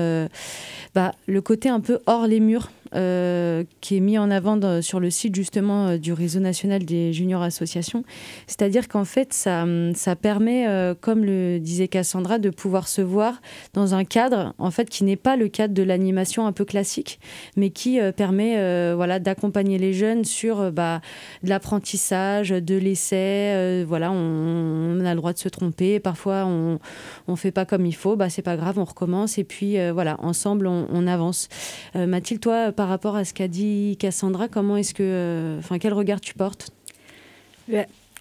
bah, 0.95 1.13
le 1.27 1.41
côté 1.41 1.69
un 1.69 1.79
peu 1.79 1.99
hors 2.05 2.27
les 2.27 2.39
murs 2.39 2.69
euh, 2.93 3.63
qui 3.79 3.95
est 3.95 3.99
mis 4.01 4.17
en 4.17 4.29
avant 4.29 4.59
sur 4.81 4.99
le 4.99 5.09
site 5.09 5.33
justement 5.33 5.87
euh, 5.87 5.97
du 5.97 6.11
réseau 6.11 6.41
national 6.41 6.83
des 6.83 7.13
juniors 7.13 7.41
associations. 7.41 8.03
C'est-à-dire 8.47 8.89
qu'en 8.89 9.05
fait, 9.05 9.31
ça, 9.31 9.65
ça 9.93 10.17
permet, 10.17 10.67
euh, 10.67 10.93
comme 10.99 11.23
le 11.23 11.59
disait 11.59 11.87
Cassandra, 11.87 12.37
de 12.37 12.49
pouvoir 12.49 12.89
se 12.89 13.01
voir 13.01 13.41
dans 13.73 13.95
un 13.95 14.03
cadre 14.03 14.53
en 14.57 14.71
fait 14.71 14.89
qui 14.89 15.05
n'est 15.05 15.15
pas 15.15 15.37
le 15.37 15.47
cadre 15.47 15.73
de 15.73 15.83
l'animation 15.83 16.45
un 16.45 16.51
peu 16.51 16.65
classique, 16.65 17.21
mais 17.55 17.69
qui 17.69 17.99
permet 18.17 18.55
voilà 18.93 19.19
d'accompagner 19.19 19.77
les 19.77 19.93
jeunes 19.93 20.25
sur 20.25 20.71
bah, 20.71 21.01
de 21.43 21.49
l'apprentissage, 21.49 22.49
de 22.49 22.75
l'essai. 22.75 23.85
voilà, 23.87 24.11
on, 24.11 24.99
on, 24.99 25.05
a 25.05 25.11
le 25.11 25.17
droit 25.17 25.31
de 25.31 25.37
se 25.37 25.49
tromper. 25.49 25.99
Parfois, 25.99 26.43
on 26.45 26.79
on 27.27 27.35
fait 27.37 27.51
pas 27.51 27.65
comme 27.65 27.85
il 27.85 27.95
faut. 27.95 28.15
Bah 28.15 28.29
c'est 28.29 28.41
pas 28.41 28.57
grave, 28.57 28.79
on 28.79 28.85
recommence 28.85 29.37
et 29.37 29.43
puis 29.45 29.77
voilà, 29.91 30.17
ensemble 30.19 30.67
on, 30.67 30.87
on 30.91 31.07
avance. 31.07 31.47
Mathilde, 31.95 32.41
toi 32.41 32.73
par 32.81 32.89
rapport 32.89 33.15
à 33.15 33.25
ce 33.25 33.35
qu'a 33.35 33.47
dit 33.47 33.95
Cassandra, 33.99 34.47
comment 34.47 34.75
est-ce 34.75 34.95
que, 34.95 35.03
euh, 35.03 35.59
enfin, 35.59 35.77
quel 35.77 35.93
regard 35.93 36.19
tu 36.19 36.33
portes? 36.33 36.71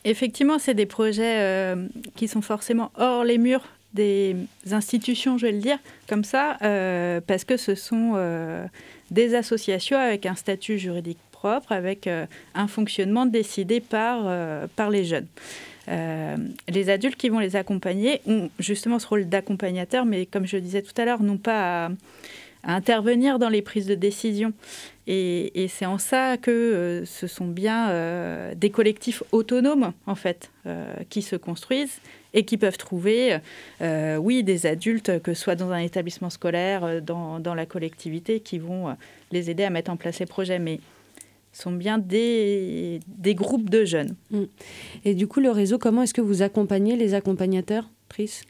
Effectivement, 0.05 0.59
c'est 0.59 0.75
des 0.75 0.85
projets 0.85 1.39
euh, 1.39 1.87
qui 2.15 2.29
sont 2.29 2.43
forcément 2.43 2.93
hors 2.99 3.25
les 3.25 3.39
murs 3.39 3.65
des 3.95 4.37
institutions, 4.71 5.39
je 5.39 5.47
vais 5.47 5.53
le 5.53 5.61
dire, 5.61 5.79
comme 6.11 6.25
ça, 6.25 6.59
euh, 6.61 7.23
parce 7.27 7.45
que 7.45 7.57
ce 7.57 7.75
sont 7.75 8.21
des 9.11 9.35
associations 9.35 9.97
avec 9.97 10.27
un 10.27 10.35
statut 10.35 10.79
juridique 10.79 11.19
propre 11.33 11.73
avec 11.73 12.07
un 12.55 12.69
fonctionnement 12.69 13.25
décidé 13.25 13.81
par, 13.81 14.31
par 14.77 14.91
les 14.91 15.07
jeunes. 15.07 15.27
les 15.89 16.91
adultes 16.91 17.17
qui 17.17 17.31
vont 17.31 17.39
les 17.39 17.57
accompagner 17.57 18.21
ont 18.27 18.51
justement 18.59 18.99
ce 18.99 19.07
rôle 19.07 19.27
d'accompagnateur, 19.27 20.05
mais 20.05 20.27
comme 20.27 20.47
je 20.47 20.59
disais 20.59 20.83
tout 20.83 20.93
à 21.01 21.07
l'heure, 21.07 21.23
n'ont 21.23 21.39
pas 21.39 21.87
à, 21.87 21.91
à 22.63 22.75
intervenir 22.75 23.39
dans 23.39 23.49
les 23.49 23.63
prises 23.63 23.87
de 23.87 23.95
décision. 23.95 24.53
Et, 25.07 25.67
c'est 25.69 25.87
en 25.87 25.99
ça 25.99 26.37
que 26.37 26.51
euh, 26.51 27.05
ce 27.05 27.27
sont 27.27 27.49
bien 27.49 27.91
euh, 27.91 28.55
des 28.55 28.71
collectifs 28.71 29.25
autonomes, 29.33 29.93
en 30.07 30.15
fait, 30.15 30.51
euh, 30.67 30.95
qui 31.09 31.23
se 31.23 31.35
construisent 31.35 32.01
et 32.33 32.45
qui 32.45 32.57
peuvent 32.57 32.79
trouver, 32.79 33.39
oui, 33.81 34.45
des 34.45 34.67
adultes, 34.67 35.21
que 35.21 35.35
ce 35.35 35.43
soit 35.43 35.57
dans 35.57 35.73
un 35.73 35.81
établissement 35.81 36.31
scolaire, 36.31 37.03
dans, 37.03 37.41
dans 37.41 37.55
la 37.55 37.67
collectivité, 37.67 38.39
qui 38.39 38.59
vont 38.59 38.97
les 39.33 39.51
aider 39.51 39.65
à 39.65 39.71
mettre 39.71 39.91
en 39.91 39.97
place 39.97 40.19
ces 40.19 40.27
projets. 40.27 40.61
Mais 40.61 40.79
sont 41.53 41.73
bien 41.73 41.99
des, 41.99 43.01
des 43.09 43.35
groupes 43.35 43.69
de 43.69 43.85
jeunes. 43.85 44.15
Mm. 44.31 44.45
Et 45.05 45.15
du 45.15 45.27
coup, 45.27 45.41
le 45.41 45.51
réseau, 45.51 45.79
comment 45.79 46.03
est-ce 46.03 46.15
que 46.15 46.21
vous 46.21 46.43
accompagnez 46.43 46.95
les 46.95 47.15
accompagnateurs, 47.15 47.91
Tris? 48.09 48.43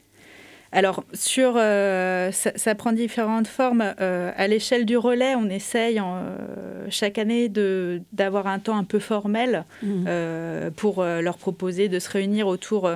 Alors, 0.72 1.02
sur, 1.12 1.54
euh, 1.56 2.30
ça, 2.30 2.74
prend 2.76 2.92
différentes 2.92 3.48
formes. 3.48 3.94
Euh, 4.00 4.30
à 4.36 4.46
l'échelle 4.46 4.86
du 4.86 4.96
relais, 4.96 5.34
on 5.34 5.48
essaye 5.48 5.98
euh, 5.98 6.86
chaque 6.90 7.18
année 7.18 7.48
d'avoir 8.12 8.46
un 8.46 8.60
temps 8.60 8.76
un 8.76 8.84
peu 8.84 9.00
formel 9.00 9.64
mmh. 9.82 10.70
pour 10.76 11.02
leur 11.02 11.38
proposer 11.38 11.88
de 11.88 11.98
se 11.98 12.08
réunir 12.10 12.46
autour 12.46 12.90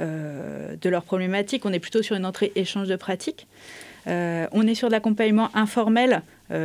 de 0.00 0.88
leurs 0.88 1.02
problématiques. 1.02 1.66
On 1.66 1.72
est 1.72 1.80
plutôt 1.80 2.02
sur 2.02 2.16
une 2.16 2.26
entrée 2.26 2.52
échange 2.54 2.88
de 2.88 2.96
pratiques. 2.96 3.46
on 4.06 4.66
est 4.66 4.74
sur 4.74 4.88
de 4.88 4.92
l'accompagnement 4.92 5.50
informel, 5.54 6.22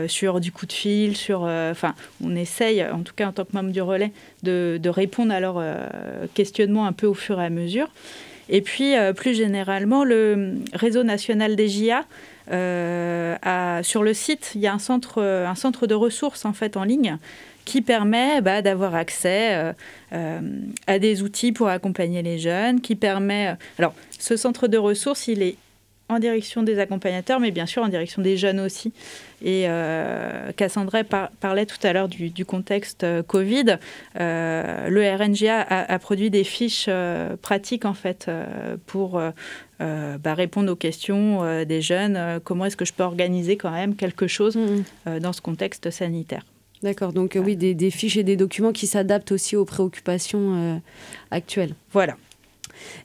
sur 0.08 0.40
du 0.40 0.52
coup 0.52 0.68
de 0.68 0.74
fil, 0.74 1.18
sur, 1.18 1.42
enfin, 1.42 1.96
on 2.24 2.36
essaye, 2.36 2.84
en 2.84 3.02
tout 3.02 3.14
cas 3.16 3.28
en 3.28 3.32
tant 3.32 3.46
que 3.46 3.54
membre 3.54 3.72
du 3.72 3.82
relais, 3.82 4.12
de, 4.44 4.80
de 4.82 4.90
répondre 4.90 5.34
à 5.34 5.40
leurs 5.40 5.64
questionnements 6.34 6.86
un 6.86 6.94
peu 6.94 7.08
au 7.08 7.16
fur 7.16 7.42
et 7.42 7.46
à 7.46 7.50
mesure. 7.50 7.90
Et 8.52 8.62
puis, 8.62 8.98
euh, 8.98 9.14
plus 9.14 9.34
généralement, 9.34 10.04
le 10.04 10.56
réseau 10.74 11.04
national 11.04 11.56
des 11.56 11.70
JA, 11.70 12.04
euh, 12.52 13.82
sur 13.82 14.04
le 14.04 14.14
site, 14.14 14.52
il 14.56 14.62
y 14.62 14.68
a 14.68 14.74
un 14.74 14.80
centre, 14.80 15.88
de 15.88 15.94
ressources 15.96 16.44
en 16.44 16.54
fait 16.54 16.76
en 16.76 16.84
ligne 16.84 17.18
qui 17.64 17.82
permet 17.82 18.42
bah, 18.42 18.62
d'avoir 18.62 18.96
accès 18.96 19.74
euh, 20.14 20.42
à 20.88 21.00
des 21.00 21.22
outils 21.22 21.54
pour 21.54 21.70
accompagner 21.70 22.22
les 22.22 22.40
jeunes, 22.40 22.82
qui 22.82 22.96
permet... 22.96 23.56
Alors, 23.80 23.94
ce 24.20 24.36
centre 24.36 24.68
de 24.68 24.78
ressources, 24.78 25.28
il 25.28 25.42
est 25.42 25.56
en 26.12 26.20
direction 26.20 26.64
des 26.64 26.80
accompagnateurs, 26.80 27.40
mais 27.40 27.52
bien 27.52 27.66
sûr 27.66 27.84
en 27.84 27.88
direction 27.88 28.22
des 28.22 28.38
jeunes 28.38 28.60
aussi. 28.60 28.92
Et 29.44 29.64
euh, 29.68 30.52
Cassandra 30.52 31.04
parlait 31.04 31.66
tout 31.66 31.80
à 31.84 31.94
l'heure 31.94 32.08
du, 32.08 32.46
contexte 32.46 33.04
euh, 33.04 33.24
Covid. 33.24 33.78
Euh, 34.20 34.90
le 34.90 35.16
RNGA 35.16 35.62
a, 35.62 36.00
produit 36.00 36.30
des 36.30 36.44
fiches 36.44 36.90
pratiques 37.42 37.86
en 37.86 37.94
fait 37.94 38.30
pour 38.86 39.22
bah, 39.80 40.34
répondre 40.34 40.72
aux 40.72 40.76
questions 40.76 41.64
des 41.66 41.82
jeunes. 41.82 42.40
comment 42.44 42.66
est-ce 42.66 42.78
que 42.78 42.86
je 42.86 42.94
peux 42.94 43.04
organiser 43.04 43.58
quand 43.58 43.72
même 43.72 43.96
quelque 43.96 44.28
chose 44.28 44.56
mmh. 44.58 45.20
dans 45.20 45.34
ce 45.34 45.42
contexte 45.42 45.90
sanitaire? 45.90 46.46
D'accord, 46.84 47.14
donc 47.14 47.38
oui, 47.40 47.56
des, 47.56 47.76
des, 47.76 47.92
fiches 47.92 48.18
et 48.18 48.24
des 48.24 48.36
documents 48.36 48.72
qui 48.72 48.88
s'adaptent 48.88 49.32
aussi 49.32 49.56
aux 49.56 49.66
préoccupations 49.66 50.82
actuelles. 51.30 51.76
Voilà. 51.92 52.16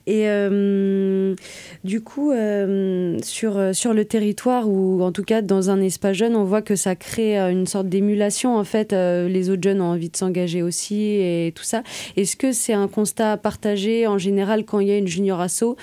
Et 0.05 0.23
euh, 0.27 1.35
du 1.83 2.01
coup, 2.01 2.31
euh, 2.31 3.17
sur, 3.23 3.57
euh, 3.57 3.73
sur 3.73 3.93
le 3.93 4.05
territoire, 4.05 4.69
ou 4.69 5.01
en 5.01 5.11
tout 5.11 5.23
cas 5.23 5.41
dans 5.41 5.69
un 5.69 5.81
espace 5.81 6.15
jeune, 6.15 6.35
on 6.35 6.43
voit 6.43 6.61
que 6.61 6.75
ça 6.75 6.95
crée 6.95 7.37
une 7.37 7.67
sorte 7.67 7.87
d'émulation. 7.87 8.57
En 8.57 8.63
fait, 8.63 8.93
les 8.93 9.49
autres 9.49 9.63
jeunes 9.63 9.81
ont 9.81 9.91
envie 9.91 10.09
de 10.09 10.17
s'engager 10.17 10.63
aussi 10.63 11.03
et 11.03 11.53
tout 11.55 11.63
ça. 11.63 11.83
Est-ce 12.15 12.35
que 12.35 12.51
c'est 12.51 12.73
un 12.73 12.87
constat 12.87 13.37
partagé 13.37 14.07
en 14.07 14.17
général 14.17 14.65
quand 14.65 14.79
il 14.79 14.87
y 14.87 14.91
a 14.91 14.97
une 14.97 15.07
junior 15.07 15.41
asso 15.41 15.75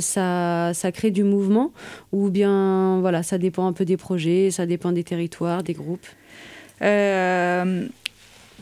ça, 0.00 0.72
ça 0.74 0.92
crée 0.92 1.10
du 1.10 1.24
mouvement 1.24 1.72
Ou 2.12 2.30
bien, 2.30 3.00
voilà, 3.00 3.22
ça 3.22 3.38
dépend 3.38 3.66
un 3.66 3.72
peu 3.72 3.84
des 3.84 3.96
projets, 3.96 4.50
ça 4.50 4.66
dépend 4.66 4.92
des 4.92 5.04
territoires, 5.04 5.62
des 5.62 5.74
groupes? 5.74 6.06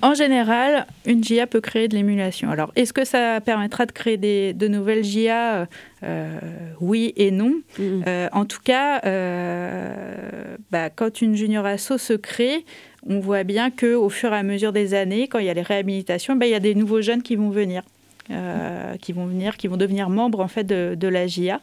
En 0.03 0.15
général, 0.15 0.87
une 1.07 1.25
JA 1.25 1.47
peut 1.47 1.61
créer 1.61 1.89
de 1.89 1.95
l'émulation. 1.95 2.51
Alors, 2.51 2.71
est-ce 2.77 2.93
que 2.93 3.05
ça 3.05 3.41
permettra 3.41 3.87
de 3.87 3.93
créer 3.93 4.17
des, 4.17 4.53
de 4.53 4.69
nouvelles 4.69 5.05
JA 5.05 5.67
euh, 6.03 6.39
Oui 6.81 7.15
et 7.17 7.31
non. 7.31 7.55
Mm-hmm. 7.79 8.05
Euh, 8.07 8.29
en 8.33 8.45
tout 8.45 8.61
cas, 8.63 9.01
euh, 9.05 10.57
bah, 10.71 10.91
quand 10.91 11.23
une 11.23 11.35
junior 11.35 11.65
asso 11.65 11.97
se 11.99 12.13
crée, 12.13 12.65
on 13.07 13.21
voit 13.21 13.45
bien 13.45 13.71
qu'au 13.71 14.09
fur 14.09 14.33
et 14.33 14.37
à 14.37 14.43
mesure 14.43 14.73
des 14.73 14.93
années, 14.95 15.29
quand 15.29 15.39
il 15.39 15.47
y 15.47 15.51
a 15.51 15.55
les 15.55 15.63
réhabilitations, 15.63 16.37
bah, 16.37 16.47
il 16.47 16.51
y 16.51 16.55
a 16.55 16.61
des 16.61 16.75
nouveaux 16.75 17.01
jeunes 17.01 17.23
qui 17.23 17.37
vont 17.37 17.51
venir. 17.51 17.83
Euh, 18.31 18.97
qui 18.97 19.13
vont 19.13 19.27
venir, 19.27 19.57
qui 19.57 19.69
vont 19.69 19.77
devenir 19.77 20.11
membres 20.11 20.41
en 20.41 20.49
fait 20.49 20.65
de, 20.65 20.97
de, 20.99 21.07
la 21.07 21.29
JA. 21.29 21.61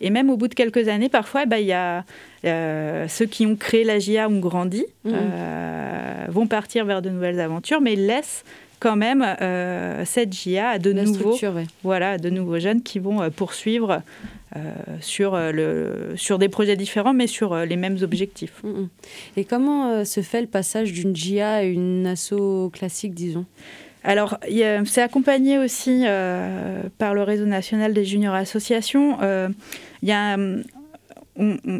Et 0.00 0.10
même 0.10 0.30
au 0.30 0.36
bout 0.36 0.46
de 0.46 0.54
quelques 0.54 0.86
années, 0.86 1.08
parfois, 1.08 1.44
bah, 1.44 1.58
il 1.58 1.66
y 1.66 1.72
a 1.72 2.04
euh, 2.44 3.08
ceux 3.08 3.26
qui 3.26 3.46
ont 3.46 3.56
créé 3.56 3.82
la 3.82 3.98
JA 3.98 4.28
ont 4.28 4.38
grandi, 4.38 4.84
mmh. 5.04 5.10
euh, 5.12 6.24
vont 6.28 6.46
partir 6.46 6.84
vers 6.84 7.02
de 7.02 7.10
nouvelles 7.10 7.40
aventures, 7.40 7.80
mais 7.80 7.96
laissent 7.96 8.44
quand 8.78 8.94
même 8.94 9.24
cette 10.04 10.34
JA 10.34 10.68
à 10.68 10.78
de 10.78 10.92
nouveaux, 10.92 11.38
voilà, 11.82 12.18
de 12.18 12.28
nouveaux 12.28 12.58
jeunes 12.58 12.82
qui 12.82 12.98
vont 12.98 13.30
poursuivre 13.30 14.02
sur, 15.00 15.36
le, 15.36 16.12
sur 16.16 16.38
des 16.38 16.50
projets 16.50 16.76
différents, 16.76 17.14
mais 17.14 17.26
sur 17.26 17.56
les 17.56 17.76
mêmes 17.76 17.96
objectifs. 18.02 18.62
Mmh, 18.62 18.68
mmh. 18.68 18.88
Et 19.38 19.44
comment 19.44 20.04
se 20.04 20.20
fait 20.20 20.42
le 20.42 20.48
passage 20.48 20.92
d'une 20.92 21.16
JA 21.16 21.54
à 21.54 21.62
une 21.62 22.06
asso 22.06 22.68
classique, 22.74 23.14
disons? 23.14 23.46
Alors, 24.04 24.38
c'est 24.84 25.00
accompagné 25.00 25.58
aussi 25.58 26.02
euh, 26.04 26.82
par 26.98 27.14
le 27.14 27.22
réseau 27.22 27.46
national 27.46 27.94
des 27.94 28.04
juniors 28.04 28.34
associations. 28.34 29.16
Euh, 29.22 29.48
il, 30.02 30.10
y 30.10 30.12
a, 30.12 30.36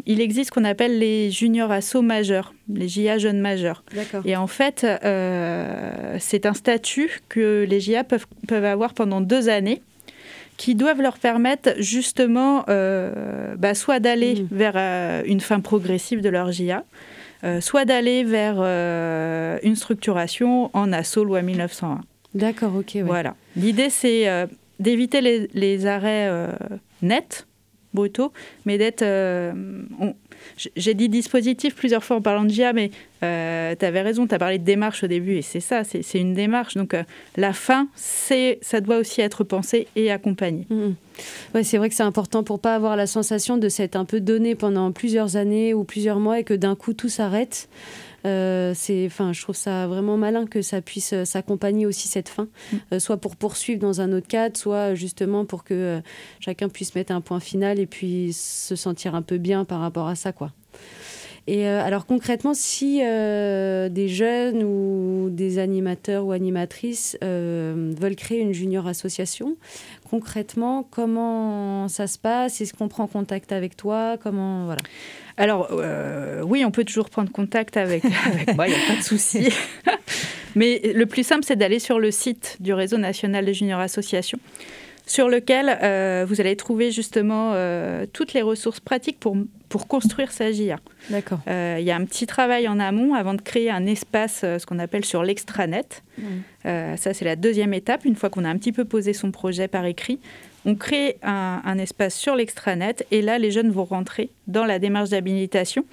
il 0.05 0.21
existe 0.21 0.49
ce 0.49 0.51
qu'on 0.51 0.65
appelle 0.65 0.97
les 0.97 1.29
juniors 1.29 1.71
assos 1.71 2.01
majeurs, 2.01 2.55
les 2.67 2.87
JA 2.87 3.19
jeunes 3.19 3.39
majeurs. 3.39 3.83
Et 4.25 4.35
en 4.35 4.47
fait, 4.47 4.83
euh, 4.83 6.17
c'est 6.19 6.47
un 6.47 6.55
statut 6.55 7.21
que 7.29 7.63
les 7.69 7.79
JA 7.79 8.03
peuvent, 8.03 8.25
peuvent 8.47 8.65
avoir 8.65 8.95
pendant 8.95 9.21
deux 9.21 9.47
années 9.47 9.83
qui 10.57 10.73
doivent 10.73 11.01
leur 11.01 11.19
permettre 11.19 11.73
justement 11.79 12.63
bah, 12.65 13.75
soit 13.75 13.99
d'aller 13.99 14.41
mmh. 14.41 14.47
vers 14.51 15.23
une 15.25 15.41
fin 15.41 15.59
progressive 15.59 16.21
de 16.21 16.29
leur 16.29 16.51
JA, 16.51 16.85
soit 17.59 17.85
d'aller 17.85 18.23
vers 18.23 18.61
une 19.63 19.75
structuration 19.75 20.71
en 20.73 20.91
asso 20.91 21.17
loi 21.17 21.41
1901. 21.43 21.99
D'accord, 22.35 22.75
ok. 22.75 22.97
Voilà. 22.97 23.35
L'idée, 23.55 23.89
c'est 23.89 24.27
euh, 24.27 24.45
d'éviter 24.79 25.21
les, 25.21 25.85
arrêts 25.85 26.27
euh, 26.29 26.51
nets, 27.01 27.47
brutaux, 27.93 28.33
mais 28.65 28.77
d'être. 28.77 29.01
Euh, 29.01 29.53
j'ai 30.75 30.93
dit 30.93 31.07
dispositif 31.07 31.75
plusieurs 31.75 32.03
fois 32.03 32.17
en 32.17 32.21
parlant 32.21 32.43
de 32.43 32.49
GIA, 32.49 32.73
mais 32.73 32.89
tu 33.21 33.25
avais 33.25 34.01
raison, 34.01 34.27
tu 34.27 34.35
as 34.35 34.37
parlé 34.37 34.59
de 34.59 34.65
démarche 34.65 35.03
au 35.03 35.07
début, 35.07 35.37
et 35.37 35.41
c'est 35.41 35.61
ça, 35.61 35.83
c'est 35.83 36.19
une 36.19 36.33
démarche. 36.33 36.75
Donc 36.75 36.95
la 37.37 37.53
fin, 37.53 37.87
ça 37.95 38.81
doit 38.81 38.97
aussi 38.97 39.21
être 39.21 39.43
pensé 39.43 39.87
et 39.95 40.11
accompagné. 40.11 40.67
Mmh. 40.69 40.89
Ouais, 41.55 41.63
c'est 41.63 41.77
vrai 41.77 41.89
que 41.89 41.95
c'est 41.95 42.03
important 42.03 42.43
pour 42.43 42.59
pas 42.59 42.75
avoir 42.75 42.95
la 42.95 43.07
sensation 43.07 43.57
de 43.57 43.69
s'être 43.69 43.95
un 43.95 44.05
peu 44.05 44.19
donné 44.19 44.53
pendant 44.53 44.91
plusieurs 44.91 45.37
années 45.37 45.73
ou 45.73 45.83
plusieurs 45.83 46.19
mois 46.19 46.39
et 46.39 46.43
que 46.43 46.53
d'un 46.53 46.75
coup 46.75 46.93
tout 46.93 47.09
s'arrête. 47.09 47.69
Euh, 48.25 48.73
c'est, 48.75 49.05
enfin, 49.05 49.33
je 49.33 49.41
trouve 49.41 49.55
ça 49.55 49.87
vraiment 49.87 50.17
malin 50.17 50.45
que 50.45 50.61
ça 50.61 50.81
puisse 50.81 51.13
euh, 51.13 51.25
s'accompagner 51.25 51.85
aussi 51.85 52.07
cette 52.07 52.29
fin, 52.29 52.43
mm. 52.43 52.77
euh, 52.93 52.99
soit 52.99 53.17
pour 53.17 53.35
poursuivre 53.35 53.79
dans 53.79 54.01
un 54.01 54.11
autre 54.13 54.27
cadre, 54.27 54.57
soit 54.57 54.95
justement 54.95 55.45
pour 55.45 55.63
que 55.63 56.01
chacun 56.39 56.69
puisse 56.69 56.95
mettre 56.95 57.13
un 57.13 57.21
point 57.21 57.39
final 57.39 57.79
et 57.79 57.85
puis 57.85 58.33
se 58.33 58.75
sentir 58.75 59.13
un 59.13 59.21
peu 59.21 59.37
bien 59.37 59.63
par 59.63 59.79
rapport 59.79 60.07
à 60.07 60.15
ça, 60.15 60.31
quoi. 60.31 60.51
Et 61.47 61.67
alors 61.67 62.07
concrètement, 62.07 62.55
si 62.55 62.97
des 62.97 64.07
jeunes 64.07 64.63
ou 64.63 65.29
des 65.29 65.59
animateurs 65.59 66.25
ou 66.25 66.31
animatrices 66.31 67.15
veulent 67.21 68.15
créer 68.15 68.39
une 68.39 68.51
junior 68.51 68.87
association, 68.87 69.55
concrètement, 70.09 70.87
comment 70.89 71.87
ça 71.87 72.07
se 72.07 72.17
passe? 72.17 72.61
Est-ce 72.61 72.73
qu'on 72.73 72.87
prend 72.87 73.05
contact 73.05 73.51
avec 73.51 73.77
toi? 73.77 74.17
Comment 74.23 74.65
voilà 74.65 74.81
alors, 75.37 75.67
euh, 75.71 76.41
oui, 76.43 76.63
on 76.65 76.71
peut 76.71 76.85
toujours 76.85 77.09
prendre 77.09 77.31
contact 77.31 77.75
avec, 77.77 78.03
moi, 78.55 78.67
il 78.67 78.75
n'y 78.75 78.81
a 78.81 78.87
pas 78.87 78.95
de 78.97 79.03
souci. 79.03 79.49
Mais 80.55 80.79
le 80.93 81.05
plus 81.05 81.23
simple, 81.25 81.43
c'est 81.45 81.57
d'aller 81.57 81.79
sur 81.79 81.99
le 81.99 82.11
site 82.11 82.57
du 82.61 82.73
Réseau 82.73 82.97
national 82.97 83.43
des 83.43 83.53
juniors 83.53 83.81
associations, 83.81 84.39
sur 85.05 85.27
lequel 85.27 85.77
euh, 85.83 86.25
vous 86.27 86.39
allez 86.39 86.55
trouver 86.55 86.91
justement 86.91 87.51
euh, 87.53 88.05
toutes 88.13 88.33
les 88.33 88.41
ressources 88.41 88.79
pratiques 88.79 89.19
pour, 89.19 89.35
pour 89.75 89.89
construire 89.89 90.31
sa 90.31 90.53
JA. 90.53 90.77
D'accord. 91.09 91.39
Il 91.47 91.83
y 91.83 91.91
a 91.91 91.97
un 91.97 92.05
petit 92.05 92.25
travail 92.25 92.69
en 92.69 92.79
amont 92.79 93.13
avant 93.13 93.33
de 93.33 93.41
créer 93.41 93.69
un 93.69 93.85
espace, 93.85 94.39
ce 94.39 94.65
qu'on 94.65 94.79
appelle 94.79 95.03
sur 95.03 95.21
l'extranet. 95.21 96.01
Mmh. 96.17 96.23
ça, 96.63 97.13
c'est 97.13 97.25
la 97.25 97.35
deuxième 97.35 97.73
étape. 97.73 98.05
Une 98.05 98.15
fois 98.15 98.29
qu'on 98.29 98.45
a 98.45 98.49
un 98.49 98.57
petit 98.57 98.71
peu 98.71 98.85
posé 98.85 99.11
son 99.11 99.31
projet 99.31 99.67
par 99.67 99.85
écrit, 99.85 100.21
on 100.63 100.75
crée 100.75 101.17
un, 101.23 101.77
espace 101.77 102.15
sur 102.15 102.37
l'extranet 102.37 103.05
et 103.11 103.21
là, 103.21 103.37
les 103.37 103.51
jeunes 103.51 103.69
vont 103.69 103.83
rentrer 103.83 104.29
dans 104.47 104.63
la 104.63 104.79
démarche 104.79 105.09
d'habilitation. 105.09 105.83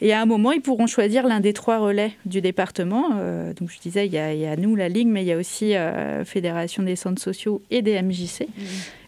Et 0.00 0.12
à 0.12 0.20
un 0.20 0.26
moment, 0.26 0.52
ils 0.52 0.60
pourront 0.60 0.86
choisir 0.86 1.26
l'un 1.26 1.40
des 1.40 1.52
trois 1.52 1.78
relais 1.78 2.12
du 2.26 2.40
département. 2.40 3.10
Euh, 3.16 3.52
donc, 3.54 3.70
je 3.70 3.78
disais, 3.78 4.06
il 4.06 4.12
y, 4.12 4.18
a, 4.18 4.56
nous, 4.56 4.76
la 4.76 4.88
Ligue, 4.88 5.08
mais 5.08 5.22
il 5.22 5.26
y 5.26 5.32
a 5.32 5.36
aussi 5.36 5.74
euh, 5.74 6.24
Fédération 6.24 6.82
des 6.82 6.96
centres 6.96 7.22
sociaux 7.22 7.62
et 7.70 7.82
des 7.82 8.00
MJC. 8.02 8.46
Mmh. 8.46 8.62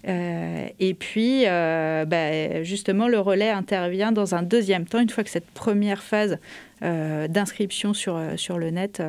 Euh, 0.09 0.67
et 0.79 0.95
puis, 0.95 1.45
bah, 1.45 2.63
justement, 2.63 3.09
le 3.09 3.19
relais 3.19 3.51
intervient 3.51 4.13
dans 4.13 4.35
un 4.35 4.43
deuxième 4.43 4.87
temps, 4.87 5.01
une 5.01 5.11
fois 5.11 5.25
que 5.25 5.31
cette 5.31 5.51
première 5.51 6.03
phase 6.03 6.39
d'inscription 6.81 7.95
sur, 7.95 8.21
sur 8.37 8.59
le 8.59 8.71
net 8.71 9.03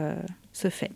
se 0.53 0.69
fait. 0.69 0.91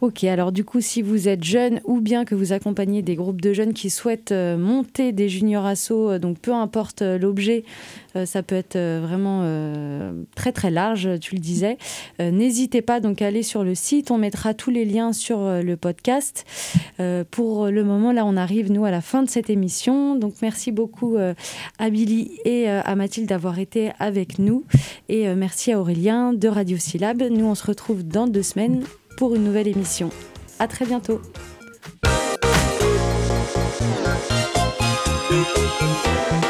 Ok, 0.00 0.22
alors 0.22 0.52
du 0.52 0.64
coup, 0.64 0.80
si 0.80 1.02
vous 1.02 1.26
êtes 1.26 1.42
jeune 1.42 1.80
ou 1.84 2.00
bien 2.00 2.24
que 2.24 2.36
vous 2.36 2.52
accompagnez 2.52 3.02
des 3.02 3.16
groupes 3.16 3.40
de 3.40 3.52
jeunes 3.52 3.74
qui 3.74 3.90
souhaitent 3.90 4.30
euh, 4.30 4.56
monter 4.56 5.10
des 5.10 5.28
juniors 5.28 5.66
assos, 5.66 6.10
euh, 6.10 6.18
donc 6.20 6.38
peu 6.38 6.52
importe 6.52 7.02
euh, 7.02 7.18
l'objet, 7.18 7.64
ça 8.24 8.42
peut 8.42 8.56
être 8.56 8.76
vraiment 8.76 9.44
très 10.34 10.50
très 10.50 10.72
large, 10.72 11.08
tu 11.20 11.36
le 11.36 11.40
disais. 11.40 11.78
N'hésitez 12.18 12.82
pas 12.82 12.98
donc 12.98 13.22
à 13.22 13.26
aller 13.26 13.44
sur 13.44 13.62
le 13.62 13.76
site, 13.76 14.10
on 14.10 14.18
mettra 14.18 14.54
tous 14.54 14.72
les 14.72 14.84
liens 14.84 15.12
sur 15.12 15.38
le 15.38 15.76
podcast. 15.76 16.44
Pour 17.30 17.68
le 17.68 17.84
moment, 17.84 18.10
là, 18.10 18.24
on 18.26 18.36
arrive 18.36 18.72
nous 18.72 18.84
à 18.84 18.90
la 18.90 19.02
fin 19.02 19.22
de 19.22 19.30
cette 19.30 19.50
émission, 19.50 20.16
donc 20.16 20.34
merci 20.42 20.72
beaucoup 20.72 21.16
à 21.16 21.90
Billy 21.90 22.32
et 22.44 22.68
à 22.68 22.96
Mathilde 22.96 23.28
d'avoir 23.28 23.60
été 23.60 23.92
avec 24.00 24.40
nous, 24.40 24.64
et 25.08 25.32
merci 25.36 25.70
à 25.70 25.78
Aurélien 25.78 26.32
de 26.32 26.48
Radio 26.48 26.76
Syllab. 26.76 27.22
Nous, 27.22 27.46
on 27.46 27.54
se 27.54 27.66
retrouve 27.66 28.02
dans 28.02 28.26
deux 28.26 28.42
semaines 28.42 28.82
pour 29.18 29.34
une 29.34 29.42
nouvelle 29.42 29.66
émission. 29.66 30.10
À 30.60 30.68
très 30.68 30.86
bientôt.« 30.86 31.20